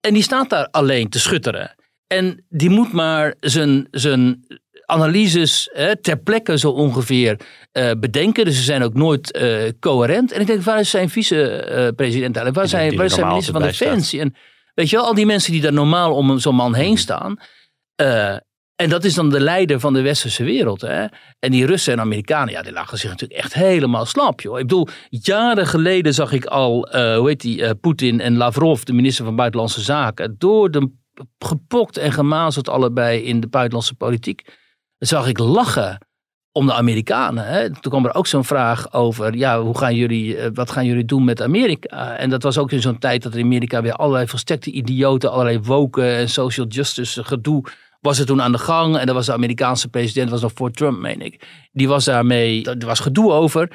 En 0.00 0.14
die 0.14 0.22
staat 0.22 0.50
daar 0.50 0.68
alleen 0.70 1.08
te 1.08 1.18
schutteren. 1.18 1.74
En 2.06 2.44
die 2.48 2.70
moet 2.70 2.92
maar 2.92 3.34
zijn, 3.40 3.88
zijn 3.90 4.46
analyses 4.86 5.70
hè, 5.72 5.96
ter 5.96 6.18
plekke 6.18 6.58
zo 6.58 6.70
ongeveer 6.70 7.40
bedenken. 7.98 8.44
Dus 8.44 8.56
ze 8.56 8.62
zijn 8.62 8.82
ook 8.82 8.94
nooit 8.94 9.38
coherent. 9.80 10.32
En 10.32 10.40
ik 10.40 10.46
denk, 10.46 10.62
waar 10.62 10.80
is 10.80 10.90
zijn 10.90 11.10
vice-president 11.10 12.36
eigenlijk? 12.36 12.54
Waar, 12.54 12.68
zijn, 12.68 12.96
waar 12.96 13.04
is 13.04 13.14
zijn 13.14 13.26
minister 13.26 13.52
van 13.52 13.62
Defensie? 13.62 14.20
En 14.20 14.34
weet 14.74 14.90
je 14.90 14.96
wel, 14.96 15.04
al 15.04 15.14
die 15.14 15.26
mensen 15.26 15.52
die 15.52 15.60
daar 15.60 15.72
normaal 15.72 16.14
om 16.14 16.38
zo'n 16.38 16.54
man 16.54 16.74
heen 16.74 16.98
staan. 16.98 17.38
En 18.76 18.88
dat 18.88 19.04
is 19.04 19.14
dan 19.14 19.30
de 19.30 19.40
leider 19.40 19.80
van 19.80 19.92
de 19.92 20.00
westerse 20.00 20.44
wereld. 20.44 20.80
Hè? 20.80 21.04
En 21.38 21.50
die 21.50 21.66
Russen 21.66 21.92
en 21.92 22.00
Amerikanen, 22.00 22.52
ja, 22.52 22.62
die 22.62 22.72
lachen 22.72 22.98
zich 22.98 23.10
natuurlijk 23.10 23.40
echt 23.40 23.54
helemaal 23.54 24.04
slap. 24.04 24.40
Joh. 24.40 24.58
Ik 24.58 24.66
bedoel, 24.66 24.88
jaren 25.08 25.66
geleden 25.66 26.14
zag 26.14 26.32
ik 26.32 26.44
al, 26.44 26.88
eh, 26.88 27.16
hoe 27.16 27.28
heet 27.28 27.40
die, 27.40 27.64
eh, 27.64 27.70
Poetin 27.80 28.20
en 28.20 28.36
Lavrov, 28.36 28.82
de 28.82 28.92
minister 28.92 29.24
van 29.24 29.36
Buitenlandse 29.36 29.80
Zaken, 29.80 30.34
door 30.38 30.70
de 30.70 30.90
gepokt 31.38 31.96
en 31.96 32.12
gemazeld 32.12 32.68
allebei 32.68 33.22
in 33.22 33.40
de 33.40 33.48
buitenlandse 33.48 33.94
politiek. 33.94 34.56
Zag 34.98 35.28
ik 35.28 35.38
lachen 35.38 35.98
om 36.52 36.66
de 36.66 36.74
Amerikanen. 36.74 37.46
Hè? 37.46 37.70
Toen 37.70 37.92
kwam 37.92 38.04
er 38.04 38.14
ook 38.14 38.26
zo'n 38.26 38.44
vraag 38.44 38.92
over, 38.92 39.36
ja, 39.36 39.60
hoe 39.60 39.78
gaan 39.78 39.94
jullie, 39.94 40.36
eh, 40.36 40.50
wat 40.54 40.70
gaan 40.70 40.86
jullie 40.86 41.04
doen 41.04 41.24
met 41.24 41.42
Amerika? 41.42 42.16
En 42.16 42.30
dat 42.30 42.42
was 42.42 42.58
ook 42.58 42.72
in 42.72 42.80
zo'n 42.80 42.98
tijd 42.98 43.22
dat 43.22 43.34
in 43.34 43.44
Amerika 43.44 43.82
weer 43.82 43.94
allerlei 43.94 44.26
volstrekte 44.26 44.70
idioten, 44.70 45.30
allerlei 45.30 45.60
woken 45.60 46.16
en 46.16 46.28
social 46.28 46.66
justice 46.66 47.24
gedoe 47.24 47.64
was 48.02 48.18
er 48.18 48.26
toen 48.26 48.42
aan 48.42 48.52
de 48.52 48.58
gang. 48.58 48.96
En 48.96 49.06
daar 49.06 49.14
was 49.14 49.26
de 49.26 49.32
Amerikaanse 49.32 49.88
president, 49.88 50.30
was 50.30 50.42
nog 50.42 50.52
voor 50.54 50.70
Trump, 50.70 50.98
meen 50.98 51.20
ik. 51.20 51.46
Die 51.72 51.88
was 51.88 52.04
daarmee, 52.04 52.64
er 52.64 52.86
was 52.86 53.00
gedoe 53.00 53.32
over. 53.32 53.70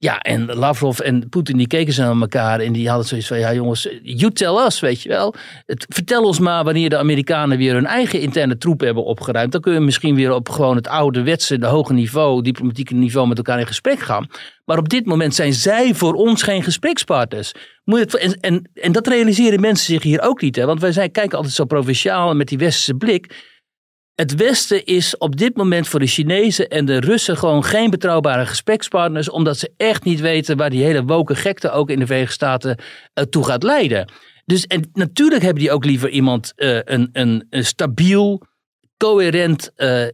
Ja, 0.00 0.18
en 0.18 0.46
Lavrov 0.46 0.98
en 0.98 1.28
Poetin 1.28 1.56
die 1.56 1.66
keken 1.66 1.92
ze 1.92 2.00
naar 2.00 2.20
elkaar 2.20 2.60
en 2.60 2.72
die 2.72 2.88
hadden 2.88 3.06
zoiets 3.06 3.26
van, 3.26 3.38
ja 3.38 3.54
jongens, 3.54 3.88
you 4.02 4.32
tell 4.32 4.64
us, 4.66 4.80
weet 4.80 5.02
je 5.02 5.08
wel. 5.08 5.34
Het, 5.66 5.86
vertel 5.88 6.22
ons 6.22 6.38
maar 6.38 6.64
wanneer 6.64 6.90
de 6.90 6.98
Amerikanen 6.98 7.58
weer 7.58 7.74
hun 7.74 7.86
eigen 7.86 8.20
interne 8.20 8.58
troepen 8.58 8.86
hebben 8.86 9.04
opgeruimd. 9.04 9.52
Dan 9.52 9.60
kun 9.60 9.72
je 9.72 9.80
misschien 9.80 10.14
weer 10.14 10.32
op 10.32 10.48
gewoon 10.48 10.76
het 10.76 10.88
ouderwetse, 10.88 11.58
de 11.58 11.66
hoge 11.66 11.92
niveau, 11.92 12.42
diplomatieke 12.42 12.94
niveau 12.94 13.28
met 13.28 13.36
elkaar 13.36 13.58
in 13.58 13.66
gesprek 13.66 13.98
gaan. 13.98 14.28
Maar 14.64 14.78
op 14.78 14.88
dit 14.88 15.06
moment 15.06 15.34
zijn 15.34 15.52
zij 15.52 15.94
voor 15.94 16.14
ons 16.14 16.42
geen 16.42 16.62
gesprekspartners. 16.62 17.52
Moet 17.84 17.98
het, 17.98 18.16
en, 18.16 18.40
en, 18.40 18.70
en 18.74 18.92
dat 18.92 19.06
realiseren 19.06 19.60
mensen 19.60 19.86
zich 19.86 20.02
hier 20.02 20.20
ook 20.20 20.40
niet. 20.40 20.56
Hè? 20.56 20.66
Want 20.66 20.80
wij 20.80 20.92
zijn, 20.92 21.10
kijken 21.10 21.36
altijd 21.36 21.54
zo 21.54 21.64
provinciaal 21.64 22.30
en 22.30 22.36
met 22.36 22.48
die 22.48 22.58
westerse 22.58 22.94
blik. 22.94 23.56
Het 24.20 24.34
Westen 24.34 24.84
is 24.84 25.16
op 25.16 25.36
dit 25.36 25.56
moment 25.56 25.88
voor 25.88 26.00
de 26.00 26.06
Chinezen 26.06 26.68
en 26.68 26.84
de 26.84 27.00
Russen 27.00 27.36
gewoon 27.36 27.64
geen 27.64 27.90
betrouwbare 27.90 28.46
gesprekspartners, 28.46 29.30
omdat 29.30 29.58
ze 29.58 29.72
echt 29.76 30.04
niet 30.04 30.20
weten 30.20 30.56
waar 30.56 30.70
die 30.70 30.84
hele 30.84 31.04
woke 31.04 31.34
gekte 31.34 31.70
ook 31.70 31.90
in 31.90 31.98
de 31.98 32.06
Verenigde 32.06 32.34
Staten 32.34 32.78
uh, 32.78 33.24
toe 33.24 33.44
gaat 33.44 33.62
leiden. 33.62 34.12
Dus 34.44 34.66
en 34.66 34.90
natuurlijk 34.92 35.42
hebben 35.42 35.62
die 35.62 35.72
ook 35.72 35.84
liever 35.84 36.08
iemand, 36.08 36.52
uh, 36.56 36.78
een, 36.84 37.08
een, 37.12 37.46
een, 37.50 37.64
stabiel, 37.64 38.42
coherent 38.96 39.70
uh, 39.76 40.06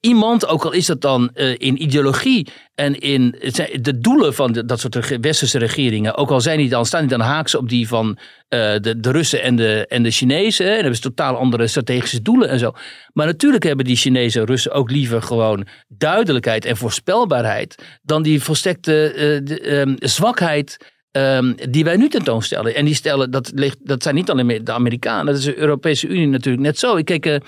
iemand, 0.00 0.46
ook 0.46 0.64
al 0.64 0.72
is 0.72 0.86
dat 0.86 1.00
dan 1.00 1.30
in 1.56 1.82
ideologie 1.82 2.48
en 2.74 2.98
in 2.98 3.34
de 3.80 3.98
doelen 3.98 4.34
van 4.34 4.52
dat 4.52 4.80
soort 4.80 5.18
westerse 5.20 5.58
regeringen, 5.58 6.16
ook 6.16 6.30
al 6.30 6.40
zijn 6.40 6.58
die 6.58 6.68
dan, 6.68 6.86
staan 6.86 7.00
die 7.00 7.08
dan 7.08 7.20
haaks 7.20 7.54
op 7.54 7.68
die 7.68 7.88
van 7.88 8.18
de, 8.48 8.94
de 8.98 9.10
Russen 9.10 9.42
en 9.42 9.56
de, 9.56 9.86
en 9.88 10.02
de 10.02 10.10
Chinezen, 10.10 10.66
en 10.66 10.74
hebben 10.74 10.94
ze 10.94 11.02
totaal 11.02 11.36
andere 11.36 11.66
strategische 11.66 12.22
doelen 12.22 12.48
en 12.48 12.58
zo. 12.58 12.72
Maar 13.12 13.26
natuurlijk 13.26 13.62
hebben 13.62 13.84
die 13.84 13.96
Chinezen 13.96 14.40
en 14.40 14.46
Russen 14.46 14.72
ook 14.72 14.90
liever 14.90 15.22
gewoon 15.22 15.66
duidelijkheid 15.88 16.64
en 16.64 16.76
voorspelbaarheid 16.76 17.82
dan 18.02 18.22
die 18.22 18.42
volstrekte 18.42 19.12
de, 19.44 19.78
um, 19.80 19.96
zwakheid. 19.98 20.76
Um, 21.12 21.54
die 21.70 21.84
wij 21.84 21.96
nu 21.96 22.08
tentoonstellen. 22.08 22.74
En 22.74 22.84
die 22.84 22.94
stellen, 22.94 23.30
dat, 23.30 23.52
ligt, 23.54 23.78
dat 23.82 24.02
zijn 24.02 24.14
niet 24.14 24.30
alleen 24.30 24.64
de 24.64 24.72
Amerikanen, 24.72 25.26
dat 25.26 25.36
is 25.36 25.44
de 25.44 25.58
Europese 25.58 26.06
Unie 26.06 26.26
natuurlijk 26.26 26.64
net 26.64 26.78
zo. 26.78 26.96
Ik 26.96 27.04
keek 27.04 27.40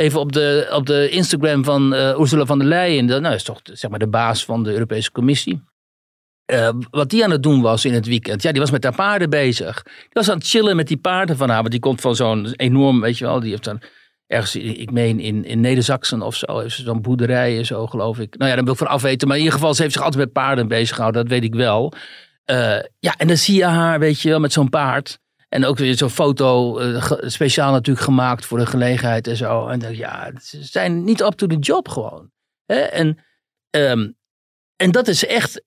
even 0.00 0.20
op 0.20 0.32
de, 0.32 0.68
op 0.72 0.86
de 0.86 1.08
Instagram 1.08 1.64
van 1.64 1.94
uh, 1.94 2.18
Ursula 2.18 2.46
von 2.46 2.58
der 2.58 2.68
Leyen. 2.68 3.06
Dat 3.06 3.20
nou, 3.20 3.34
is 3.34 3.42
toch 3.42 3.60
zeg 3.62 3.90
maar 3.90 3.98
de 3.98 4.08
baas 4.08 4.44
van 4.44 4.62
de 4.62 4.72
Europese 4.72 5.12
Commissie. 5.12 5.62
Uh, 6.52 6.68
wat 6.90 7.10
die 7.10 7.24
aan 7.24 7.30
het 7.30 7.42
doen 7.42 7.60
was 7.60 7.84
in 7.84 7.94
het 7.94 8.06
weekend. 8.06 8.42
Ja, 8.42 8.52
die 8.52 8.60
was 8.60 8.70
met 8.70 8.84
haar 8.84 8.94
paarden 8.94 9.30
bezig. 9.30 9.82
Die 9.82 10.08
was 10.10 10.30
aan 10.30 10.38
het 10.38 10.46
chillen 10.46 10.76
met 10.76 10.88
die 10.88 10.96
paarden 10.96 11.36
van 11.36 11.48
haar. 11.48 11.58
Want 11.58 11.70
die 11.70 11.80
komt 11.80 12.00
van 12.00 12.16
zo'n 12.16 12.52
enorm, 12.56 13.00
weet 13.00 13.18
je 13.18 13.24
wel, 13.24 13.40
die 13.40 13.50
heeft 13.50 13.64
dan 13.64 13.80
ergens, 14.26 14.56
ik 14.56 14.90
meen 14.90 15.20
in, 15.20 15.44
in 15.44 15.60
Neder-Saxen 15.60 16.22
of 16.22 16.36
zo, 16.36 16.58
heeft 16.58 16.74
ze 16.74 16.82
zo'n 16.82 17.02
boerderij 17.02 17.58
en 17.58 17.66
zo, 17.66 17.86
geloof 17.86 18.18
ik. 18.18 18.36
Nou 18.36 18.50
ja, 18.50 18.56
daar 18.56 18.64
wil 18.64 18.72
ik 18.72 18.78
van 18.78 18.88
afweten. 18.88 19.28
Maar 19.28 19.36
in 19.36 19.42
ieder 19.42 19.58
geval, 19.58 19.74
ze 19.74 19.82
heeft 19.82 19.94
zich 19.94 20.02
altijd 20.02 20.24
met 20.24 20.32
paarden 20.32 20.68
bezig 20.68 20.94
gehouden, 20.94 21.22
dat 21.22 21.30
weet 21.30 21.44
ik 21.44 21.54
wel. 21.54 21.92
Uh, 22.50 22.56
ja, 22.98 23.14
en 23.16 23.26
dan 23.26 23.36
zie 23.36 23.56
je 23.56 23.64
haar, 23.64 23.98
weet 23.98 24.20
je 24.20 24.28
wel, 24.28 24.40
met 24.40 24.52
zo'n 24.52 24.68
paard. 24.68 25.18
En 25.50 25.64
ook 25.64 25.78
weer 25.78 25.96
zo'n 25.96 26.10
foto, 26.10 26.80
uh, 26.80 27.12
speciaal 27.20 27.72
natuurlijk 27.72 28.04
gemaakt 28.04 28.46
voor 28.46 28.58
de 28.58 28.66
gelegenheid 28.66 29.26
en 29.26 29.36
zo. 29.36 29.68
En 29.68 29.78
dan, 29.78 29.96
ja, 29.96 30.32
ze 30.42 30.64
zijn 30.64 31.04
niet 31.04 31.20
up 31.20 31.32
to 31.32 31.46
the 31.46 31.58
job 31.58 31.88
gewoon. 31.88 32.30
Hè? 32.66 32.78
En, 32.78 33.18
um, 33.70 34.16
en 34.76 34.90
dat 34.90 35.08
is 35.08 35.26
echt, 35.26 35.64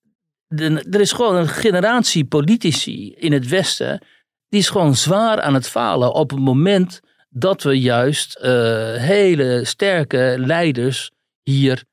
er 0.92 1.00
is 1.00 1.12
gewoon 1.12 1.36
een 1.36 1.48
generatie 1.48 2.26
politici 2.26 3.14
in 3.14 3.32
het 3.32 3.48
Westen. 3.48 4.02
die 4.50 4.60
is 4.60 4.70
gewoon 4.70 4.96
zwaar 4.96 5.42
aan 5.42 5.54
het 5.54 5.68
falen. 5.68 6.14
op 6.14 6.30
het 6.30 6.40
moment 6.40 7.02
dat 7.30 7.64
we 7.64 7.80
juist 7.80 8.36
eh, 8.36 8.52
hele 8.96 9.66
sterke 9.66 10.36
leiders 10.38 11.12
hier 11.44 11.84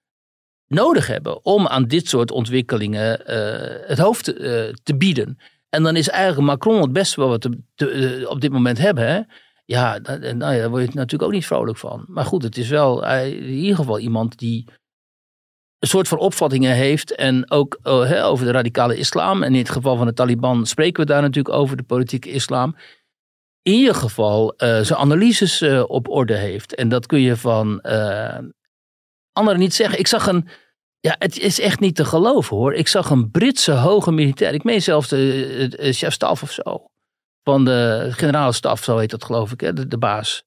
nodig 0.67 1.07
hebben. 1.07 1.45
om 1.45 1.67
aan 1.67 1.85
dit 1.85 2.09
soort 2.09 2.31
ontwikkelingen 2.31 3.27
eh, 3.27 3.89
het 3.89 3.99
hoofd 3.99 4.29
eh, 4.29 4.69
te 4.83 4.97
bieden. 4.97 5.39
En 5.71 5.83
dan 5.83 5.97
is 5.97 6.09
eigenlijk 6.09 6.47
Macron 6.47 6.81
het 6.81 6.93
beste 6.93 7.21
wat 7.21 7.45
we 7.45 7.59
eh, 7.87 8.29
op 8.29 8.41
dit 8.41 8.53
moment 8.53 8.79
hebben. 8.79 9.07
Hè? 9.07 9.21
Ja, 9.65 9.99
nou 9.99 10.55
ja, 10.55 10.59
daar 10.59 10.71
word 10.71 10.83
je 10.83 10.95
natuurlijk 10.95 11.23
ook 11.23 11.33
niet 11.33 11.47
vrolijk 11.47 11.79
van. 11.79 12.05
Maar 12.09 12.25
goed, 12.25 12.43
het 12.43 12.57
is 12.57 12.69
wel 12.69 13.07
in 13.07 13.49
ieder 13.49 13.77
geval 13.77 13.99
iemand 13.99 14.39
die 14.39 14.65
een 15.79 15.89
soort 15.89 16.09
van 16.09 16.19
opvattingen 16.19 16.75
heeft. 16.75 17.15
En 17.15 17.51
ook 17.51 17.79
eh, 17.83 18.09
hè, 18.09 18.25
over 18.25 18.45
de 18.45 18.53
radicale 18.53 18.97
islam. 18.97 19.43
En 19.43 19.53
in 19.53 19.59
het 19.59 19.71
geval 19.71 19.97
van 19.97 20.07
de 20.07 20.13
Taliban 20.13 20.67
spreken 20.67 21.01
we 21.01 21.13
daar 21.13 21.23
natuurlijk 21.23 21.55
over, 21.55 21.77
de 21.77 21.83
politieke 21.83 22.31
islam. 22.31 22.77
In 23.63 23.73
ieder 23.73 23.95
geval 23.95 24.55
eh, 24.57 24.81
zijn 24.81 24.99
analyses 24.99 25.63
op 25.87 26.09
orde 26.09 26.37
heeft. 26.37 26.75
En 26.75 26.89
dat 26.89 27.07
kun 27.07 27.21
je 27.21 27.37
van 27.37 27.81
anderen 29.33 29.61
niet 29.61 29.75
zeggen. 29.75 29.99
Ik 29.99 30.07
zag 30.07 30.27
een. 30.27 30.49
Ja, 31.01 31.17
het 31.19 31.39
is 31.39 31.61
echt 31.61 31.81
niet 31.81 31.97
te 31.97 32.05
geloven 32.05 32.57
hoor. 32.57 32.75
Ik 32.75 32.89
zag 32.89 33.11
een 33.11 33.31
Britse 33.31 33.73
hoge 33.73 34.13
militair. 34.13 34.55
Ik 34.55 34.65
meen 34.65 34.83
zelfs 34.83 35.09
de, 35.09 35.93
chef-staf 35.93 36.43
of 36.43 36.51
zo. 36.51 36.91
Van 37.43 37.65
de 37.65 38.09
generale 38.11 38.53
staf, 38.53 38.85
zo 38.85 38.99
heet 38.99 39.11
dat 39.11 39.25
geloof 39.25 39.53
ik, 39.53 39.61
hè, 39.61 39.73
de, 39.73 39.87
de 39.87 39.99
baas. 39.99 40.45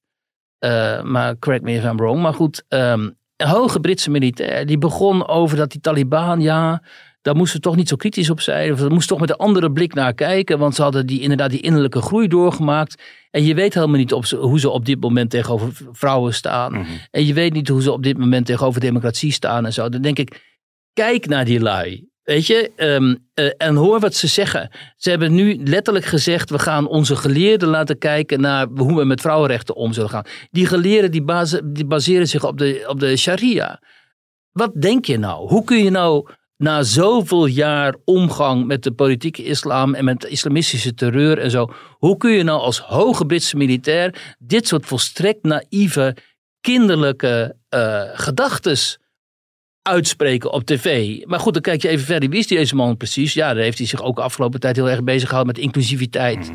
Eh, 0.58 1.02
maar 1.02 1.38
correct 1.38 1.64
me 1.64 1.72
if 1.72 1.84
I'm 1.84 1.96
wrong. 1.96 2.22
Maar 2.22 2.34
goed, 2.34 2.64
ehm, 2.68 3.10
een 3.36 3.48
hoge 3.48 3.80
Britse 3.80 4.10
militair. 4.10 4.66
Die 4.66 4.78
begon 4.78 5.26
over 5.28 5.56
dat 5.56 5.70
die 5.70 5.80
Taliban, 5.80 6.40
ja, 6.40 6.82
daar 7.24 7.36
moesten 7.36 7.56
we 7.56 7.62
toch 7.62 7.76
niet 7.76 7.88
zo 7.88 7.96
kritisch 7.96 8.30
op 8.30 8.40
zijn. 8.40 8.72
Of 8.72 8.78
we 8.80 8.88
moesten 8.88 9.08
toch 9.08 9.20
met 9.20 9.30
een 9.30 9.36
andere 9.46 9.72
blik 9.72 9.94
naar 9.94 10.14
kijken. 10.14 10.58
Want 10.58 10.74
ze 10.74 10.82
hadden 10.82 11.06
die, 11.06 11.20
inderdaad 11.20 11.50
die 11.50 11.60
innerlijke 11.60 12.00
groei 12.00 12.28
doorgemaakt. 12.28 13.02
En 13.30 13.44
je 13.44 13.54
weet 13.54 13.74
helemaal 13.74 13.96
niet 13.98 14.12
op 14.12 14.24
ze- 14.26 14.36
hoe 14.36 14.60
ze 14.60 14.70
op 14.70 14.84
dit 14.84 15.00
moment 15.00 15.30
tegenover 15.30 15.72
vrouwen 15.92 16.34
staan. 16.34 16.74
En 17.10 17.26
je 17.26 17.34
weet 17.34 17.52
niet 17.52 17.68
hoe 17.68 17.82
ze 17.82 17.92
op 17.92 18.02
dit 18.02 18.18
moment 18.18 18.46
tegenover 18.46 18.80
democratie 18.80 19.32
staan 19.32 19.64
en 19.66 19.72
zo. 19.72 19.88
Dan 19.88 20.02
denk 20.02 20.18
ik, 20.18 20.42
kijk 20.92 21.26
naar 21.26 21.44
die 21.44 21.60
lui. 21.60 22.08
Weet 22.22 22.46
je, 22.46 22.70
Ehm, 22.76 23.14
eh, 23.34 23.50
en 23.56 23.74
hoor 23.74 24.00
wat 24.00 24.14
ze 24.14 24.26
zeggen. 24.26 24.70
Ze 24.96 25.10
hebben 25.10 25.34
nu 25.34 25.60
letterlijk 25.64 26.04
gezegd: 26.04 26.50
we 26.50 26.58
gaan 26.58 26.86
onze 26.88 27.16
geleerden 27.16 27.68
laten 27.68 27.98
kijken 27.98 28.40
naar 28.40 28.66
hoe 28.76 28.96
we 28.96 29.04
met 29.04 29.20
vrouwenrechten 29.20 29.74
om 29.76 29.92
zullen 29.92 30.10
gaan. 30.10 30.24
Die 30.50 30.66
geleerden 30.66 31.10
die, 31.10 31.22
base- 31.22 31.60
die 31.72 31.84
baseren 31.86 32.28
zich 32.28 32.44
op 32.44 32.58
de, 32.58 32.84
op 32.88 33.00
de 33.00 33.16
sharia. 33.16 33.80
Wat 34.52 34.72
denk 34.80 35.04
je 35.04 35.18
nou? 35.18 35.48
Hoe 35.48 35.64
kun 35.64 35.84
je 35.84 35.90
nou 35.90 36.28
na 36.56 36.82
zoveel 36.82 37.46
jaar 37.46 37.94
omgang 38.04 38.66
met 38.66 38.82
de 38.82 38.92
politieke 38.92 39.44
islam 39.44 39.94
en 39.94 40.04
met 40.04 40.20
de 40.20 40.28
islamistische 40.28 40.94
terreur 40.94 41.38
en 41.38 41.50
zo, 41.50 41.72
hoe 41.98 42.16
kun 42.16 42.30
je 42.30 42.42
nou 42.42 42.60
als 42.60 42.78
hoge 42.78 43.26
Britse 43.26 43.56
militair 43.56 44.34
dit 44.38 44.68
soort 44.68 44.86
volstrekt 44.86 45.42
naïeve, 45.42 46.16
kinderlijke 46.60 47.56
eh 47.68 48.02
gedachtes 48.12 48.98
uitspreken 49.88 50.52
op 50.52 50.64
tv. 50.64 51.18
Maar 51.24 51.40
goed, 51.40 51.52
dan 51.52 51.62
kijk 51.62 51.82
je 51.82 51.88
even 51.88 52.06
verder. 52.06 52.28
Wie 52.28 52.38
is 52.38 52.46
deze 52.46 52.74
man 52.74 52.96
precies? 52.96 53.34
Ja, 53.34 53.54
daar 53.54 53.62
heeft 53.62 53.78
hij 53.78 53.86
zich 53.86 54.02
ook 54.02 54.16
de 54.16 54.22
afgelopen 54.22 54.60
tijd 54.60 54.76
heel 54.76 54.90
erg 54.90 55.02
bezig 55.02 55.28
gehouden 55.28 55.54
met 55.54 55.64
inclusiviteit. 55.64 56.52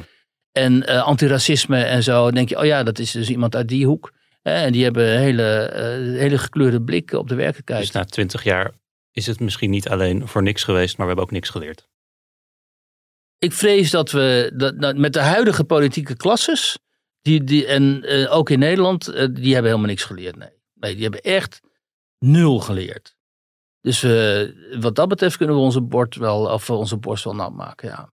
En 0.51 0.87
eh, 0.87 1.03
antiracisme 1.03 1.83
en 1.83 2.03
zo. 2.03 2.23
Dan 2.23 2.33
denk 2.33 2.49
je, 2.49 2.57
oh 2.57 2.65
ja, 2.65 2.83
dat 2.83 2.99
is 2.99 3.11
dus 3.11 3.29
iemand 3.29 3.55
uit 3.55 3.67
die 3.67 3.85
hoek. 3.85 4.11
En 4.41 4.71
die 4.71 4.83
hebben 4.83 5.13
een 5.13 5.19
hele, 5.19 5.59
eh, 5.59 6.19
hele 6.19 6.37
gekleurde 6.37 6.81
blik 6.81 7.11
op 7.11 7.27
de 7.27 7.35
werkelijkheid. 7.35 7.81
Dus 7.81 7.91
na 7.91 8.05
twintig 8.05 8.43
jaar 8.43 8.71
is 9.19 9.25
het 9.25 9.39
misschien 9.39 9.69
niet 9.69 9.89
alleen 9.89 10.27
voor 10.27 10.43
niks 10.43 10.63
geweest, 10.63 10.97
maar 10.97 11.05
we 11.05 11.13
hebben 11.13 11.25
ook 11.25 11.39
niks 11.39 11.49
geleerd. 11.49 11.87
Ik 13.37 13.53
vrees 13.53 13.89
dat 13.91 14.11
we 14.11 14.51
dat, 14.55 14.81
dat 14.81 14.97
met 14.97 15.13
de 15.13 15.19
huidige 15.19 15.63
politieke 15.63 16.15
klasses, 16.15 16.77
die, 17.21 17.43
die, 17.43 17.65
en 17.65 18.03
eh, 18.03 18.35
ook 18.35 18.49
in 18.49 18.59
Nederland, 18.59 19.07
eh, 19.07 19.13
die 19.13 19.53
hebben 19.53 19.71
helemaal 19.71 19.89
niks 19.89 20.03
geleerd. 20.03 20.35
Nee. 20.35 20.49
nee, 20.73 20.93
die 20.93 21.03
hebben 21.03 21.21
echt 21.21 21.61
nul 22.19 22.59
geleerd. 22.59 23.15
Dus 23.81 24.03
eh, 24.03 24.79
wat 24.79 24.95
dat 24.95 25.07
betreft 25.07 25.37
kunnen 25.37 25.55
we 25.55 25.61
onze, 25.61 25.81
bord 25.81 26.15
wel, 26.15 26.53
of 26.53 26.69
onze 26.69 26.97
borst 26.97 27.23
wel 27.23 27.35
nat 27.35 27.53
maken. 27.53 27.89
Ja. 27.89 28.11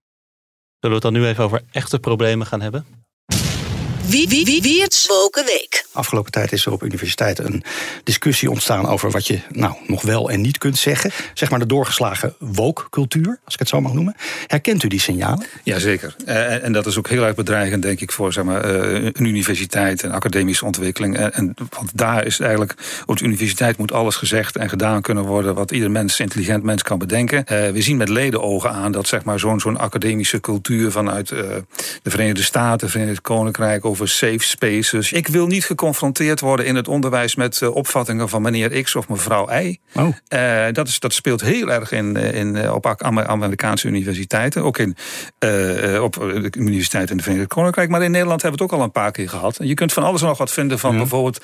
Zullen 0.79 0.99
we 0.99 1.07
het 1.07 1.13
dan 1.13 1.13
nu 1.13 1.25
even 1.25 1.43
over 1.43 1.63
echte 1.71 1.99
problemen 1.99 2.47
gaan 2.47 2.61
hebben? 2.61 2.96
Wie, 4.09 4.29
wie, 4.29 4.45
wie, 4.45 4.61
wie 4.61 4.81
het 4.81 5.05
Woken 5.07 5.45
Week. 5.45 5.85
Afgelopen 5.91 6.31
tijd 6.31 6.51
is 6.51 6.65
er 6.65 6.71
op 6.71 6.83
universiteiten 6.83 7.45
een 7.45 7.63
discussie 8.03 8.49
ontstaan 8.49 8.87
over 8.87 9.11
wat 9.11 9.27
je 9.27 9.39
nou 9.49 9.75
nog 9.87 10.01
wel 10.01 10.29
en 10.29 10.41
niet 10.41 10.57
kunt 10.57 10.77
zeggen. 10.77 11.11
Zeg 11.33 11.49
maar 11.49 11.59
de 11.59 11.65
doorgeslagen 11.65 12.35
woke-cultuur, 12.39 13.39
als 13.45 13.53
ik 13.53 13.59
het 13.59 13.69
zo 13.69 13.81
mag 13.81 13.93
noemen. 13.93 14.15
Herkent 14.47 14.83
u 14.83 14.87
die 14.87 14.99
signalen? 14.99 15.45
Jazeker. 15.63 16.15
Eh, 16.25 16.63
en 16.63 16.71
dat 16.71 16.85
is 16.85 16.97
ook 16.97 17.07
heel 17.07 17.25
erg 17.25 17.35
bedreigend, 17.35 17.81
denk 17.81 17.99
ik, 17.99 18.11
voor 18.11 18.33
zeg 18.33 18.43
maar, 18.43 18.63
eh, 18.63 19.03
een 19.03 19.25
universiteit 19.25 20.03
en 20.03 20.11
academische 20.11 20.65
ontwikkeling. 20.65 21.17
En, 21.17 21.33
en, 21.33 21.53
want 21.69 21.91
daar 21.93 22.25
is 22.25 22.39
eigenlijk, 22.39 22.73
op 23.05 23.17
de 23.17 23.25
universiteit 23.25 23.77
moet 23.77 23.91
alles 23.91 24.15
gezegd 24.15 24.55
en 24.55 24.69
gedaan 24.69 25.01
kunnen 25.01 25.23
worden 25.23 25.55
wat 25.55 25.71
ieder 25.71 25.91
mens, 25.91 26.19
intelligent 26.19 26.63
mens 26.63 26.83
kan 26.83 26.97
bedenken. 26.97 27.45
Eh, 27.45 27.69
we 27.69 27.81
zien 27.81 27.97
met 27.97 28.09
ledenogen 28.09 28.71
aan 28.71 28.91
dat 28.91 29.07
zeg 29.07 29.23
maar, 29.23 29.39
zo'n 29.39 29.59
zo'n 29.59 29.77
academische 29.77 30.39
cultuur 30.39 30.91
vanuit 30.91 31.31
eh, 31.31 31.39
de 32.01 32.09
Verenigde 32.09 32.43
Staten, 32.43 32.89
Verenigd 32.89 33.21
Koninkrijk 33.21 33.85
over 33.85 33.96
safe 34.05 34.39
spaces. 34.39 35.11
Ik 35.11 35.27
wil 35.27 35.47
niet 35.47 35.65
geconfronteerd 35.65 36.39
worden 36.39 36.65
in 36.65 36.75
het 36.75 36.87
onderwijs 36.87 37.35
met 37.35 37.61
eh, 37.61 37.75
opvattingen 37.75 38.29
van 38.29 38.41
meneer 38.41 38.83
X 38.83 38.95
of 38.95 39.09
mevrouw 39.09 39.49
Y. 39.51 39.77
Oh. 39.93 40.15
Eh, 40.27 40.73
dat, 40.73 40.87
is, 40.87 40.99
dat 40.99 41.13
speelt 41.13 41.41
heel 41.41 41.71
erg 41.71 41.91
in, 41.91 42.17
eh, 42.17 42.33
in, 42.33 42.71
op 42.71 42.95
Amerikaanse 43.27 43.87
universiteiten. 43.87 44.63
Ook 44.63 44.77
in, 44.77 44.95
op 46.01 46.13
de 46.13 46.49
universiteit 46.57 47.09
in 47.09 47.17
de 47.17 47.23
Verenigd 47.23 47.47
Koninkrijk. 47.47 47.89
Maar 47.89 48.03
in 48.03 48.11
Nederland 48.11 48.41
hebben 48.41 48.59
we 48.59 48.65
het 48.65 48.73
ook 48.73 48.79
al 48.79 48.85
een 48.85 48.91
paar 48.91 49.11
keer 49.11 49.29
gehad. 49.29 49.57
En 49.57 49.67
je 49.67 49.73
kunt 49.73 49.93
van 49.93 50.03
alles 50.03 50.21
en 50.21 50.27
nog 50.27 50.37
wat 50.37 50.51
vinden 50.51 50.79
van 50.79 50.97
bijvoorbeeld 50.97 51.43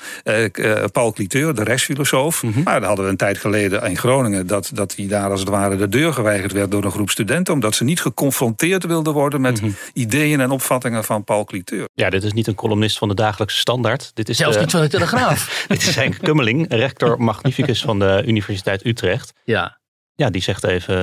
Paul 0.92 1.12
Cliteur, 1.12 1.54
de 1.54 1.64
rechtsfilosoof. 1.64 2.42
Maar 2.42 2.80
daar 2.80 2.88
hadden 2.88 3.04
we 3.04 3.10
een 3.10 3.16
tijd 3.16 3.38
geleden 3.38 3.82
in 3.82 3.96
Groningen... 3.96 4.46
Dat, 4.46 4.70
dat 4.74 4.96
hij 4.96 5.06
daar 5.06 5.30
als 5.30 5.40
het 5.40 5.48
ware 5.48 5.76
de 5.76 5.88
deur 5.88 6.12
geweigerd 6.12 6.52
werd 6.52 6.70
door 6.70 6.84
een 6.84 6.90
groep 6.90 7.10
studenten... 7.10 7.54
omdat 7.54 7.74
ze 7.74 7.84
niet 7.84 8.00
geconfronteerd 8.00 8.84
wilden 8.86 9.12
worden 9.12 9.40
met 9.40 9.62
ideeën 9.92 10.40
en 10.40 10.50
opvattingen 10.50 11.04
van 11.04 11.24
Paul 11.24 11.44
Cliteur. 11.44 11.88
Ja, 11.94 12.10
dit 12.10 12.24
is 12.24 12.32
niet 12.32 12.43
een 12.46 12.54
columnist 12.54 12.98
van 12.98 13.08
de 13.08 13.14
dagelijkse 13.14 13.58
standaard. 13.58 14.10
Dit 14.14 14.28
is, 14.28 14.36
Zelfs 14.36 14.58
niet 14.58 14.70
van 14.70 14.80
de 14.80 14.88
Telegraaf. 14.88 15.64
dit 15.68 15.82
is 15.82 15.94
Henk 15.94 16.18
Kummeling, 16.22 16.66
rector 16.68 17.22
magnificus 17.22 17.82
van 17.82 17.98
de 17.98 18.22
Universiteit 18.26 18.86
Utrecht. 18.86 19.32
ja, 19.44 19.78
Ja, 20.14 20.30
die 20.30 20.42
zegt 20.42 20.64
even, 20.64 20.96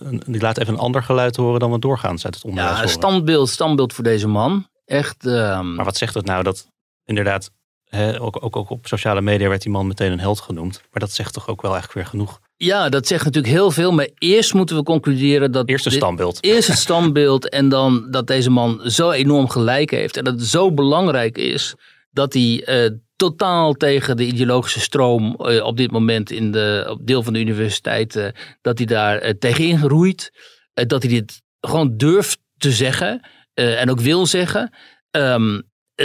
eh, 0.00 0.18
die 0.26 0.40
laat 0.40 0.58
even 0.58 0.72
een 0.74 0.80
ander 0.80 1.02
geluid 1.02 1.36
horen 1.36 1.60
dan 1.60 1.70
we 1.70 1.78
doorgaans 1.78 2.24
uit 2.24 2.34
het 2.34 2.44
onderwijs 2.44 2.80
ja 2.80 2.86
standbeeld, 2.86 3.48
standbeeld 3.48 3.92
voor 3.92 4.04
deze 4.04 4.28
man. 4.28 4.68
Echt. 4.84 5.26
ehm, 5.26 5.74
Maar 5.74 5.84
wat 5.84 5.96
zegt 5.96 6.14
het 6.14 6.24
nou 6.24 6.42
dat 6.42 6.66
inderdaad, 7.04 7.50
hè, 7.84 8.20
ook, 8.20 8.44
ook, 8.44 8.56
ook 8.56 8.70
op 8.70 8.86
sociale 8.86 9.20
media 9.20 9.48
werd 9.48 9.62
die 9.62 9.72
man 9.72 9.86
meteen 9.86 10.12
een 10.12 10.20
held 10.20 10.40
genoemd. 10.40 10.82
Maar 10.90 11.00
dat 11.00 11.12
zegt 11.12 11.32
toch 11.32 11.48
ook 11.48 11.62
wel 11.62 11.72
eigenlijk 11.72 12.00
weer 12.00 12.10
genoeg. 12.10 12.40
Ja, 12.64 12.88
dat 12.88 13.06
zegt 13.06 13.24
natuurlijk 13.24 13.52
heel 13.52 13.70
veel. 13.70 13.92
Maar 13.92 14.08
eerst 14.18 14.54
moeten 14.54 14.76
we 14.76 14.82
concluderen 14.82 15.52
dat. 15.52 15.68
Eerst 15.68 15.84
dit- 15.84 15.92
standbeeld. 15.92 16.38
Eerst 16.44 16.68
het 16.68 16.78
standbeeld 16.78 17.48
en 17.48 17.68
dan 17.68 18.06
dat 18.10 18.26
deze 18.26 18.50
man 18.50 18.80
zo 18.90 19.10
enorm 19.10 19.48
gelijk 19.48 19.90
heeft. 19.90 20.16
En 20.16 20.24
dat 20.24 20.34
het 20.34 20.48
zo 20.48 20.72
belangrijk 20.72 21.38
is 21.38 21.74
dat 22.10 22.32
hij 22.32 22.62
eh, 22.64 22.90
totaal 23.16 23.72
tegen 23.72 24.16
de 24.16 24.24
ideologische 24.26 24.80
stroom 24.80 25.34
eh, 25.36 25.64
op 25.64 25.76
dit 25.76 25.90
moment 25.90 26.30
in 26.30 26.52
de, 26.52 26.86
op 26.88 27.06
deel 27.06 27.22
van 27.22 27.32
de 27.32 27.40
universiteit, 27.40 28.16
eh, 28.16 28.26
dat 28.60 28.78
hij 28.78 28.86
daar 28.86 29.38
tegenin 29.38 29.80
roeit. 29.80 30.30
Eh, 30.74 30.86
dat 30.86 31.02
hij 31.02 31.12
dit 31.12 31.42
gewoon 31.60 31.96
durft 31.96 32.38
te 32.56 32.70
zeggen 32.72 33.20
en 33.54 33.90
ook 33.90 34.00
wil 34.00 34.26
zeggen. 34.26 34.70
Eh, 35.10 35.58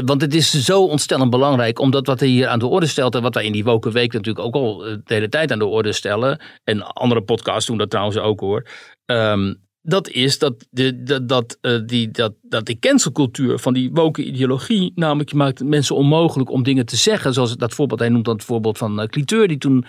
want 0.06 0.22
het 0.22 0.34
is 0.34 0.52
zo 0.52 0.84
ontstellend 0.84 1.30
belangrijk, 1.30 1.80
omdat 1.80 2.08
wat 2.08 2.20
hij 2.20 2.30
hier 2.30 2.48
aan 2.48 2.60
de 2.60 2.68
orde 2.68 2.88
stelt 2.88 3.16
en 3.16 3.22
wat 3.22 3.34
wij 3.34 3.46
in 3.46 3.52
die 3.52 3.64
Woken 3.64 3.92
Week 3.92 4.14
natuurlijk 4.14 4.46
ook 4.46 4.56
al 4.56 4.86
eh, 4.86 4.96
de 5.04 5.14
hele 5.14 5.30
tijd 5.30 5.52
aan 5.52 5.60
de 5.60 5.66
orde 5.66 5.92
stellen, 5.92 6.42
en 6.64 6.82
andere 6.82 7.22
podcasts 7.22 7.66
doen 7.66 7.78
dat 7.78 7.90
trouwens 7.90 8.18
ook 8.18 8.40
hoor, 8.40 8.66
Ehm, 9.08 9.54
dat 9.82 10.10
is 10.10 10.40
dat, 10.40 10.68
de, 10.70 11.04
dat, 11.04 11.28
dat, 11.28 11.58
eh, 11.62 11.80
die, 11.86 12.12
dat, 12.12 12.34
dat 12.42 12.66
die 12.66 12.80
cancelcultuur 12.80 13.60
van 13.60 13.74
die 13.74 13.90
woke 13.94 14.24
ideologie, 14.24 14.92
namelijk 14.96 15.30
je 15.30 15.36
maakt 15.36 15.64
mensen 15.64 15.96
onmogelijk 15.96 16.50
om 16.50 16.64
dingen 16.64 16.86
te 16.86 16.96
zeggen, 16.96 17.34
zoals 17.34 17.58
dat 17.58 17.74
voorbeeld, 17.74 18.00
hij 18.00 18.10
noemt 18.10 18.26
dan 18.26 18.36
het 18.36 18.44
voorbeeld 18.44 18.78
van 18.78 19.02
uh, 19.02 19.06
Cliteur, 19.06 19.48
die 19.48 19.58
toen 19.58 19.86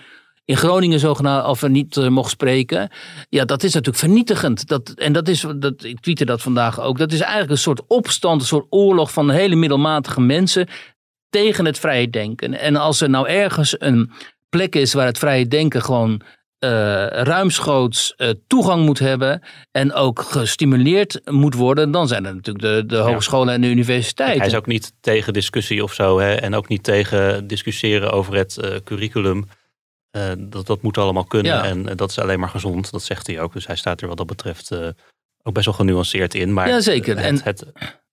in 0.49 0.57
Groningen 0.57 0.99
zogenaamd 0.99 1.45
of 1.45 1.67
niet 1.67 1.97
eh, 1.97 2.07
mocht 2.07 2.29
spreken. 2.29 2.89
Ja, 3.29 3.45
dat 3.45 3.63
is 3.63 3.73
natuurlijk 3.73 4.03
vernietigend. 4.03 4.67
Dat, 4.67 4.89
en 4.89 5.13
dat 5.13 5.27
is, 5.27 5.45
dat, 5.55 5.83
ik 5.83 5.99
tweette 5.99 6.25
dat 6.25 6.41
vandaag 6.41 6.81
ook, 6.81 6.97
dat 6.97 7.11
is 7.11 7.19
eigenlijk 7.19 7.51
een 7.51 7.57
soort 7.57 7.81
opstand, 7.87 8.41
een 8.41 8.47
soort 8.47 8.65
oorlog 8.69 9.11
van 9.11 9.29
hele 9.29 9.55
middelmatige 9.55 10.21
mensen 10.21 10.67
tegen 11.29 11.65
het 11.65 11.79
vrije 11.79 12.09
denken. 12.09 12.59
En 12.59 12.75
als 12.75 13.01
er 13.01 13.09
nou 13.09 13.27
ergens 13.27 13.75
een 13.79 14.11
plek 14.49 14.75
is 14.75 14.93
waar 14.93 15.05
het 15.05 15.17
vrije 15.17 15.47
denken 15.47 15.81
gewoon 15.81 16.21
eh, 16.59 16.69
ruimschoots 17.07 18.15
eh, 18.15 18.29
toegang 18.47 18.85
moet 18.85 18.99
hebben 18.99 19.41
en 19.71 19.93
ook 19.93 20.21
gestimuleerd 20.21 21.21
moet 21.25 21.55
worden, 21.55 21.91
dan 21.91 22.07
zijn 22.07 22.25
er 22.25 22.35
natuurlijk 22.35 22.65
de, 22.65 22.95
de 22.95 23.01
hogescholen 23.01 23.53
en 23.53 23.61
de 23.61 23.69
universiteiten. 23.69 24.39
Hij 24.39 24.47
is 24.47 24.55
ook 24.55 24.67
niet 24.67 24.93
tegen 25.01 25.33
discussie 25.33 25.83
of 25.83 25.93
zo. 25.93 26.19
Hè, 26.19 26.33
en 26.33 26.55
ook 26.55 26.67
niet 26.67 26.83
tegen 26.83 27.47
discussiëren 27.47 28.11
over 28.11 28.35
het 28.35 28.81
curriculum. 28.83 29.45
Eh, 30.11 30.31
dat, 30.37 30.65
dat 30.67 30.81
moet 30.81 30.97
allemaal 30.97 31.23
kunnen 31.25 31.51
Ja. 31.51 31.63
en 31.63 31.89
eh, 31.89 31.95
dat 31.95 32.09
is 32.09 32.19
alleen 32.19 32.39
maar 32.39 32.49
gezond. 32.49 32.91
Dat 32.91 33.03
zegt 33.03 33.27
hij 33.27 33.41
ook. 33.41 33.53
Dus 33.53 33.67
hij 33.67 33.75
staat 33.75 34.01
er 34.01 34.07
wat 34.07 34.17
dat 34.17 34.27
betreft 34.27 34.71
eh, 34.71 34.87
ook 35.43 35.53
best 35.53 35.65
wel 35.65 35.75
genuanceerd 35.75 36.33
in. 36.35 36.53
Maar 36.53 36.67
Ja, 36.67 36.79
zeker. 36.79 37.15
Het, 37.17 37.25
En- 37.25 37.43
het 37.43 37.65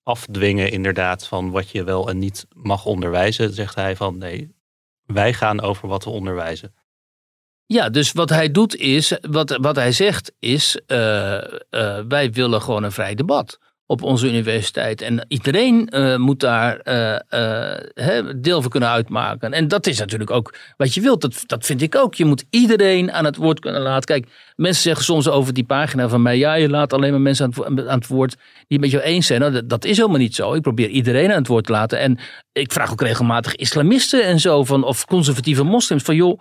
afdwingen 0.03 0.71
inderdaad 0.71 1.27
van 1.27 1.51
wat 1.51 1.71
je 1.71 1.85
wel 1.85 2.09
en 2.09 2.19
niet 2.19 2.47
mag 2.53 2.85
onderwijzen, 2.85 3.53
zegt 3.53 3.75
hij 3.75 3.97
van 3.97 4.19
nee, 4.19 4.55
wij 5.07 5.33
gaan 5.35 5.61
over 5.61 5.89
wat 5.89 6.05
we 6.05 6.11
onderwijzen. 6.11 6.75
Ja, 7.67 7.89
dus 7.91 8.13
wat 8.13 8.29
hij 8.31 8.51
doet 8.51 8.77
is, 8.77 9.19
wat, 9.21 9.57
wat 9.61 9.77
hij 9.77 9.93
zegt 9.93 10.33
is, 10.39 10.81
wij 12.09 12.31
willen 12.33 12.63
gewoon 12.63 12.83
een 12.83 12.93
vrij 12.93 13.15
debat 13.15 13.59
op 13.87 14.03
onze 14.03 14.29
universiteit. 14.29 15.01
En 15.01 15.25
iedereen 15.29 15.89
eh, 15.89 16.17
moet 16.17 16.41
daar 16.41 16.79
eh, 16.79 18.19
eh, 18.19 18.27
deel 18.37 18.63
van 18.63 18.71
kunnen 18.71 18.89
uitmaken. 18.89 19.53
En 19.53 19.69
dat 19.69 19.87
is 19.87 19.99
natuurlijk 19.99 20.31
ook 20.31 20.55
wat 20.77 20.95
je 20.95 21.01
wilt. 21.01 21.21
Dat, 21.21 21.43
dat 21.47 21.67
vind 21.67 21.83
ik 21.83 21.95
ook. 21.95 22.15
Je 22.15 22.25
moet 22.25 22.45
iedereen 22.51 23.13
aan 23.13 23.25
het 23.25 23.37
woord 23.37 23.61
kunnen 23.61 23.81
laten. 23.81 24.05
Kijk, 24.05 24.53
mensen 24.57 24.83
zeggen 24.83 25.05
soms 25.05 25.29
over 25.29 25.55
die 25.55 25.65
pagina 25.65 26.09
van 26.09 26.23
mij... 26.23 26.39
ja, 26.39 26.55
je 26.55 26.69
laat 26.69 26.93
alleen 26.93 27.11
maar 27.11 27.21
mensen 27.21 27.45
aan 27.45 27.77
het, 27.77 27.87
aan 27.87 27.99
het 27.99 28.07
woord 28.07 28.37
die 28.69 28.79
met 28.79 28.91
jou 28.91 29.03
eens 29.03 29.27
zijn. 29.27 29.41
Nou, 29.41 29.53
dat, 29.53 29.69
dat 29.69 29.85
is 29.85 29.97
helemaal 29.97 30.19
niet 30.19 30.35
zo. 30.35 30.55
Ik 30.55 30.63
probeer 30.63 30.89
iedereen 30.89 31.31
aan 31.31 31.39
het 31.39 31.47
woord 31.47 31.65
te 31.65 31.73
laten. 31.73 31.99
En 31.99 32.19
ik 32.53 32.73
vraag 32.73 32.91
ook 32.91 33.03
regelmatig 33.03 33.55
islamisten 33.55 34.25
en 34.25 34.41
zo... 34.41 34.65
Van, 34.65 34.85
of 34.85 35.05
conservatieve 35.05 35.63
moslims 35.63 36.03
van 36.03 36.15
joh... 36.15 36.41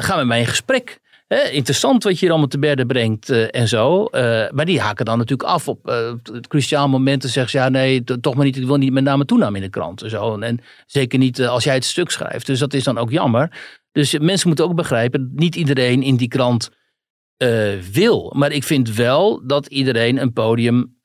ga 0.00 0.16
met 0.16 0.26
mij 0.26 0.40
in 0.40 0.46
gesprek. 0.46 1.00
Interessant 1.28 2.02
wat 2.02 2.12
je 2.12 2.18
hier 2.18 2.30
allemaal 2.30 2.48
te 2.48 2.58
berden 2.58 2.86
brengt 2.86 3.30
eh, 3.30 3.46
en 3.50 3.68
zo. 3.68 4.04
Eh, 4.04 4.50
maar 4.50 4.64
die 4.64 4.80
haken 4.80 5.04
dan 5.04 5.18
natuurlijk 5.18 5.48
af 5.48 5.68
op 5.68 5.88
eh, 5.88 6.12
het 6.32 6.46
cruciaal 6.46 6.88
moment. 6.88 7.22
En 7.22 7.28
zeggen 7.28 7.50
ze, 7.50 7.58
ja 7.58 7.68
nee, 7.68 8.04
toch 8.04 8.34
maar 8.34 8.44
niet. 8.44 8.56
Ik 8.56 8.66
wil 8.66 8.76
niet 8.76 8.92
met 8.92 9.04
name 9.04 9.24
toename 9.24 9.56
in 9.56 9.62
de 9.62 9.70
krant. 9.70 10.02
En, 10.02 10.10
zo. 10.10 10.34
En, 10.34 10.42
en 10.42 10.60
zeker 10.86 11.18
niet 11.18 11.46
als 11.46 11.64
jij 11.64 11.74
het 11.74 11.84
stuk 11.84 12.10
schrijft. 12.10 12.46
Dus 12.46 12.58
dat 12.58 12.74
is 12.74 12.84
dan 12.84 12.98
ook 12.98 13.10
jammer. 13.10 13.52
Dus 13.92 14.18
mensen 14.18 14.48
moeten 14.48 14.66
ook 14.66 14.74
begrijpen, 14.74 15.32
niet 15.34 15.56
iedereen 15.56 16.02
in 16.02 16.16
die 16.16 16.28
krant 16.28 16.70
wil. 17.92 18.32
Maar 18.36 18.52
ik 18.52 18.64
vind 18.64 18.94
wel 18.94 19.46
dat 19.46 19.66
iedereen 19.66 20.20
een 20.20 20.32
podium... 20.32 20.95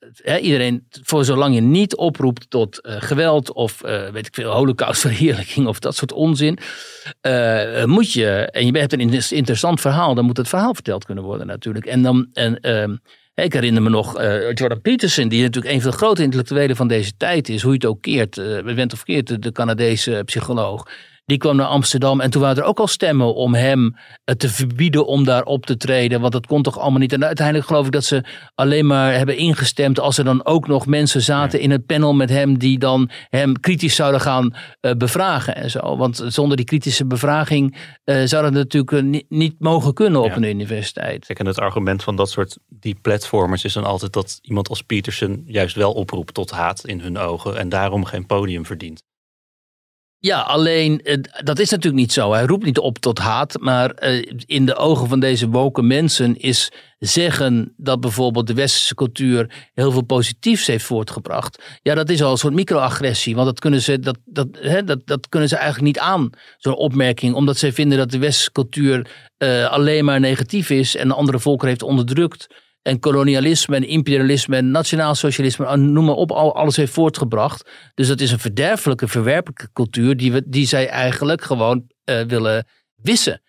Iedereen, 0.42 0.88
voor 1.04 1.26
zolang 1.26 1.56
je 1.56 1.62
niet 1.62 1.96
oproept 1.96 2.50
tot 2.50 2.82
eh, 2.82 2.96
geweld 3.00 3.54
of 3.54 3.84
eh, 3.84 4.10
weet 4.10 4.28
ik 4.28 4.34
veel, 4.34 4.52
holocaustverheerlijking 4.52 5.68
of 5.72 5.80
dat 5.80 5.96
soort 5.96 6.14
onzin, 6.14 6.58
eh, 7.22 7.86
moet 7.86 8.14
je, 8.14 8.30
en 8.30 8.66
je 8.66 8.78
hebt 8.78 8.94
een 8.94 9.00
inter- 9.00 9.34
interessant 9.34 9.82
verhaal, 9.82 10.16
dan 10.16 10.26
moet 10.26 10.38
het 10.38 10.50
verhaal 10.50 10.74
verteld 10.74 11.06
kunnen 11.06 11.24
worden 11.24 11.48
natuurlijk. 11.48 11.86
En 11.86 12.02
dan, 12.02 12.28
en, 12.34 12.60
ehm, 12.60 12.96
ik 13.34 13.54
herinner 13.54 13.82
me 13.82 13.90
nog 13.90 14.22
Jordan 14.54 14.82
Peterson, 14.82 15.28
die 15.28 15.42
natuurlijk 15.42 15.74
een 15.74 15.82
van 15.82 15.92
de 15.92 15.98
grote 15.98 16.24
intellectuelen 16.24 16.76
van 16.76 16.88
deze 16.88 17.12
tijd 17.18 17.50
is, 17.50 17.62
hoe 17.62 17.72
je 17.72 17.78
het 17.78 17.86
ook 17.86 18.02
keert, 18.02 18.38
uh, 18.38 18.76
bent 18.76 18.94
of 18.94 19.04
keert, 19.04 19.44
de 19.44 19.52
Canadese 19.52 20.22
psycholoog. 20.26 20.88
Die 21.26 21.38
kwam 21.38 21.56
naar 21.56 21.66
Amsterdam 21.68 22.20
en 22.22 22.30
toen 22.30 22.42
waren 22.42 22.58
er 22.64 22.70
ook 22.70 22.80
al 22.80 22.88
stemmen 22.88 23.36
om 23.36 23.54
hem 23.54 23.96
eh, 24.24 24.36
te 24.36 24.50
verbieden 24.50 25.06
om 25.08 25.24
daar 25.24 25.44
op 25.44 25.66
te 25.66 25.78
treden. 25.78 26.22
Want 26.22 26.34
dat 26.34 26.48
kon 26.48 26.62
toch 26.62 26.80
allemaal 26.80 27.00
niet. 27.00 27.14
En 27.14 27.26
uiteindelijk 27.26 27.68
geloof 27.68 27.86
ik 27.86 27.92
dat 27.92 28.04
ze 28.04 28.24
alleen 28.56 28.86
maar 28.86 29.14
hebben 29.14 29.38
ingestemd 29.38 30.00
als 30.00 30.18
er 30.18 30.24
dan 30.24 30.46
ook 30.46 30.68
nog 30.68 30.86
mensen 30.86 31.22
zaten 31.22 31.60
in 31.60 31.72
het 31.72 31.86
panel 31.86 32.14
met 32.14 32.30
hem 32.30 32.58
die 32.58 32.80
dan 32.80 33.10
hem 33.30 33.60
kritisch 33.60 33.96
zouden 33.96 34.22
gaan 34.22 34.56
eh, 34.80 34.92
bevragen 34.92 35.56
en 35.56 35.70
zo. 35.70 35.98
Want 35.98 36.24
zonder 36.28 36.58
die 36.58 36.66
kritische 36.66 37.06
bevraging 37.06 37.78
eh, 38.04 38.22
zou 38.26 38.44
dat 38.44 38.54
natuurlijk 38.54 39.02
niet, 39.06 39.26
niet 39.30 39.56
mogen 39.60 39.94
kunnen 39.94 40.22
op 40.22 40.28
Ja. 40.30 40.36
een 40.36 40.44
universiteit. 40.44 41.26
Kijk, 41.26 41.40
en 41.40 41.46
het 41.46 41.60
argument 41.60 42.04
van 42.04 42.16
dat 42.16 42.30
soort 42.30 42.58
die 42.68 42.98
platformers 43.02 43.64
is 43.64 43.74
dan 43.74 43.84
altijd 43.86 44.14
dat 44.14 44.40
iemand 44.42 44.70
als 44.70 44.82
Peterson 44.82 45.44
juist 45.46 45.76
wel 45.76 45.92
oproept 45.94 46.34
tot 46.34 46.52
haat 46.52 46.86
in 46.86 47.00
hun 47.00 47.18
ogen 47.18 47.58
en 47.58 47.70
daarom 47.70 48.06
geen 48.06 48.26
podium 48.26 48.66
verdient. 48.66 49.04
Ja, 50.24 50.42
alleen 50.42 51.02
eh, 51.02 51.18
dat 51.44 51.60
is 51.60 51.70
natuurlijk 51.70 52.02
niet 52.02 52.14
zo. 52.14 52.32
Hij 52.32 52.46
roept 52.46 52.66
niet 52.66 52.78
op 52.78 52.98
tot 52.98 53.20
haat, 53.20 53.58
maar 53.60 53.92
eh, 53.92 54.32
in 54.46 54.66
de 54.66 54.76
ogen 54.76 55.08
van 55.08 55.20
deze 55.20 55.50
woke 55.50 55.82
mensen 55.82 56.38
is 56.38 56.72
zeggen 57.00 57.74
dat 57.78 58.00
bijvoorbeeld 58.00 58.48
de 58.48 58.54
westerse 58.54 58.96
cultuur 58.96 59.70
heel 59.74 59.92
veel 59.92 60.02
positiefs 60.02 60.68
heeft 60.68 60.86
voortgebracht. 60.86 61.80
Ja, 61.82 61.96
dat 61.96 62.10
is 62.10 62.22
al 62.24 62.32
een 62.32 62.38
soort 62.38 62.54
microagressie, 62.54 63.36
want 63.36 63.48
dat 63.48 63.60
kunnen 63.60 63.82
ze, 63.82 64.00
dat, 64.00 64.18
dat, 64.26 64.48
hè, 64.52 64.84
dat, 64.84 65.00
dat 65.06 65.30
kunnen 65.30 65.50
ze 65.50 65.56
eigenlijk 65.56 65.86
niet 65.86 66.04
aan, 66.04 66.30
zo'n 66.58 66.76
opmerking, 66.76 67.36
omdat 67.36 67.58
zij 67.58 67.74
vinden 67.74 67.98
dat 67.98 68.12
de 68.12 68.20
westerse 68.20 68.52
cultuur 68.52 69.08
eh, 69.38 69.72
alleen 69.72 70.06
maar 70.06 70.20
negatief 70.20 70.70
is 70.70 70.96
en 70.96 71.12
andere 71.12 71.40
volkeren 71.40 71.70
heeft 71.70 71.84
onderdrukt. 71.84 72.48
En 72.82 73.00
kolonialisme 73.00 73.76
en 73.76 73.88
imperialisme 73.88 74.56
en 74.56 74.72
nationaal 74.72 75.16
socialisme, 75.16 75.66
ah, 75.66 75.80
noem 75.80 76.06
maar 76.06 76.16
op, 76.16 76.32
al, 76.32 76.56
alles 76.56 76.76
heeft 76.76 76.94
voortgebracht. 76.94 77.70
Dus 77.94 78.08
dat 78.08 78.22
is 78.22 78.32
een 78.32 78.40
verderfelijke, 78.40 79.08
verwerpelijke 79.08 79.70
cultuur 79.74 80.18
die, 80.18 80.32
we, 80.32 80.44
die 80.46 80.68
zij 80.68 80.88
eigenlijk 80.88 81.42
gewoon 81.42 81.84
eh, 82.04 82.22
willen 82.22 82.66
wissen. 82.96 83.42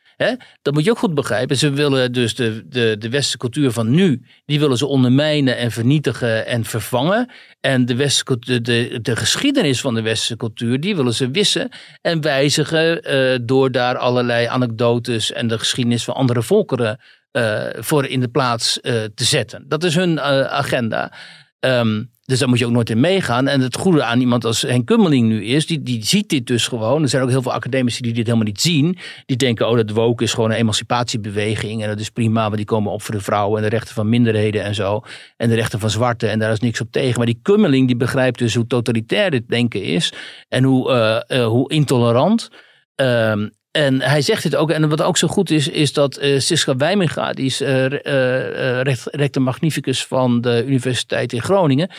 Dat 0.63 0.75
moet 0.75 0.85
je 0.85 0.91
ook 0.91 0.99
goed 0.99 1.15
begrijpen. 1.15 1.57
Ze 1.57 1.71
willen 1.71 2.13
dus 2.13 2.35
de, 2.35 2.63
de, 2.69 2.97
de 2.99 3.09
westerse 3.09 3.37
cultuur 3.37 3.71
van 3.71 3.91
nu, 3.91 4.23
die 4.45 4.61
willen 4.61 4.77
ze 4.77 4.87
ondermijnen 4.87 5.57
en 5.57 5.71
vernietigen 5.71 6.47
en 6.47 6.65
vervangen. 6.65 7.31
En 7.61 7.87
de, 7.87 7.97
westerse, 7.97 8.39
de, 8.39 8.61
de, 8.61 8.99
de 9.03 9.17
geschiedenis 9.17 9.81
van 9.81 9.95
de 9.95 10.03
westerse 10.03 10.37
cultuur, 10.37 10.81
die 10.81 10.97
willen 10.97 11.15
ze 11.15 11.31
wissen 11.31 11.69
en 12.01 12.21
wijzigen 12.21 13.03
eh, 13.03 13.39
door 13.43 13.71
daar 13.71 13.97
allerlei 13.97 14.47
anekdotes 14.47 15.33
en 15.33 15.49
de 15.49 15.59
geschiedenis 15.59 16.05
van 16.05 16.15
andere 16.15 16.43
volkeren 16.43 17.01
eh, 17.33 17.65
voor 17.75 18.07
in 18.07 18.21
de 18.21 18.29
plaats 18.29 18.81
eh, 18.81 18.95
te 19.15 19.25
zetten. 19.25 19.65
Dat 19.69 19.85
is 19.85 19.95
hun 19.95 20.19
eh, 20.19 20.45
agenda. 20.45 21.13
Ehm, 21.61 22.05
dus 22.25 22.39
daar 22.39 22.49
moet 22.49 22.59
je 22.59 22.67
ook 22.67 22.73
nooit 22.73 22.91
in 22.91 23.01
meegaan. 23.01 23.49
En 23.49 23.61
het 23.61 23.77
goede 23.77 24.05
aan 24.05 24.21
iemand 24.21 24.45
als 24.45 24.63
Henk 24.63 24.87
Kummeling 24.87 25.29
nu 25.29 25.45
is, 25.45 25.67
die, 25.67 25.83
die 25.83 26.05
ziet 26.05 26.29
dit 26.29 26.47
dus 26.47 26.67
gewoon. 26.69 27.03
Er 27.03 27.09
zijn 27.09 27.23
ook 27.23 27.29
heel 27.29 27.43
veel 27.43 27.53
academici 27.53 28.03
die 28.03 28.13
dit 28.13 28.27
helemaal 28.27 28.47
niet 28.47 28.61
zien. 28.61 28.99
Die 29.27 29.37
denken, 29.37 29.69
oh 29.69 29.77
dat 29.77 29.91
woke 29.91 30.25
is 30.25 30.33
gewoon 30.33 30.51
een 30.51 30.57
emancipatiebeweging. 30.57 31.83
En 31.83 31.89
dat 31.89 32.01
is 32.01 32.11
prima, 32.11 32.43
want 32.43 32.57
die 32.57 32.65
komen 32.65 32.93
op 32.93 33.03
voor 33.03 33.15
de 33.15 33.21
vrouwen 33.21 33.57
en 33.57 33.63
de 33.63 33.77
rechten 33.77 33.95
van 33.95 34.09
minderheden 34.09 34.63
en 34.63 34.75
zo. 34.75 35.03
En 35.37 35.49
de 35.49 35.55
rechten 35.55 35.81
van 35.81 35.91
zwarten 35.91 36.31
en 36.31 36.39
daar 36.39 36.53
is 36.53 36.61
niks 36.61 36.81
op 36.81 36.91
tegen. 36.91 37.17
Maar 37.17 37.27
die 37.27 37.41
Kummeling 37.43 37.87
die 37.87 37.97
begrijpt 37.97 38.39
dus 38.39 38.55
hoe 38.55 38.67
totalitair 38.67 39.31
dit 39.31 39.49
denken 39.49 39.83
is. 39.83 40.13
En 40.49 40.65
hoe, 40.65 41.25
hoe 41.45 41.71
intolerant. 41.71 42.51
Ehm, 42.95 43.49
en 43.73 44.01
hij 44.01 44.23
zegt 44.23 44.43
dit 44.43 44.57
ook, 44.57 44.71
en 44.71 44.89
wat 44.89 45.03
ook 45.03 45.17
zo 45.17 45.29
goed 45.29 45.51
is, 45.51 45.69
is 45.69 45.93
dat 45.93 46.17
eh 46.17 46.39
Siska 46.39 46.77
Wijminga, 46.77 47.33
die 47.33 47.47
is 47.47 47.61
re- 47.61 47.97
eh, 47.97 48.79
eh, 48.79 48.83
rect- 48.83 49.09
rector 49.11 49.43
magnificus 49.43 50.05
van 50.07 50.41
de 50.41 50.65
Universiteit 50.67 51.33
in 51.33 51.43
Groningen, 51.43 51.91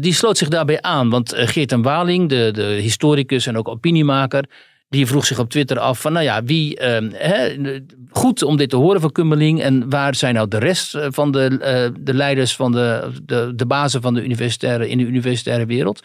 die 0.00 0.14
sloot 0.14 0.38
zich 0.38 0.48
daarbij 0.48 0.82
aan. 0.82 1.10
Want 1.10 1.32
Geert 1.36 1.72
en 1.72 1.82
Waling, 1.82 2.28
de, 2.28 2.50
de 2.52 2.62
historicus 2.62 3.46
en 3.46 3.56
ook 3.58 3.68
opiniemaker, 3.68 4.44
die 4.88 5.06
vroeg 5.06 5.26
zich 5.26 5.38
op 5.38 5.50
Twitter 5.50 5.78
af 5.78 6.00
van, 6.00 6.12
nou 6.12 6.24
ja, 6.24 6.42
wie, 6.42 6.76
ehm, 6.76 7.10
hè, 7.12 7.54
goed 8.10 8.42
om 8.42 8.56
dit 8.56 8.70
te 8.70 8.76
horen 8.76 9.00
van 9.00 9.12
Kummeling 9.12 9.62
en 9.62 9.90
waar 9.90 10.14
zijn 10.14 10.34
nou 10.34 10.48
de 10.48 10.58
rest 10.58 10.98
van 11.08 11.32
de, 11.32 11.92
de 12.00 12.14
leiders 12.14 12.56
van 12.56 12.72
de, 12.72 13.10
de, 13.22 13.52
de 13.54 13.66
bazen 13.66 14.02
van 14.02 14.14
de 14.14 14.24
universitaire, 14.24 14.88
in 14.88 14.98
de 14.98 15.04
universitaire 15.04 15.66
wereld. 15.66 16.02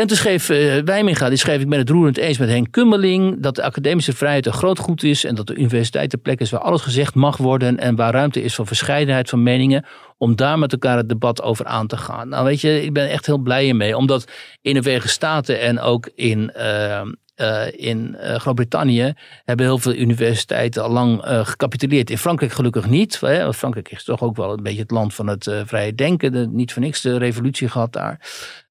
En 0.00 0.06
toen 0.06 0.16
schreef 0.16 0.48
eh, 0.48 0.78
Wijminga, 0.84 1.28
die 1.28 1.38
schreef 1.38 1.60
ik 1.60 1.68
ben 1.68 1.78
het 1.78 1.90
roerend 1.90 2.16
eens 2.16 2.38
met 2.38 2.48
Henk 2.48 2.70
Kummeling, 2.70 3.42
dat 3.42 3.54
de 3.54 3.62
academische 3.62 4.12
vrijheid 4.12 4.46
een 4.46 4.52
groot 4.52 4.78
goed 4.78 5.02
is 5.02 5.24
en 5.24 5.34
dat 5.34 5.46
de 5.46 5.54
universiteit 5.54 6.10
de 6.10 6.16
plek 6.16 6.40
is 6.40 6.50
waar 6.50 6.60
alles 6.60 6.82
gezegd 6.82 7.14
mag 7.14 7.36
worden 7.36 7.78
en 7.78 7.96
waar 7.96 8.12
ruimte 8.12 8.42
is 8.42 8.54
voor 8.54 8.66
verscheidenheid 8.66 9.28
van 9.28 9.42
meningen, 9.42 9.84
om 10.18 10.36
daar 10.36 10.58
met 10.58 10.72
elkaar 10.72 10.96
het 10.96 11.08
debat 11.08 11.42
over 11.42 11.66
aan 11.66 11.86
te 11.86 11.96
gaan. 11.96 12.28
Nou 12.28 12.44
weet 12.44 12.60
je, 12.60 12.82
ik 12.82 12.92
ben 12.92 13.10
echt 13.10 13.26
heel 13.26 13.38
blij 13.38 13.72
mee, 13.72 13.96
omdat 13.96 14.24
in 14.62 14.74
de 14.74 14.82
Verenigde 14.82 15.08
Staten 15.08 15.60
en 15.60 15.80
ook 15.80 16.10
in, 16.14 16.50
eh, 16.50 17.00
eh, 17.34 17.66
in 17.70 18.16
eh, 18.16 18.34
Groot-Brittannië 18.34 19.12
hebben 19.44 19.66
heel 19.66 19.78
veel 19.78 19.94
universiteiten 19.94 20.82
al 20.82 20.90
lang 20.90 21.22
eh, 21.22 21.46
gecapituleerd. 21.46 22.10
In 22.10 22.18
Frankrijk 22.18 22.52
gelukkig 22.52 22.88
niet, 22.88 23.18
want 23.18 23.56
Frankrijk 23.56 23.90
is 23.90 24.04
toch 24.04 24.22
ook 24.22 24.36
wel 24.36 24.52
een 24.52 24.62
beetje 24.62 24.80
het 24.82 24.90
land 24.90 25.14
van 25.14 25.26
het 25.26 25.50
vrije 25.64 25.94
denken, 25.94 26.32
de, 26.32 26.48
niet 26.50 26.72
voor 26.72 26.82
niks 26.82 27.00
de 27.00 27.18
revolutie 27.18 27.68
gehad 27.68 27.92
daar. 27.92 28.28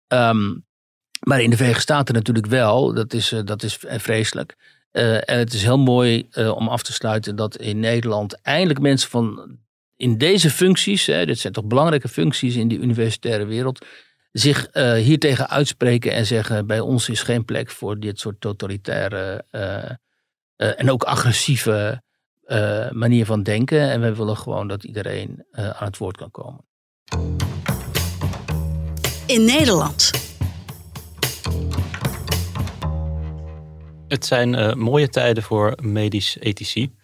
Ehm, 0.07 0.51
maar 1.20 1.41
in 1.41 1.49
de 1.49 1.55
Verenigde 1.55 1.82
Staten 1.84 2.15
natuurlijk 2.15 2.45
wel. 2.45 2.93
Dat 2.93 3.13
is, 3.13 3.32
eh, 3.32 3.39
dat 3.43 3.63
is 3.63 3.78
vreselijk. 3.80 4.55
Eh, 4.91 5.15
en 5.15 5.38
het 5.38 5.53
is 5.53 5.63
heel 5.63 5.78
mooi 5.80 6.28
eh, 6.32 6.51
om 6.55 6.67
af 6.67 6.84
te 6.84 6.93
sluiten 6.93 7.36
dat 7.36 7.57
in 7.57 7.80
Nederland 7.80 8.41
eindelijk 8.41 8.80
mensen 8.80 9.09
van 9.09 9.57
in 9.95 10.17
deze 10.17 10.49
functies, 10.49 11.05
hè, 11.05 11.26
dit 11.26 11.39
zijn 11.39 11.53
toch 11.53 11.65
belangrijke 11.65 12.07
functies 12.07 12.55
in 12.55 12.67
de 12.67 12.78
universitaire 12.78 13.45
wereld, 13.45 13.86
zich 14.32 14.67
eh 14.67 14.93
hiertegen 14.93 15.49
uitspreken 15.49 16.11
en 16.11 16.26
zeggen: 16.26 16.67
bij 16.67 16.80
ons 16.80 17.09
is 17.09 17.22
geen 17.22 17.45
plek 17.45 17.70
voor 17.70 17.99
dit 17.99 18.20
soort 18.20 18.41
totalitaire 18.41 19.45
eh, 19.49 19.89
eh, 20.55 20.80
en 20.80 20.91
ook 20.91 21.03
agressieve 21.03 22.01
eh, 22.43 22.91
manier 22.91 23.26
van 23.26 23.43
denken. 23.43 23.89
En 23.89 24.01
wij 24.01 24.15
willen 24.15 24.38
gewoon 24.38 24.67
dat 24.67 24.84
iedereen 24.84 25.45
eh, 25.51 25.70
aan 25.70 25.88
het 25.88 25.97
woord 25.97 26.17
kan 26.17 26.32
komen. 26.32 26.65
In 29.26 29.45
Nederland. 29.45 30.28
Het 34.10 34.26
zijn 34.26 34.55
eh, 34.55 34.74
mooie 34.74 35.10
tijden 35.10 35.43
voor 35.43 35.76
medisch 35.82 36.38
ethici. 36.39 36.95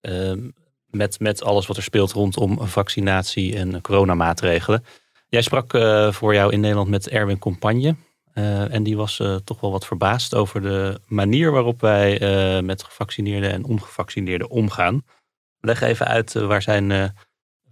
Ehm, 0.00 0.50
met, 0.90 1.20
met 1.20 1.42
alles 1.42 1.66
wat 1.66 1.76
er 1.76 1.82
speelt 1.82 2.12
rondom 2.12 2.68
vaccinatie 2.68 3.56
en 3.56 3.80
coronamaatregelen. 3.80 4.84
Jij 5.28 5.42
sprak 5.42 5.74
eh, 5.74 6.12
voor 6.12 6.34
jou 6.34 6.52
in 6.52 6.60
Nederland 6.60 6.88
met 6.88 7.08
Erwin 7.08 7.38
Compagne. 7.38 7.96
Eh, 8.32 8.72
en 8.74 8.82
die 8.82 8.96
was 8.96 9.22
toch 9.44 9.60
wel 9.60 9.70
wat 9.70 9.86
verbaasd 9.86 10.34
over 10.34 10.62
de 10.62 11.00
manier 11.06 11.50
waarop 11.50 11.80
wij 11.80 12.18
met 12.62 12.82
gevaccineerden 12.82 13.50
en 13.52 13.64
ongevaccineerden 13.64 14.50
omgaan. 14.50 15.02
Leg 15.60 15.80
even 15.80 16.06
uit 16.06 16.32
waar 16.32 16.62
zijn 16.62 17.14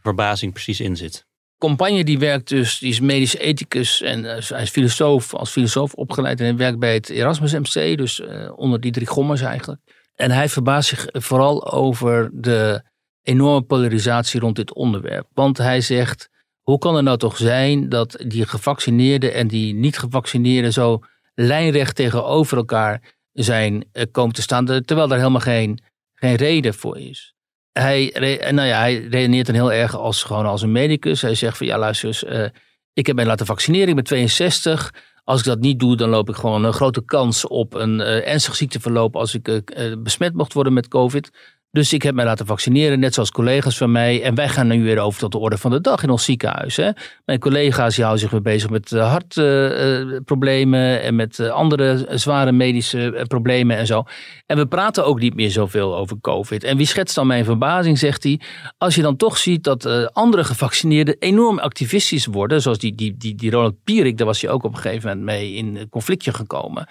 verbazing 0.01 0.53
precies 0.53 0.81
in 0.81 0.97
zit. 0.97 1.27
Campagne 1.63 2.05
die 2.05 2.19
werkt 2.19 2.49
dus, 2.49 2.79
die 2.79 2.91
is 2.91 3.01
medisch 3.01 3.37
ethicus 3.37 4.01
en 4.01 4.25
hij 4.25 4.63
is 4.63 4.71
filosoof, 4.71 5.35
als 5.35 5.51
filosoof 5.51 5.95
opgeleid 5.95 6.41
en 6.41 6.57
werkt 6.57 6.79
bij 6.79 6.95
het 6.95 7.09
Erasmus 7.09 7.53
MC, 7.53 7.97
dus 7.97 8.23
onder 8.55 8.81
die 8.81 8.93
drie 8.93 9.07
gommers 9.07 9.41
eigenlijk. 9.41 9.81
En 10.15 10.31
hij 10.31 10.49
verbaast 10.49 10.89
zich 10.89 11.07
vooral 11.13 11.73
over 11.73 12.31
de 12.33 12.83
enorme 13.23 13.63
polarisatie 13.63 14.41
rond 14.41 14.57
dit 14.57 14.75
onderwerp. 14.75 15.27
Want 15.33 15.59
hij 15.59 15.81
zegt, 15.81 16.29
hoe 16.61 16.79
kan 16.79 16.95
het 16.95 17.05
nou 17.05 17.19
toch 17.19 17.37
zijn 17.37 17.89
dat 17.89 18.25
die 18.27 18.47
gevaccineerden 18.47 19.35
en 19.35 19.49
die 19.49 19.75
niet 19.75 19.99
gevaccineerden 19.99 20.73
zo 20.73 21.01
lijnrecht 21.35 21.97
tegenover 21.97 22.57
elkaar 22.57 23.15
zijn 23.33 23.85
uh, 23.93 24.03
komen 24.11 24.35
te 24.35 24.43
staan, 24.43 24.65
terwijl 24.65 25.09
daar 25.09 25.19
helemaal 25.19 25.41
geen, 25.41 25.79
geen 26.15 26.35
reden 26.35 26.75
voor 26.75 26.99
is. 26.99 27.32
Hij, 27.73 28.16
nou 28.51 28.68
ja, 28.68 28.79
hij 28.79 28.95
redeneert 28.95 29.47
dan 29.47 29.55
heel 29.55 29.73
erg 29.73 29.97
als, 29.97 30.23
gewoon 30.23 30.47
als 30.47 30.62
een 30.62 30.73
medicus. 30.73 31.23
Hij 31.23 31.35
zegt 31.35 31.57
van 31.57 31.66
ja 31.66 31.79
luister 31.79 32.33
uh, 32.33 32.49
ik 32.93 33.07
heb 33.07 33.16
mij 33.16 33.25
laten 33.25 33.47
vaccineren, 33.47 33.89
ik 33.89 33.95
ben 33.95 34.05
62. 34.05 34.95
Als 35.25 35.39
ik 35.39 35.47
dat 35.47 35.61
niet 35.61 35.79
doe, 35.79 35.97
dan 35.97 36.09
loop 36.09 36.29
ik 36.29 36.35
gewoon 36.35 36.64
een 36.64 36.73
grote 36.73 37.05
kans 37.05 37.47
op 37.47 37.75
een 37.75 38.01
uh, 38.01 38.29
ernstig 38.29 38.55
ziekteverloop 38.55 39.16
als 39.16 39.35
ik 39.35 39.62
besmet 40.03 40.35
mocht 40.35 40.53
worden 40.53 40.73
met 40.73 40.89
COVID. 40.89 41.31
Dus 41.73 41.93
ik 41.93 42.03
heb 42.03 42.14
mij 42.14 42.25
laten 42.25 42.47
vaccineren, 42.47 43.01
net 43.01 43.14
zoals 43.14 43.31
collega's 43.31 43.77
van 43.77 43.91
mij. 43.91 44.23
En 44.23 44.35
wij 44.35 44.49
gaan 44.49 44.66
nu 44.66 44.83
weer 44.83 44.99
over 44.99 45.20
tot 45.20 45.33
de 45.33 45.39
orde 45.39 45.59
van 45.59 45.70
de 45.70 45.81
dag 45.81 46.03
in 46.03 46.11
ons 46.11 46.25
ziekenhuis. 46.25 46.77
Hè. 46.77 46.91
Mijn 47.25 47.39
collega's 47.39 47.97
houden 47.97 48.20
zich 48.20 48.31
weer 48.31 48.43
bezig 48.43 48.70
met 48.70 48.93
eh, 48.93 49.11
hartproblemen 49.11 50.81
uh, 50.81 51.07
en 51.07 51.14
met 51.14 51.41
andere 51.41 52.07
zware 52.11 52.53
medische 52.53 53.25
problemen 53.29 53.77
en 53.77 53.87
zo. 53.87 54.05
En 54.47 54.57
we 54.57 54.66
praten 54.66 55.07
ook 55.07 55.20
niet 55.20 55.35
meer 55.35 55.51
zoveel 55.51 55.97
over 55.97 56.16
COVID. 56.20 56.64
En 56.64 56.77
wie 56.77 56.87
schetst 56.87 57.14
dan 57.14 57.27
mijn 57.27 57.45
verbazing, 57.45 57.99
zegt 57.99 58.23
hij. 58.23 58.41
Als 58.79 58.95
je 58.95 59.03
dan 59.03 59.16
toch 59.16 59.39
ziet 59.39 59.64
dat 59.64 60.12
andere 60.12 60.45
gevaccineerden 60.45 61.16
enorm 61.18 61.59
activistisch 61.59 62.27
worden. 62.27 62.62
Zoals 62.62 62.79
die, 62.79 62.95
die, 62.95 63.16
die, 63.16 63.35
die 63.35 63.51
Ronald 63.51 63.85
Pierik, 63.85 64.16
daar 64.16 64.27
was 64.27 64.41
hij 64.41 64.51
ook 64.51 64.64
op 64.64 64.75
een 64.75 64.81
gegeven 64.81 65.09
moment 65.09 65.27
mee 65.27 65.53
in 65.53 65.89
conflictje 65.91 66.33
gekomen. 66.33 66.89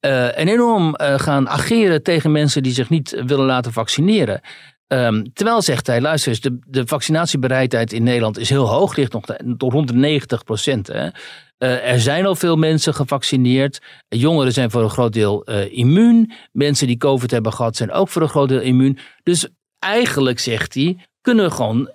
en 0.00 0.48
enorm 0.48 0.94
gaan 0.98 1.48
ageren 1.48 2.02
tegen 2.02 2.32
mensen 2.32 2.62
die 2.62 2.72
zich 2.72 2.88
niet 2.88 3.22
willen 3.26 3.46
laten 3.46 3.72
vaccineren. 3.72 4.17
Ehm, 4.88 5.24
terwijl 5.32 5.62
zegt 5.62 5.86
hij, 5.86 6.00
luister 6.00 6.30
eens, 6.30 6.40
de, 6.40 6.58
de 6.66 6.86
vaccinatiebereidheid 6.86 7.92
in 7.92 8.02
Nederland 8.02 8.38
is 8.38 8.48
heel 8.48 8.68
hoog, 8.68 8.96
ligt 8.96 9.12
nog 9.12 9.24
rond 9.58 9.88
de 9.88 9.94
90 9.94 10.44
procent. 10.44 10.90
Uh, 10.90 11.08
er 11.58 12.00
zijn 12.00 12.26
al 12.26 12.34
veel 12.34 12.56
mensen 12.56 12.94
gevaccineerd. 12.94 13.78
Jongeren 14.08 14.52
zijn 14.52 14.70
voor 14.70 14.82
een 14.82 14.90
groot 14.90 15.12
deel 15.12 15.50
uh, 15.50 15.72
immuun. 15.78 16.32
Mensen 16.52 16.86
die 16.86 16.96
COVID 16.96 17.30
hebben 17.30 17.52
gehad 17.52 17.76
zijn 17.76 17.92
ook 17.92 18.08
voor 18.08 18.22
een 18.22 18.28
groot 18.28 18.48
deel 18.48 18.60
immuun. 18.60 18.98
Dus 19.22 19.48
eigenlijk 19.78 20.38
zegt 20.38 20.74
hij, 20.74 21.06
kunnen 21.20 21.44
we 21.44 21.50
gewoon 21.50 21.80
uh, 21.80 21.88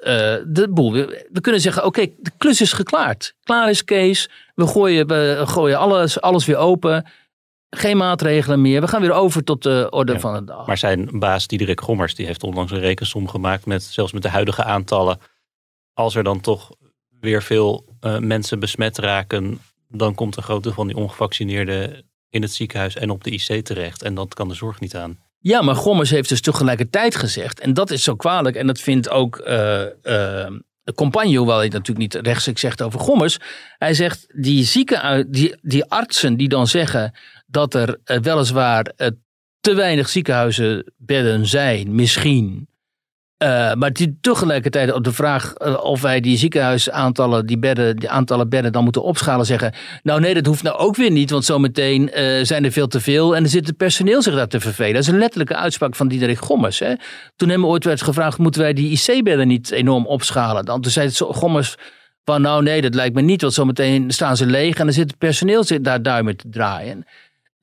de 0.48 0.68
boel. 0.70 0.92
We 0.92 1.42
kunnen 1.42 1.62
zeggen: 1.62 1.86
oké, 1.86 2.08
de 2.20 2.32
klus 2.38 2.62
is 2.62 2.74
geklaard. 2.74 3.34
Klaar 3.44 3.70
is 3.70 3.84
Kees. 3.84 4.30
We 4.56 4.68
gooien, 4.68 5.08
we 5.08 5.42
gooien 5.46 5.78
alles, 5.78 6.22
alles 6.22 6.46
weer 6.46 6.58
open 6.58 7.06
geen 7.76 7.98
maatregelen 7.98 8.62
meer. 8.62 8.82
We 8.82 8.88
gaan 8.88 9.02
weer 9.02 9.12
over 9.12 9.44
tot 9.44 9.64
de 9.64 9.88
orde 9.90 10.20
van 10.20 10.34
de 10.34 10.44
dag. 10.44 10.68
Maar 10.68 10.78
zijn 10.78 11.20
baas 11.20 11.48
Diederik 11.48 11.82
Gommers 11.82 12.16
die 12.16 12.26
heeft 12.26 12.44
onlangs 12.44 12.72
een 12.72 12.80
rekensom 12.80 13.28
gemaakt 13.28 13.66
met 13.66 13.84
zelfs 13.84 14.12
met 14.12 14.22
de 14.22 14.30
huidige 14.30 14.64
aantallen. 14.64 15.18
Als 15.94 16.16
er 16.16 16.24
dan 16.24 16.42
toch 16.42 16.72
weer 17.20 17.44
veel 17.44 17.86
uh, 18.02 18.18
mensen 18.18 18.60
besmet 18.60 18.98
raken, 18.98 19.60
dan 19.88 20.16
komt 20.16 20.38
een 20.38 20.44
groot 20.44 20.64
deel 20.64 20.72
van 20.72 20.88
die 20.88 20.96
ongevaccineerden 20.96 22.06
in 22.30 22.42
het 22.42 22.54
ziekenhuis 22.54 22.96
en 22.96 23.10
op 23.10 23.24
de 23.24 23.32
IC 23.32 23.66
terecht. 23.66 24.04
En 24.04 24.14
dat 24.16 24.34
kan 24.34 24.48
de 24.48 24.54
zorg 24.54 24.80
niet 24.80 24.96
aan. 24.96 25.18
Ja, 25.40 25.62
maar 25.62 25.76
Gommers 25.76 26.10
heeft 26.10 26.30
dus 26.30 26.42
tegelijkertijd 26.42 27.16
gezegd, 27.16 27.60
en 27.60 27.74
dat 27.74 27.92
is 27.92 28.04
zo 28.04 28.16
kwalijk, 28.16 28.56
en 28.56 28.68
dat 28.68 28.80
vindt 28.80 29.10
ook 29.10 29.44
uh, 29.48 29.86
uh, 30.04 30.48
Compagno, 30.96 31.38
hoewel 31.38 31.58
hij 31.58 31.68
natuurlijk 31.68 31.98
niet 31.98 32.26
rechtstreeks 32.26 32.62
zegt 32.62 32.82
over 32.82 33.00
Gommers. 33.00 33.38
Hij 33.78 33.94
zegt, 33.94 34.26
die, 34.36 34.64
zieken, 34.64 35.32
die, 35.32 35.56
die 35.62 35.86
artsen 35.86 36.38
die 36.38 36.50
dan 36.50 36.68
zeggen 36.68 37.14
dat 37.54 37.74
er 37.74 37.98
uh, 38.06 38.18
weliswaar 38.18 38.92
uh, 38.98 39.08
te 39.60 39.74
weinig 39.74 40.10
ziekenhuizenbedden 40.10 41.46
zijn, 41.46 41.96
misschien. 41.96 42.68
Uh, 43.44 43.74
maar 43.74 43.94
die 43.94 44.18
tegelijkertijd 44.22 44.94
op 44.94 45.04
de 45.04 45.12
vraag 45.12 45.58
of 45.82 46.02
wij 46.02 46.20
die 46.20 46.38
ziekenhuisaantallen, 46.38 47.46
die, 47.46 47.60
bedden, 47.60 47.96
die 47.96 48.10
aantallen 48.10 48.50
bedden 48.50 48.72
dan 48.72 48.84
moeten 48.84 49.04
opschalen, 49.04 49.46
zeggen: 49.46 49.74
Nou, 50.04 50.20
nee, 50.20 50.34
dat 50.34 50.46
hoeft 50.46 50.64
nou 50.64 50.78
ook 50.78 50.96
weer 50.96 51.12
niet, 51.12 51.30
want 51.30 51.46
zometeen 51.46 52.10
zijn 52.46 52.66
er 52.66 52.72
veel 52.72 52.88
te 52.88 53.00
veel 53.00 53.36
en 53.36 53.44
er 53.44 53.50
zit 53.50 53.68
het 53.68 53.78
personeel 53.78 54.22
zich 54.22 54.36
daar 54.36 54.48
te 54.48 54.60
vervelen. 54.60 54.94
Dat 54.94 55.02
is 55.02 55.08
een 55.08 55.18
letterlijke 55.18 55.56
uitspraak 55.56 55.96
van 55.96 56.08
Diederik 56.08 56.40
Gommers. 56.40 56.80
Hè? 56.80 56.94
Toen 57.36 57.50
hem 57.50 57.66
ooit 57.66 57.84
werd 57.84 58.02
gevraagd: 58.02 58.38
Moeten 58.38 58.62
wij 58.62 58.74
die 58.74 58.92
IC-bedden 58.92 59.48
niet 59.48 59.72
enorm 59.72 60.06
opschalen? 60.06 60.66
Dan 60.66 60.82
toen 60.82 60.92
zei 60.92 61.08
het 61.08 61.18
Gommers. 61.18 61.76
Van 62.26 62.42
nou 62.42 62.64
nee, 62.64 62.82
dat 62.82 62.96
lijkt 62.96 63.16
me 63.16 63.22
niet, 63.22 63.42
want 63.42 63.54
zometeen 63.54 64.12
staan 64.12 64.38
ze 64.38 64.46
leeg 64.46 64.78
en 64.78 64.86
dan 64.86 64.94
zit 64.94 65.10
het 65.10 65.18
personeel 65.18 65.64
daar 65.82 66.02
duimen 66.02 66.38
te 66.38 66.50
draaien. 66.50 67.06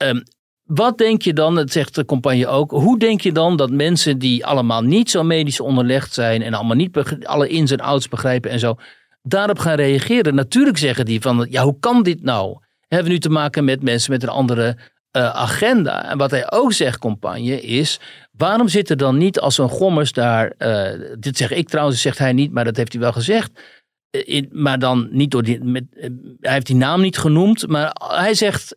Um, 0.03 0.23
wat 0.65 0.99
denk 0.99 1.23
je 1.23 1.33
dan, 1.33 1.55
dat 1.55 1.71
zegt 1.71 1.95
de 1.95 2.05
campagne 2.05 2.47
ook, 2.47 2.71
hoe 2.71 2.99
denk 2.99 3.21
je 3.21 3.33
dan 3.33 3.57
dat 3.57 3.71
mensen 3.71 4.19
die 4.19 4.47
allemaal 4.47 4.83
niet 4.83 5.11
zo 5.11 5.23
medisch 5.23 5.61
onderlegd 5.61 6.13
zijn 6.13 6.43
en 6.43 6.55
allemaal 6.55 6.77
niet 6.77 6.99
alle 7.23 7.49
ins 7.49 7.71
en 7.71 7.81
outs 7.81 8.09
begrijpen 8.09 8.51
en 8.51 8.59
zo, 8.59 8.77
daarop 9.23 9.59
gaan 9.59 9.75
reageren? 9.75 10.35
Natuurlijk 10.35 10.79
zeggen 10.79 11.05
die 11.05 11.21
van, 11.21 11.47
ja, 11.51 11.63
hoe 11.63 11.77
kan 11.81 12.03
dit 12.03 12.23
nou? 12.23 12.59
Hebben 12.89 13.07
we 13.07 13.13
nu 13.13 13.19
te 13.19 13.31
maken 13.31 13.65
met 13.65 13.83
mensen 13.83 14.13
met 14.13 14.23
een 14.23 14.29
andere 14.29 14.77
uh, 15.17 15.31
agenda? 15.31 16.11
En 16.11 16.19
wat 16.19 16.31
hij 16.31 16.53
ook 16.53 16.73
zegt, 16.73 16.99
campagne, 16.99 17.61
is, 17.61 18.01
waarom 18.33 18.69
zit 18.69 18.91
er 18.91 18.97
dan 18.97 19.19
niet 19.19 19.41
als 19.41 19.59
een 19.59 19.69
gommers 19.69 20.13
daar, 20.13 20.53
uh, 20.59 20.89
dit 21.19 21.37
zeg 21.37 21.51
ik 21.51 21.69
trouwens, 21.69 22.01
zegt 22.01 22.19
hij 22.19 22.33
niet, 22.33 22.53
maar 22.53 22.65
dat 22.65 22.77
heeft 22.77 22.93
hij 22.93 23.01
wel 23.01 23.13
gezegd, 23.13 23.51
uh, 24.11 24.23
in, 24.25 24.49
maar 24.53 24.79
dan 24.79 25.09
niet 25.11 25.31
door 25.31 25.43
die, 25.43 25.65
met, 25.65 25.85
hij 26.41 26.53
heeft 26.53 26.67
die 26.67 26.77
naam 26.77 27.01
niet 27.01 27.19
genoemd, 27.19 27.69
maar 27.69 27.97
hij 28.09 28.35
zegt 28.35 28.77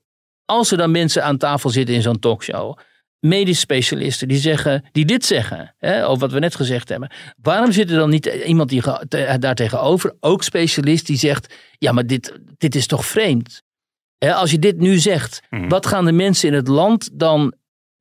als 0.53 0.71
er 0.71 0.77
dan 0.77 0.91
mensen 0.91 1.23
aan 1.23 1.37
tafel 1.37 1.69
zitten 1.69 1.95
in 1.95 2.01
zo'n 2.01 2.19
talkshow, 2.19 2.77
medisch 3.19 3.59
specialisten 3.59 4.27
die, 4.27 4.37
zeggen, 4.37 4.85
die 4.91 5.05
dit 5.05 5.25
zeggen, 5.25 5.75
hè, 5.77 6.07
over 6.07 6.19
wat 6.19 6.31
we 6.31 6.39
net 6.39 6.55
gezegd 6.55 6.89
hebben. 6.89 7.11
Waarom 7.41 7.71
zit 7.71 7.89
er 7.89 7.97
dan 7.97 8.09
niet 8.09 8.25
iemand 8.25 8.69
die 8.69 8.81
daar 9.39 9.55
tegenover, 9.55 10.15
ook 10.19 10.43
specialist, 10.43 11.05
die 11.05 11.17
zegt: 11.17 11.53
Ja, 11.77 11.91
maar 11.91 12.05
dit, 12.05 12.39
dit 12.57 12.75
is 12.75 12.87
toch 12.87 13.05
vreemd? 13.05 13.61
Hè, 14.17 14.33
als 14.33 14.51
je 14.51 14.59
dit 14.59 14.79
nu 14.79 14.97
zegt, 14.97 15.41
mhm. 15.49 15.67
wat 15.67 15.85
gaan 15.85 16.05
de 16.05 16.11
mensen 16.11 16.47
in 16.47 16.53
het 16.53 16.67
land 16.67 17.09
dan 17.13 17.53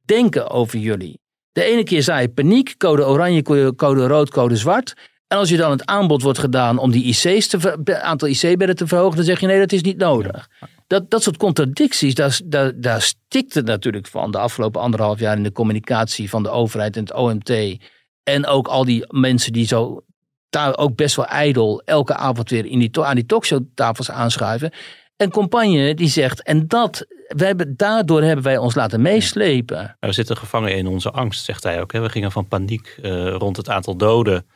denken 0.05 0.51
over 0.51 0.79
jullie? 0.79 1.21
De 1.53 1.63
ene 1.63 1.83
keer 1.83 2.03
zei 2.03 2.21
je 2.21 2.29
paniek, 2.29 2.75
code 2.77 3.07
oranje, 3.07 3.43
code 3.77 4.07
rood, 4.07 4.31
code 4.31 4.57
zwart. 4.57 4.95
En 5.27 5.39
als 5.39 5.49
je 5.49 5.57
dan 5.57 5.71
het 5.71 5.87
aanbod 5.87 6.23
wordt 6.23 6.39
gedaan 6.39 6.79
om 6.79 6.91
die 6.91 7.05
IC's 7.05 7.47
te, 7.49 8.03
aantal 8.03 8.29
IC-bedden 8.29 8.77
te 8.77 8.87
verhogen, 8.87 9.17
dan 9.17 9.25
zeg 9.25 9.41
je 9.41 9.47
nee, 9.47 9.59
dat 9.59 9.73
is 9.73 9.83
niet 9.83 9.97
nodig. 9.97 10.49
Dat, 10.93 11.11
dat 11.11 11.23
soort 11.23 11.37
contradicties, 11.37 12.15
daar, 12.15 12.73
daar, 12.75 13.03
stikt 13.03 13.55
het 13.55 13.67
natuurlijk 13.67 14.07
van 14.07 14.31
de 14.31 14.39
afgelopen 14.39 14.81
anderhalf 14.81 15.19
jaar 15.19 15.37
in 15.37 15.43
de 15.43 15.53
communicatie 15.53 16.31
van 16.31 16.43
de 16.43 16.51
overheid 16.51 16.97
en 16.97 17.03
het 17.03 17.15
OMT. 17.15 17.79
En 18.23 18.47
ook 18.47 18.69
al 18.69 18.85
die 18.85 19.05
mensen 19.09 19.53
die 19.53 19.67
zo 19.67 20.05
daar 20.51 20.77
ook 20.77 20.97
best 20.97 21.17
wel 21.17 21.27
ijdel 21.27 21.83
elke 21.85 22.15
avond 22.15 22.51
weer 22.51 22.67
in 22.67 22.79
die, 22.79 23.01
aan 23.01 23.15
die 23.15 23.27
talkshowtafels 23.27 24.11
aanschuiven. 24.11 24.73
En 25.17 25.31
Compagne 25.31 25.95
die 25.95 26.09
zegt, 26.09 26.43
en 26.43 26.67
dat, 26.69 27.07
we 27.27 27.45
hebben, 27.45 27.77
daardoor 27.77 28.23
hebben 28.23 28.45
wij 28.45 28.59
ons 28.59 28.75
laten 28.75 29.03
meeslepen. 29.03 29.97
We 30.01 30.13
zitten 30.13 30.37
gevangen 30.37 30.77
in 30.77 30.87
onze 30.87 31.11
angst, 31.11 31.45
zegt 31.45 31.63
hij 31.63 31.81
ook. 31.81 31.93
We 31.93 32.09
gingen 32.09 32.33
van 32.33 32.49
paniek 32.49 32.99
uh, 33.03 33.35
rond 33.35 33.57
het 33.57 33.69
aantal 33.69 33.97
doden 33.97 34.47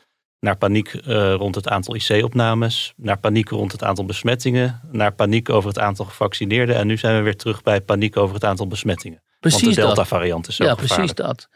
naar 0.41 0.57
paniek 0.57 0.93
uh, 0.93 1.35
rond 1.35 1.55
het 1.55 1.69
aantal 1.69 1.95
IC-opnames, 1.95 2.93
naar 2.97 3.19
paniek 3.19 3.49
rond 3.49 3.73
het 3.73 3.83
aantal 3.83 4.05
besmettingen, 4.05 4.81
naar 4.91 5.13
paniek 5.13 5.49
over 5.51 5.69
het 5.69 5.79
aantal 5.79 6.05
gevaccineerden. 6.05 6.77
En 6.77 6.87
nu 6.87 6.97
zijn 6.97 7.17
we 7.17 7.23
weer 7.23 7.37
terug 7.37 7.63
bij 7.63 7.81
paniek 7.81 8.17
over 8.17 8.35
het 8.35 8.45
aantal 8.45 8.67
besmettingen. 8.67 9.23
Precies 9.41 9.63
Want 9.63 9.75
de 9.75 9.81
Delta-variant 9.81 10.49
is 10.49 10.57
zo 10.57 10.65
Ja, 10.65 10.71
gevaarlijk. 10.75 11.15
precies 11.15 11.27
dat. 11.27 11.49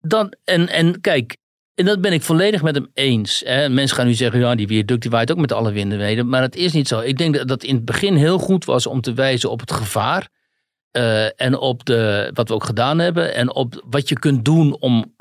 Dan, 0.00 0.34
en, 0.44 0.68
en 0.68 1.00
kijk, 1.00 1.36
en 1.74 1.84
dat 1.84 2.00
ben 2.00 2.12
ik 2.12 2.22
volledig 2.22 2.62
met 2.62 2.74
hem 2.74 2.90
eens. 2.94 3.42
Hè. 3.46 3.68
Mensen 3.68 3.96
gaan 3.96 4.06
nu 4.06 4.14
zeggen, 4.14 4.40
ja, 4.40 4.54
die 4.54 4.66
viaduct 4.66 5.02
die 5.02 5.10
waait 5.10 5.30
ook 5.30 5.38
met 5.38 5.52
alle 5.52 5.72
winden 5.72 5.98
mee. 5.98 6.24
Maar 6.24 6.40
dat 6.40 6.54
is 6.54 6.72
niet 6.72 6.88
zo. 6.88 7.00
Ik 7.00 7.18
denk 7.18 7.34
dat 7.34 7.48
het 7.48 7.64
in 7.64 7.74
het 7.74 7.84
begin 7.84 8.16
heel 8.16 8.38
goed 8.38 8.64
was 8.64 8.86
om 8.86 9.00
te 9.00 9.12
wijzen 9.12 9.50
op 9.50 9.60
het 9.60 9.72
gevaar. 9.72 10.28
Uh, 10.92 11.40
en 11.40 11.58
op 11.58 11.84
de, 11.84 12.30
wat 12.34 12.48
we 12.48 12.54
ook 12.54 12.64
gedaan 12.64 12.98
hebben. 12.98 13.34
En 13.34 13.54
op 13.54 13.84
wat 13.90 14.08
je 14.08 14.18
kunt 14.18 14.44
doen 14.44 14.76
om 14.80 15.14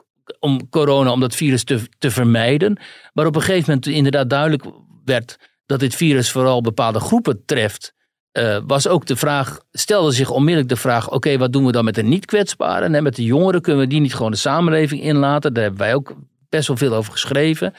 om 0.43 0.69
corona, 0.69 1.11
om 1.11 1.19
dat 1.19 1.35
virus 1.35 1.63
te, 1.63 1.79
te 1.97 2.11
vermijden. 2.11 2.79
Maar 3.13 3.25
op 3.25 3.35
een 3.35 3.41
gegeven 3.41 3.65
moment 3.67 3.87
inderdaad 3.87 4.29
duidelijk 4.29 4.63
werd 5.05 5.37
dat 5.65 5.79
dit 5.79 5.95
virus 5.95 6.31
vooral 6.31 6.61
bepaalde 6.61 6.99
groepen 6.99 7.45
treft. 7.45 7.93
Uh, 8.33 8.57
was 8.67 8.87
ook 8.87 9.05
de 9.05 9.15
vraag, 9.15 9.59
stelde 9.71 10.11
zich 10.11 10.29
onmiddellijk 10.29 10.69
de 10.69 10.75
vraag: 10.75 11.11
oké, 11.11 11.37
wat 11.37 11.53
doen 11.53 11.65
we 11.65 11.71
dan 11.71 11.85
met 11.85 11.95
de 11.95 12.03
niet-kwetsbaren? 12.03 12.95
En 12.95 13.03
met 13.03 13.15
de 13.15 13.23
jongeren 13.23 13.61
kunnen 13.61 13.81
we 13.81 13.87
die 13.87 13.99
niet 13.99 14.15
gewoon 14.15 14.31
de 14.31 14.37
samenleving 14.37 15.01
inlaten? 15.01 15.53
Daar 15.53 15.63
hebben 15.63 15.81
wij 15.81 15.95
ook 15.95 16.15
best 16.49 16.67
wel 16.67 16.77
veel 16.77 16.93
over 16.93 17.11
geschreven. 17.11 17.73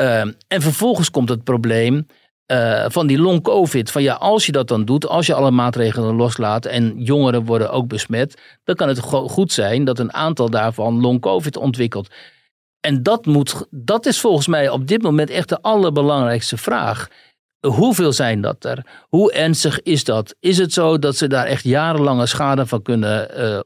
Uh, 0.00 0.20
en 0.20 0.62
vervolgens 0.62 1.10
komt 1.10 1.28
het 1.28 1.44
probleem: 1.44 2.06
eh, 2.50 2.84
van 2.88 3.06
die 3.06 3.18
long 3.18 3.42
covid. 3.42 3.90
Van 3.90 4.02
ja, 4.02 4.14
als 4.14 4.46
je 4.46 4.52
dat 4.52 4.68
dan 4.68 4.84
doet, 4.84 5.06
als 5.06 5.26
je 5.26 5.34
alle 5.34 5.50
maatregelen 5.50 6.14
loslaat 6.14 6.66
en 6.66 7.02
jongeren 7.02 7.44
worden 7.44 7.70
ook 7.70 7.88
besmet, 7.88 8.40
dan 8.64 8.74
kan 8.74 8.88
het 8.88 8.98
goed 9.00 9.52
zijn 9.52 9.84
dat 9.84 9.98
een 9.98 10.12
aantal 10.12 10.50
daarvan 10.50 11.00
long 11.00 11.20
covid 11.20 11.56
ontwikkelt. 11.56 12.08
En 12.80 13.02
dat, 13.02 13.26
moet, 13.26 13.66
dat 13.70 14.06
is 14.06 14.20
volgens 14.20 14.46
mij 14.46 14.68
op 14.68 14.86
dit 14.86 15.02
moment 15.02 15.30
echt 15.30 15.48
de 15.48 15.62
allerbelangrijkste 15.62 16.56
vraag. 16.56 17.08
Hoeveel 17.66 18.12
zijn 18.12 18.40
dat 18.40 18.64
er? 18.64 18.86
Hoe 19.08 19.32
ernstig 19.32 19.82
is 19.82 20.04
dat? 20.04 20.34
Is 20.40 20.58
het 20.58 20.72
zo 20.72 20.98
dat 20.98 21.16
ze 21.16 21.26
daar 21.26 21.46
echt 21.46 21.64
jarenlange 21.64 22.26
schade 22.26 22.66
van 22.66 22.82
kunnen 22.82 23.28
uh, 23.38 23.60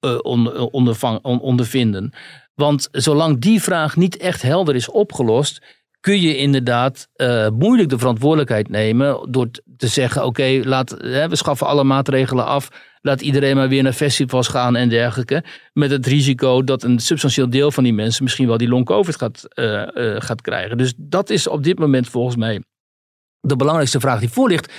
uh, 0.00 1.38
ondervinden? 1.40 2.12
Want 2.54 2.88
zolang 2.92 3.40
die 3.40 3.62
vraag 3.62 3.96
niet 3.96 4.16
echt 4.16 4.42
helder 4.42 4.74
is 4.74 4.90
opgelost, 4.90 5.62
kun 6.00 6.20
je 6.20 6.36
inderdaad 6.36 7.08
uh, 7.16 7.48
moeilijk 7.48 7.88
de 7.88 7.98
verantwoordelijkheid 7.98 8.68
nemen 8.68 9.30
door 9.30 9.50
te 9.76 9.86
zeggen: 9.86 10.24
oké, 10.24 10.60
laat 10.64 10.90
we 11.00 11.36
schaffen 11.36 11.66
alle 11.66 11.84
maatregelen 11.84 12.46
af. 12.46 12.68
Laat 13.00 13.20
iedereen 13.20 13.56
maar 13.56 13.68
weer 13.68 13.82
naar 13.82 13.92
festivals 13.92 14.48
gaan 14.48 14.76
en 14.76 14.88
dergelijke. 14.88 15.44
Met 15.72 15.90
het 15.90 16.06
risico 16.06 16.64
dat 16.64 16.82
een 16.82 16.98
substantieel 16.98 17.50
deel 17.50 17.70
van 17.70 17.84
die 17.84 17.92
mensen 17.92 18.24
misschien 18.24 18.46
wel 18.46 18.56
die 18.56 18.68
long 18.68 18.84
COVID 18.84 19.16
gaat, 19.16 19.44
uh, 19.54 19.86
uh, 19.94 20.16
gaat 20.18 20.40
krijgen. 20.40 20.78
Dus 20.78 20.94
dat 20.96 21.30
is 21.30 21.46
op 21.46 21.64
dit 21.64 21.78
moment 21.78 22.08
volgens 22.08 22.36
mij 22.36 22.62
de 23.40 23.56
belangrijkste 23.56 24.00
vraag 24.00 24.20
die 24.20 24.28
voor 24.28 24.48
ligt. 24.48 24.72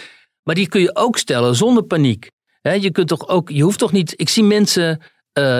Maar 0.44 0.56
die 0.56 0.68
kun 0.68 0.82
je 0.82 0.96
ook 0.96 1.18
stellen 1.18 1.56
zonder 1.56 1.84
paniek. 1.84 2.32
je, 2.62 2.92
kunt 2.92 3.08
toch 3.08 3.28
ook, 3.28 3.50
je 3.50 3.64
hoeft 3.64 3.80
toch 3.80 3.92
niet. 3.92 4.14
Ik 4.16 4.30
zie 4.30 4.44
mensen. 4.44 5.02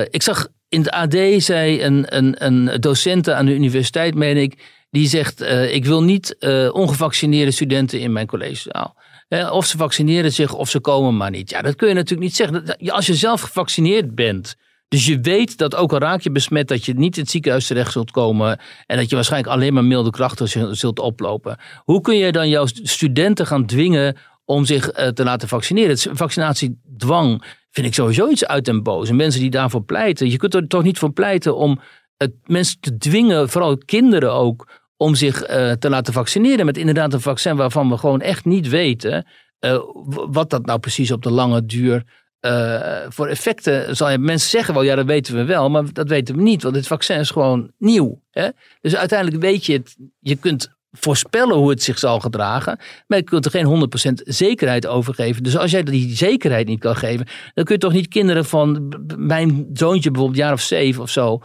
ik 0.10 0.22
zag 0.22 0.48
in 0.70 0.80
het 0.80 0.90
AD 0.90 1.16
zei 1.38 1.84
een, 1.84 2.16
een, 2.16 2.46
een 2.46 3.34
aan 3.36 3.46
de 3.46 3.56
universiteit, 3.56 4.16
meen 4.16 4.38
ik 4.38 4.79
die 4.90 5.08
zegt: 5.08 5.42
uh, 5.42 5.74
Ik 5.74 5.86
wil 5.86 6.04
niet 6.04 6.36
uh, 6.40 6.74
ongevaccineerde 6.74 7.52
studenten 7.52 8.00
in 8.00 8.12
mijn 8.12 8.28
collegezaal. 8.28 8.98
Uh, 9.30 9.52
of 9.52 9.66
ze 9.66 9.78
vaccineren 9.78 10.32
zich 10.32 10.54
of 10.54 10.70
ze 10.70 10.80
komen 10.80 11.18
maar 11.18 11.30
niet. 11.30 11.50
Ja, 11.50 11.62
dat 11.62 11.76
kun 11.76 11.88
je 11.88 11.94
natuurlijk 11.94 12.22
niet 12.22 12.36
zeggen. 12.36 12.78
Als 12.92 13.06
je 13.06 13.16
zelf 13.16 13.42
gevaccineerd 13.42 14.16
bent. 14.16 14.56
Dus 14.88 15.06
je 15.06 15.20
weet 15.20 15.58
dat 15.58 15.76
ook 15.76 15.94
al 15.94 16.00
raak 16.00 16.22
je 16.22 16.32
besmet, 16.32 16.68
dat 16.68 16.86
je 16.86 16.94
niet 16.94 17.16
in 17.16 17.22
het 17.22 17.32
ziekenhuis 17.32 17.68
terecht 17.68 17.92
zult 17.92 18.12
komen. 18.12 18.60
En 18.86 18.98
dat 18.98 19.10
je 19.10 19.16
waarschijnlijk 19.16 19.54
alleen 19.54 19.74
maar 19.74 19.84
milde 19.84 20.10
krachten 20.10 20.78
zult 20.78 21.00
oplopen. 21.00 21.58
Hoe 21.84 22.02
kun 22.02 22.18
je 22.18 22.32
dan 22.32 22.50
jouw 22.50 22.66
studenten 22.66 23.48
gaan 23.48 23.66
dwingen 23.66 24.18
om 24.46 24.66
zich 24.66 24.90
te 24.90 25.24
laten 25.24 25.48
vaccineren? 25.48 25.98
Vaccinatiedwang 25.98 27.44
vind 27.72 27.88
ik 27.88 27.94
sowieso 27.94 28.30
iets 28.30 28.46
uit 28.46 28.68
en 28.68 28.84
boos. 28.84 29.10
En 29.10 29.16
mensen 29.16 29.42
die 29.42 29.50
daarvoor 29.50 29.84
pleiten. 29.84 30.30
Je 30.30 30.38
kunt 30.38 30.54
er 30.54 30.68
toch 30.68 30.84
niet 30.84 30.98
voor 30.98 31.12
pleiten 31.14 31.56
om 31.56 31.80
het 32.20 32.34
mensen 32.46 32.80
te 32.80 32.98
dwingen, 32.98 33.50
vooral 33.50 33.78
kinderen 33.78 34.34
ook, 34.34 34.68
om 34.98 35.16
zich 35.16 35.50
uh, 35.50 35.72
te 35.72 35.90
laten 35.90 36.14
vaccineren 36.14 36.66
met 36.66 36.78
inderdaad 36.78 37.14
een 37.14 37.22
vaccin 37.22 37.56
waarvan 37.56 37.90
we 37.90 37.98
gewoon 37.98 38.22
echt 38.22 38.46
niet 38.46 38.70
weten 38.70 39.26
uh, 39.60 39.80
wat 40.12 40.50
dat 40.50 40.66
nou 40.66 40.80
precies 40.80 41.12
op 41.12 41.24
de 41.24 41.32
lange 41.32 41.66
duur 41.66 42.04
uh, 42.42 42.98
voor 43.10 43.28
effecten 43.28 43.96
zal 43.96 44.08
hebben. 44.08 44.28
Mensen 44.28 44.50
zeggen 44.50 44.74
wel, 44.74 44.84
ja 44.84 44.96
dat 44.96 45.06
weten 45.06 45.36
we 45.36 45.44
wel, 45.44 45.70
maar 45.70 45.94
dat 45.94 46.10
weten 46.10 46.36
we 46.36 46.42
niet, 46.42 46.64
want 46.64 46.76
dit 46.76 46.88
vaccin 46.88 47.20
is 47.20 47.30
gewoon 47.30 47.72
nieuw. 47.78 48.22
Hè? 48.32 48.50
Dus 48.82 48.96
uiteindelijk 48.96 49.42
weet 49.42 49.66
je 49.66 49.74
het, 49.74 49.96
je 50.20 50.36
kunt 50.36 50.78
voorspellen 50.92 51.56
hoe 51.56 51.70
het 51.70 51.84
zich 51.84 52.00
zal 52.00 52.20
gedragen, 52.20 52.80
maar 53.08 53.18
je 53.18 53.24
kunt 53.24 53.46
er 53.46 53.52
geen 53.52 53.90
100% 54.10 54.12
zekerheid 54.14 54.88
over 54.88 55.14
geven. 55.14 55.44
Dus 55.44 55.58
als 55.58 55.72
jij 55.72 55.84
die 55.84 56.16
zekerheid 56.16 56.68
niet 56.68 56.80
kan 56.80 56.96
geven, 56.96 57.28
dan 57.54 57.66
kun 57.66 57.76
je 57.76 57.82
toch 57.82 57.94
niet 57.94 58.08
kinderen 58.08 58.46
van 58.46 58.94
mijn 59.18 59.70
zoontje 59.74 60.12
bijvoorbeeld 60.12 60.40
jaar 60.40 60.54
of 60.54 60.62
zeven 60.62 61.02
of 61.02 61.10
zo 61.10 61.42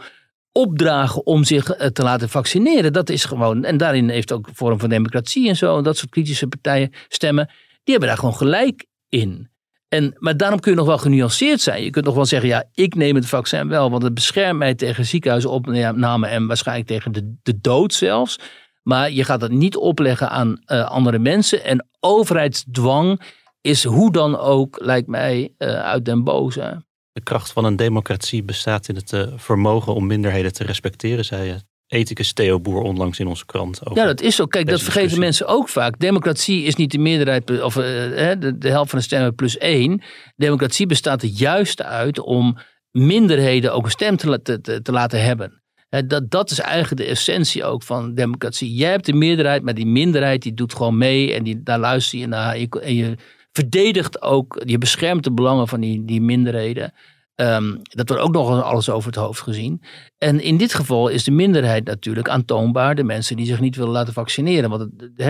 opdragen 0.57 1.25
om 1.25 1.43
zich 1.43 1.69
eh, 1.69 1.87
te 1.87 2.03
laten 2.03 2.29
vaccineren. 2.29 2.93
Dat 2.93 3.09
is 3.09 3.25
gewoon, 3.25 3.63
en 3.63 3.77
daarin 3.77 4.09
heeft 4.09 4.31
ook 4.31 4.49
Forum 4.53 4.79
van 4.79 4.89
Democratie 4.89 5.49
en 5.49 5.55
zo, 5.55 5.77
en 5.77 5.83
dat 5.83 5.97
soort 5.97 6.11
kritische 6.11 6.47
partijen 6.47 6.91
stemmen, 7.07 7.45
die 7.83 7.93
hebben 7.93 8.07
daar 8.07 8.17
gewoon 8.17 8.35
gelijk 8.35 8.85
in. 9.09 9.49
En, 9.87 10.15
maar 10.19 10.37
daarom 10.37 10.59
kun 10.59 10.71
je 10.71 10.77
nog 10.77 10.87
wel 10.87 10.97
genuanceerd 10.97 11.61
zijn. 11.61 11.83
Je 11.83 11.89
kunt 11.89 12.05
nog 12.05 12.15
wel 12.15 12.25
zeggen, 12.25 12.49
ja, 12.49 12.63
ik 12.73 12.95
neem 12.95 13.15
het 13.15 13.25
vaccin 13.25 13.67
wel, 13.67 13.89
want 13.91 14.03
het 14.03 14.13
beschermt 14.13 14.59
mij 14.59 14.75
tegen 14.75 15.05
ziekenhuisopname 15.05 16.27
en 16.27 16.47
waarschijnlijk 16.47 16.87
tegen 16.87 17.11
de, 17.11 17.35
de 17.43 17.59
dood 17.61 17.93
zelfs. 17.93 18.39
Maar 18.83 19.11
je 19.11 19.23
gaat 19.23 19.41
het 19.41 19.51
niet 19.51 19.75
opleggen 19.75 20.29
aan 20.29 20.61
uh, 20.67 20.85
andere 20.85 21.19
mensen. 21.19 21.63
En 21.63 21.87
overheidsdwang 21.99 23.21
is 23.61 23.83
hoe 23.83 24.11
dan 24.11 24.37
ook, 24.37 24.79
lijkt 24.81 25.07
mij, 25.07 25.53
uh, 25.57 25.67
uit 25.67 26.05
den 26.05 26.23
boze. 26.23 26.83
De 27.15 27.23
kracht 27.23 27.51
van 27.51 27.65
een 27.65 27.75
democratie 27.75 28.43
bestaat 28.43 28.87
in 28.87 28.95
het 28.95 29.11
uh, 29.11 29.27
vermogen 29.35 29.93
om 29.93 30.07
minderheden 30.07 30.53
te 30.53 30.63
respecteren, 30.63 31.25
zei 31.25 31.47
je. 31.47 31.55
Ethicus 31.87 32.33
Theo 32.33 32.59
Boer 32.59 32.81
onlangs 32.81 33.19
in 33.19 33.27
onze 33.27 33.45
krant. 33.45 33.81
ja, 33.93 34.05
dat 34.05 34.21
is 34.21 34.35
zo. 34.35 34.45
Kijk, 34.45 34.67
dat 34.67 34.81
vergeten 34.81 35.19
mensen 35.19 35.47
ook 35.47 35.69
vaak. 35.69 35.99
Democratie 35.99 36.63
is 36.63 36.75
niet 36.75 36.91
de 36.91 36.97
meerderheid, 36.97 37.61
of 37.61 37.75
uh, 37.75 37.83
de, 37.83 38.55
de 38.57 38.69
helft 38.69 38.89
van 38.89 38.99
de 38.99 39.05
stemmen 39.05 39.35
plus 39.35 39.57
één. 39.57 40.01
Democratie 40.35 40.85
bestaat 40.85 41.21
er 41.21 41.29
juist 41.29 41.81
uit 41.81 42.19
om 42.19 42.57
minderheden 42.91 43.73
ook 43.73 43.85
een 43.85 43.91
stem 43.91 44.17
te, 44.17 44.41
te, 44.41 44.81
te 44.81 44.91
laten 44.91 45.23
hebben. 45.23 45.63
Dat, 45.89 46.31
dat 46.31 46.51
is 46.51 46.59
eigenlijk 46.59 47.01
de 47.01 47.09
essentie 47.09 47.63
ook 47.63 47.83
van 47.83 48.13
democratie. 48.13 48.73
Jij 48.73 48.91
hebt 48.91 49.05
de 49.05 49.13
meerderheid, 49.13 49.63
maar 49.63 49.73
die 49.73 49.87
minderheid 49.87 50.41
die 50.41 50.53
doet 50.53 50.73
gewoon 50.73 50.97
mee 50.97 51.33
en 51.33 51.43
die, 51.43 51.63
daar 51.63 51.79
luister 51.79 52.19
je 52.19 52.27
naar. 52.27 52.53
En 52.53 52.59
je, 52.59 52.79
en 52.81 52.95
je 52.95 53.15
verdedigt 53.55 54.21
ook, 54.21 54.61
je 54.65 54.77
beschermt 54.77 55.23
de 55.23 55.31
belangen 55.31 55.67
van 55.67 55.79
die, 55.79 56.05
die 56.05 56.21
minderheden. 56.21 56.93
Um, 57.35 57.79
dat 57.81 58.09
wordt 58.09 58.23
ook 58.23 58.33
nog 58.33 58.63
alles 58.63 58.89
over 58.89 59.07
het 59.09 59.19
hoofd 59.19 59.41
gezien. 59.41 59.81
En 60.17 60.41
in 60.41 60.57
dit 60.57 60.73
geval 60.73 61.07
is 61.07 61.23
de 61.23 61.31
minderheid 61.31 61.85
natuurlijk 61.85 62.29
aantoonbaar 62.29 62.95
de 62.95 63.03
mensen 63.03 63.35
die 63.35 63.45
zich 63.45 63.59
niet 63.59 63.75
willen 63.75 63.91
laten 63.91 64.13
vaccineren. 64.13 64.69
Want 64.69 64.89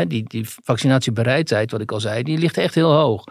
die, 0.09 0.23
die 0.23 0.45
vaccinatiebereidheid, 0.63 1.71
wat 1.71 1.81
ik 1.81 1.91
al 1.91 1.99
zei, 1.99 2.23
die 2.23 2.37
ligt 2.37 2.57
echt 2.57 2.75
heel 2.75 2.93
hoog. 2.93 3.23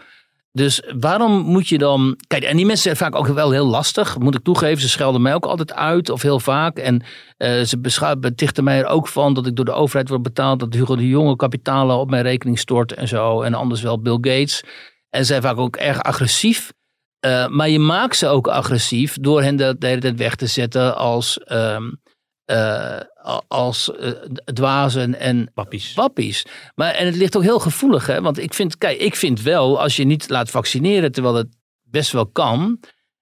Dus 0.55 0.81
waarom 0.99 1.31
moet 1.31 1.67
je 1.67 1.77
dan. 1.77 2.19
Kijk, 2.27 2.43
en 2.43 2.55
die 2.55 2.65
mensen 2.65 2.83
zijn 2.83 3.11
vaak 3.11 3.15
ook 3.15 3.27
wel 3.27 3.51
heel 3.51 3.65
lastig, 3.65 4.17
moet 4.17 4.35
ik 4.35 4.43
toegeven. 4.43 4.81
Ze 4.81 4.89
schelden 4.89 5.21
mij 5.21 5.33
ook 5.33 5.45
altijd 5.45 5.73
uit, 5.73 6.09
of 6.09 6.21
heel 6.21 6.39
vaak. 6.39 6.77
En 6.77 7.03
uh, 7.37 7.61
ze 7.61 7.79
betichten 8.19 8.63
mij 8.63 8.79
er 8.79 8.85
ook 8.85 9.07
van 9.07 9.33
dat 9.33 9.47
ik 9.47 9.55
door 9.55 9.65
de 9.65 9.71
overheid 9.71 10.09
word 10.09 10.21
betaald. 10.21 10.59
Dat 10.59 10.73
Hugo 10.73 10.95
de 10.95 11.07
Jonge 11.07 11.35
kapitalen 11.35 11.97
op 11.97 12.09
mijn 12.09 12.23
rekening 12.23 12.59
stort 12.59 12.93
en 12.93 13.07
zo. 13.07 13.41
En 13.41 13.53
anders 13.53 13.81
wel 13.81 14.01
Bill 14.01 14.17
Gates. 14.21 14.63
En 15.09 15.19
ze 15.19 15.25
zijn 15.25 15.41
vaak 15.41 15.57
ook 15.57 15.75
erg 15.75 16.03
agressief. 16.03 16.73
Uh, 17.25 17.47
maar 17.47 17.69
je 17.69 17.79
maakt 17.79 18.15
ze 18.15 18.27
ook 18.27 18.47
agressief 18.47 19.17
door 19.19 19.41
hen 19.41 19.55
de, 19.55 19.75
de 19.79 19.87
hele 19.87 20.01
tijd 20.01 20.17
weg 20.17 20.35
te 20.35 20.47
zetten 20.47 20.97
als. 20.97 21.39
Um, 21.51 22.01
uh, 22.51 22.99
als 23.47 23.91
uh, 23.99 24.09
dwazen 24.53 25.19
en 25.19 25.51
wappies. 25.53 25.93
wappies. 25.93 26.45
Maar, 26.75 26.93
en 26.93 27.05
het 27.05 27.15
ligt 27.15 27.35
ook 27.35 27.43
heel 27.43 27.59
gevoelig, 27.59 28.07
hè? 28.07 28.21
want 28.21 28.37
ik 28.37 28.53
vind, 28.53 28.77
kijk, 28.77 28.99
ik 28.99 29.15
vind 29.15 29.41
wel, 29.41 29.81
als 29.81 29.95
je 29.95 30.03
niet 30.03 30.29
laat 30.29 30.49
vaccineren 30.49 31.11
terwijl 31.11 31.35
het 31.35 31.55
best 31.83 32.11
wel 32.11 32.27
kan, 32.27 32.79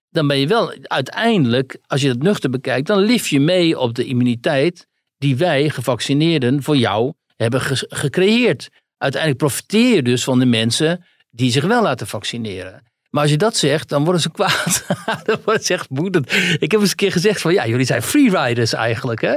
dan 0.10 0.28
ben 0.28 0.40
je 0.40 0.48
wel 0.48 0.74
uiteindelijk, 0.82 1.78
als 1.88 2.02
je 2.02 2.08
het 2.08 2.24
nuchter 2.24 2.50
bekijkt, 2.50 2.88
dan 2.88 3.00
lief 3.00 3.28
je 3.28 3.40
mee 3.40 3.80
op 3.80 3.94
de 3.94 4.06
immuniteit 4.06 4.88
die 5.18 5.36
wij 5.36 5.70
gevaccineerden 5.70 6.64
voor 6.64 6.78
jou 6.78 7.14
hebben 7.36 7.62
gecreëerd. 7.88 8.70
Uiteindelijk 8.98 9.42
profiteer 9.42 9.96
je 9.96 10.04
dus 10.04 10.24
van 10.24 10.40
de 10.40 10.46
mensen 10.46 11.06
die 11.30 11.52
zich 11.52 11.64
wel 11.64 11.82
laten 11.82 12.08
vaccineren. 12.08 12.84
Maar 13.10 13.22
als 13.22 13.32
je 13.32 13.38
dat 13.38 13.56
zegt, 13.56 13.90
dan 13.90 14.04
worden 14.04 14.22
ze 14.22 14.32
kwaad. 14.40 14.86
dan 15.24 15.40
wordt 15.46 15.60
het 15.60 15.70
echt 15.70 15.90
moedend. 15.90 16.32
Ik 16.60 16.72
heb 16.72 16.82
eens 16.82 16.90
een 16.90 16.96
keer 16.96 17.12
gezegd 17.12 17.42
van 17.42 17.54
ja, 17.54 17.68
jullie 17.68 17.86
zijn 17.86 18.02
freeriders 18.02 18.74
eigenlijk. 18.74 19.22
Hè? 19.22 19.36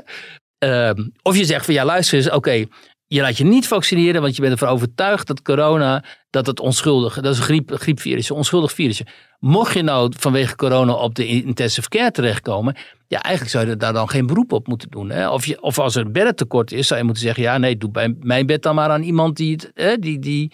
Uh, 0.65 0.91
of 1.23 1.37
je 1.37 1.45
zegt 1.45 1.65
van 1.65 1.75
ja, 1.75 1.85
luister 1.85 2.19
eens, 2.19 2.31
oké, 2.31 2.65
je 3.07 3.21
laat 3.21 3.37
je 3.37 3.45
niet 3.45 3.69
vaccineren, 3.69 4.23
want 4.23 4.37
je 4.37 4.41
bent 4.43 4.53
ervan 4.53 4.69
overtuigd 4.69 5.27
dat 5.27 5.43
corona, 5.43 6.05
dat 6.31 6.47
het 6.47 6.61
onschuldig, 6.61 7.15
dat 7.15 7.33
is 7.33 7.39
een 7.39 7.45
griep, 7.45 7.71
griepvirus, 7.75 8.31
een 8.31 8.37
onschuldig 8.37 8.73
virusje. 8.73 9.07
Mocht 9.39 9.75
je 9.75 9.83
nou 9.83 10.13
vanwege 10.19 10.57
corona 10.57 10.93
op 10.93 11.15
de 11.15 11.27
intensive 11.27 11.89
care 11.89 12.11
terechtkomen, 12.11 12.77
ja, 13.09 13.23
eigenlijk 13.23 13.55
zou 13.55 13.69
je 13.69 13.77
daar 13.77 13.93
dan 13.93 14.09
geen 14.09 14.27
beroep 14.27 14.53
op 14.53 14.67
moeten 14.67 14.91
doen. 14.91 15.11
Hè? 15.11 15.31
Of, 15.31 15.47
je, 15.47 15.63
of 15.63 15.79
als 15.79 15.97
er 15.97 16.07
een 16.13 16.35
tekort 16.35 16.73
is, 16.73 16.87
zou 16.87 17.01
je 17.01 17.07
moeten 17.07 17.23
zeggen, 17.23 17.43
ja, 17.43 17.59
nee, 17.59 17.77
doe 17.77 17.91
bij 17.91 18.15
mijn 18.21 18.47
bed 18.47 18.63
dan 18.63 18.75
maar 18.75 18.91
aan 18.91 19.03
iemand 19.03 19.37
die, 19.37 19.59
die, 19.99 20.19
die 20.19 20.53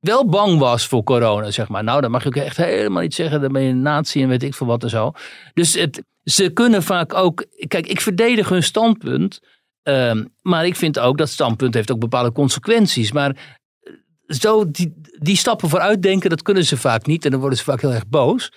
wel 0.00 0.26
bang 0.26 0.58
was 0.58 0.86
voor 0.86 1.02
corona, 1.02 1.50
zeg 1.50 1.68
maar. 1.68 1.84
Nou, 1.84 2.00
dat 2.00 2.10
mag 2.10 2.22
je 2.22 2.28
ook 2.28 2.36
echt 2.36 2.56
helemaal 2.56 3.02
niet 3.02 3.14
zeggen. 3.14 3.40
Dan 3.40 3.52
ben 3.52 3.62
je 3.62 3.70
een 3.70 3.82
nazi 3.82 4.22
en 4.22 4.28
weet 4.28 4.42
ik 4.42 4.54
veel 4.54 4.66
wat 4.66 4.82
en 4.82 4.90
zo. 4.90 5.12
Dus 5.54 5.74
het, 5.74 6.02
ze 6.22 6.50
kunnen 6.50 6.82
vaak 6.82 7.14
ook... 7.14 7.46
Kijk, 7.68 7.86
ik 7.86 8.00
verdedig 8.00 8.48
hun 8.48 8.62
standpunt. 8.62 9.40
Uh, 9.82 10.20
maar 10.42 10.66
ik 10.66 10.76
vind 10.76 10.98
ook 10.98 11.18
dat 11.18 11.28
standpunt 11.28 11.74
heeft 11.74 11.90
ook 11.90 11.98
bepaalde 11.98 12.32
consequenties. 12.32 13.12
Maar 13.12 13.30
eh, 13.30 13.92
zo 14.26 14.70
die, 14.70 14.94
die 15.18 15.36
stappen 15.36 15.68
vooruit 15.68 16.02
denken, 16.02 16.30
dat 16.30 16.42
kunnen 16.42 16.64
ze 16.64 16.76
vaak 16.76 17.06
niet. 17.06 17.24
En 17.24 17.30
dan 17.30 17.40
worden 17.40 17.58
ze 17.58 17.64
vaak 17.64 17.80
heel 17.80 17.92
erg 17.92 18.08
boos. 18.08 18.52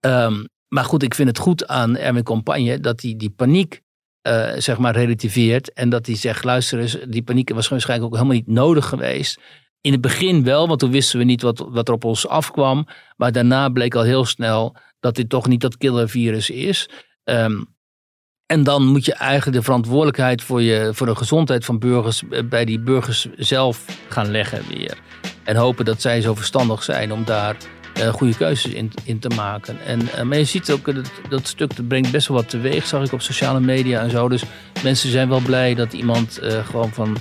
Um, 0.00 0.46
maar 0.68 0.84
goed, 0.84 1.02
ik 1.02 1.14
vind 1.14 1.28
het 1.28 1.38
goed 1.38 1.66
aan 1.66 1.96
Erwin 1.96 2.22
Campagne 2.22 2.80
dat 2.80 3.02
hij 3.02 3.14
die 3.16 3.30
paniek 3.30 3.80
uh, 4.28 4.52
zeg 4.56 4.78
maar 4.78 4.94
relativeert. 4.94 5.72
En 5.72 5.88
dat 5.88 6.06
hij 6.06 6.16
zegt, 6.16 6.44
luister 6.44 6.78
eens, 6.78 6.98
die 7.08 7.22
paniek 7.22 7.50
was 7.50 7.68
waarschijnlijk 7.68 8.08
ook 8.08 8.16
helemaal 8.16 8.38
niet 8.38 8.46
nodig 8.46 8.86
geweest. 8.86 9.40
In 9.80 9.92
het 9.92 10.00
begin 10.00 10.44
wel, 10.44 10.68
want 10.68 10.78
toen 10.78 10.90
wisten 10.90 11.18
we 11.18 11.24
niet 11.24 11.42
wat, 11.42 11.66
wat 11.68 11.88
er 11.88 11.94
op 11.94 12.04
ons 12.04 12.28
afkwam. 12.28 12.86
Maar 13.16 13.32
daarna 13.32 13.68
bleek 13.68 13.94
al 13.94 14.02
heel 14.02 14.24
snel 14.24 14.76
dat 15.00 15.14
dit 15.14 15.28
toch 15.28 15.46
niet 15.46 15.60
dat 15.60 15.76
killervirus 15.76 16.50
is. 16.50 16.88
Um, 17.24 17.76
En 18.46 18.64
dan 18.64 18.86
moet 18.86 19.04
je 19.04 19.14
eigenlijk 19.14 19.56
de 19.56 19.64
verantwoordelijkheid 19.64 20.42
voor, 20.42 20.62
je, 20.62 20.90
voor 20.94 21.06
de 21.06 21.14
gezondheid 21.16 21.64
van 21.64 21.78
burgers 21.78 22.22
eh, 22.30 22.42
bij 22.48 22.64
die 22.64 22.80
burgers 22.80 23.26
zelf 23.36 23.84
gaan 24.08 24.30
leggen 24.30 24.62
weer. 24.68 24.98
En 25.44 25.56
hopen 25.56 25.84
dat 25.84 26.00
zij 26.00 26.20
zo 26.20 26.34
verstandig 26.34 26.82
zijn 26.82 27.12
om 27.12 27.24
daar 27.24 27.56
uh, 27.98 28.08
goede 28.08 28.36
keuzes 28.36 28.72
in, 28.72 28.92
in 29.04 29.18
te 29.18 29.28
maken. 29.28 29.80
En, 29.84 30.00
uh, 30.00 30.22
maar 30.22 30.38
je 30.38 30.44
ziet 30.44 30.70
ook 30.70 30.94
dat, 30.94 31.10
dat 31.28 31.46
stuk 31.46 31.76
dat 31.76 31.88
brengt 31.88 32.10
best 32.10 32.28
wel 32.28 32.36
wat 32.36 32.48
teweeg, 32.48 32.86
zag 32.86 33.04
ik 33.04 33.12
op 33.12 33.22
sociale 33.22 33.60
media 33.60 34.00
en 34.00 34.10
zo. 34.10 34.28
Dus 34.28 34.42
mensen 34.82 35.10
zijn 35.10 35.28
wel 35.28 35.40
blij 35.40 35.74
dat 35.74 35.92
iemand 35.92 36.40
gewoon 36.42 36.92
van, 36.92 37.16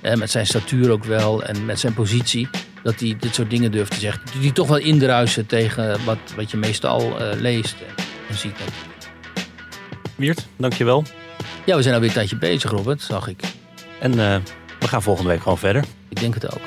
met 0.00 0.30
zijn 0.30 0.46
statuur 0.46 0.90
ook 0.90 1.04
wel 1.04 1.42
en 1.42 1.64
met 1.64 1.80
zijn 1.80 1.94
positie, 1.94 2.48
dat 2.82 3.00
hij 3.00 3.16
dit 3.20 3.34
soort 3.34 3.50
dingen 3.50 3.70
durft 3.70 3.90
te 3.92 3.98
zeggen. 3.98 4.22
Die 4.40 4.52
toch 4.52 4.68
wel 4.68 4.78
indruisen 4.78 5.46
tegen 5.46 6.04
wat, 6.04 6.18
wat 6.36 6.50
je 6.50 6.56
meestal 6.56 7.16
leest 7.38 7.76
en, 8.28 8.36
ziet. 8.36 8.56
Wiert, 10.16 10.46
dankjewel. 10.56 11.04
Ja, 11.66 11.76
we 11.76 11.82
zijn 11.82 11.94
alweer 11.94 12.08
een 12.08 12.14
tijdje 12.14 12.36
bezig, 12.36 12.70
Robert, 12.70 13.02
zag 13.02 13.28
ik. 13.28 13.42
En 14.00 14.16
we 14.80 14.88
gaan 14.88 15.02
volgende 15.02 15.30
week 15.30 15.42
gewoon 15.42 15.58
verder. 15.58 15.84
Ik 16.08 16.20
denk 16.20 16.34
het 16.34 16.54
ook. 16.54 16.60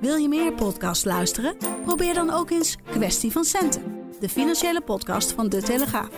Wil 0.00 0.16
je 0.16 0.28
meer 0.28 0.52
podcast 0.52 1.04
luisteren? 1.04 1.56
Probeer 1.84 2.14
dan 2.14 2.30
ook 2.30 2.50
eens 2.50 2.76
Kwestie 2.90 3.32
van 3.32 3.44
Centen, 3.44 3.82
de 4.20 4.28
financiële 4.28 4.80
podcast 4.80 5.32
van 5.32 5.48
De 5.48 5.62
Telegraaf. 5.62 6.08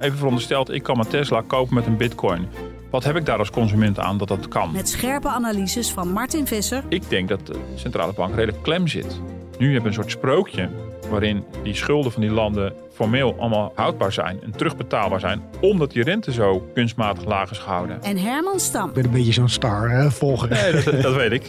Even 0.00 0.16
verondersteld, 0.16 0.70
ik 0.70 0.82
kan 0.82 0.96
mijn 0.96 1.08
Tesla 1.08 1.42
kopen 1.46 1.74
met 1.74 1.86
een 1.86 1.96
bitcoin. 1.96 2.48
Wat 2.90 3.04
heb 3.04 3.16
ik 3.16 3.26
daar 3.26 3.38
als 3.38 3.50
consument 3.50 3.98
aan 3.98 4.18
dat 4.18 4.28
dat 4.28 4.48
kan? 4.48 4.72
Met 4.72 4.88
scherpe 4.88 5.28
analyses 5.28 5.90
van 5.90 6.08
Martin 6.08 6.46
Visser. 6.46 6.82
Ik 6.88 7.08
denk 7.08 7.28
dat 7.28 7.46
de 7.46 7.54
centrale 7.74 8.12
bank 8.12 8.34
redelijk 8.34 8.62
klem 8.62 8.86
zit. 8.86 9.20
Nu 9.58 9.72
heb 9.72 9.82
je 9.82 9.88
een 9.88 9.94
soort 9.94 10.10
sprookje 10.10 10.68
waarin 11.10 11.44
die 11.62 11.74
schulden 11.74 12.12
van 12.12 12.20
die 12.20 12.30
landen 12.30 12.72
formeel 12.92 13.36
allemaal 13.38 13.72
houdbaar 13.74 14.12
zijn 14.12 14.42
en 14.42 14.50
terugbetaalbaar 14.56 15.20
zijn, 15.20 15.42
omdat 15.60 15.90
die 15.90 16.02
rente 16.02 16.32
zo 16.32 16.70
kunstmatig 16.74 17.24
laag 17.24 17.50
is 17.50 17.58
gehouden. 17.58 18.02
En 18.02 18.16
Herman 18.18 18.60
Stam. 18.60 18.88
Ik 18.88 18.94
ben 18.94 19.04
een 19.04 19.10
beetje 19.10 19.32
zo'n 19.32 19.48
star 19.48 20.12
volger. 20.12 20.48
Nee, 20.48 20.72
dat, 20.72 21.02
dat 21.02 21.14
weet 21.14 21.32
ik. 21.32 21.48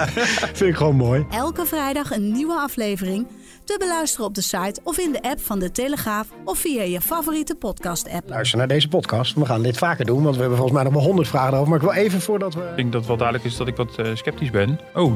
Vind 0.58 0.70
ik 0.70 0.76
gewoon 0.76 0.96
mooi. 0.96 1.26
Elke 1.30 1.66
vrijdag 1.66 2.10
een 2.10 2.32
nieuwe 2.32 2.54
aflevering 2.54 3.26
te 3.64 3.76
beluisteren 3.78 4.26
op 4.26 4.34
de 4.34 4.40
site 4.40 4.80
of 4.82 4.98
in 4.98 5.12
de 5.12 5.22
app 5.22 5.40
van 5.40 5.58
De 5.58 5.70
Telegraaf 5.70 6.28
of 6.44 6.58
via 6.58 6.82
je 6.82 7.00
favoriete 7.00 7.54
podcast-app. 7.54 8.28
Luister 8.28 8.58
naar 8.58 8.68
deze 8.68 8.88
podcast. 8.88 9.34
We 9.34 9.46
gaan 9.46 9.62
dit 9.62 9.78
vaker 9.78 10.04
doen, 10.04 10.22
want 10.22 10.34
we 10.34 10.40
hebben 10.40 10.58
volgens 10.58 10.78
mij 10.78 10.86
nog 10.86 10.98
wel 10.98 11.08
honderd 11.08 11.28
vragen 11.28 11.56
over. 11.56 11.68
Maar 11.68 11.78
ik 11.78 11.84
wil 11.84 11.94
even 11.94 12.20
voordat 12.20 12.54
we... 12.54 12.60
Ik 12.60 12.76
denk 12.76 12.92
dat 12.92 13.00
het 13.00 13.08
wel 13.08 13.16
duidelijk 13.16 13.48
is 13.48 13.56
dat 13.56 13.68
ik 13.68 13.76
wat 13.76 13.96
uh, 14.00 14.06
sceptisch 14.14 14.50
ben. 14.50 14.80
Oh, 14.94 15.12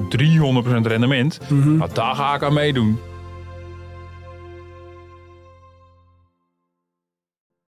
300% 0.84 0.86
rendement. 0.86 1.38
Mm 1.48 1.62
-hmm. 1.62 1.76
nou, 1.76 1.90
daar 1.92 2.14
ga 2.14 2.34
ik 2.34 2.42
aan 2.42 2.52
meedoen. 2.52 2.98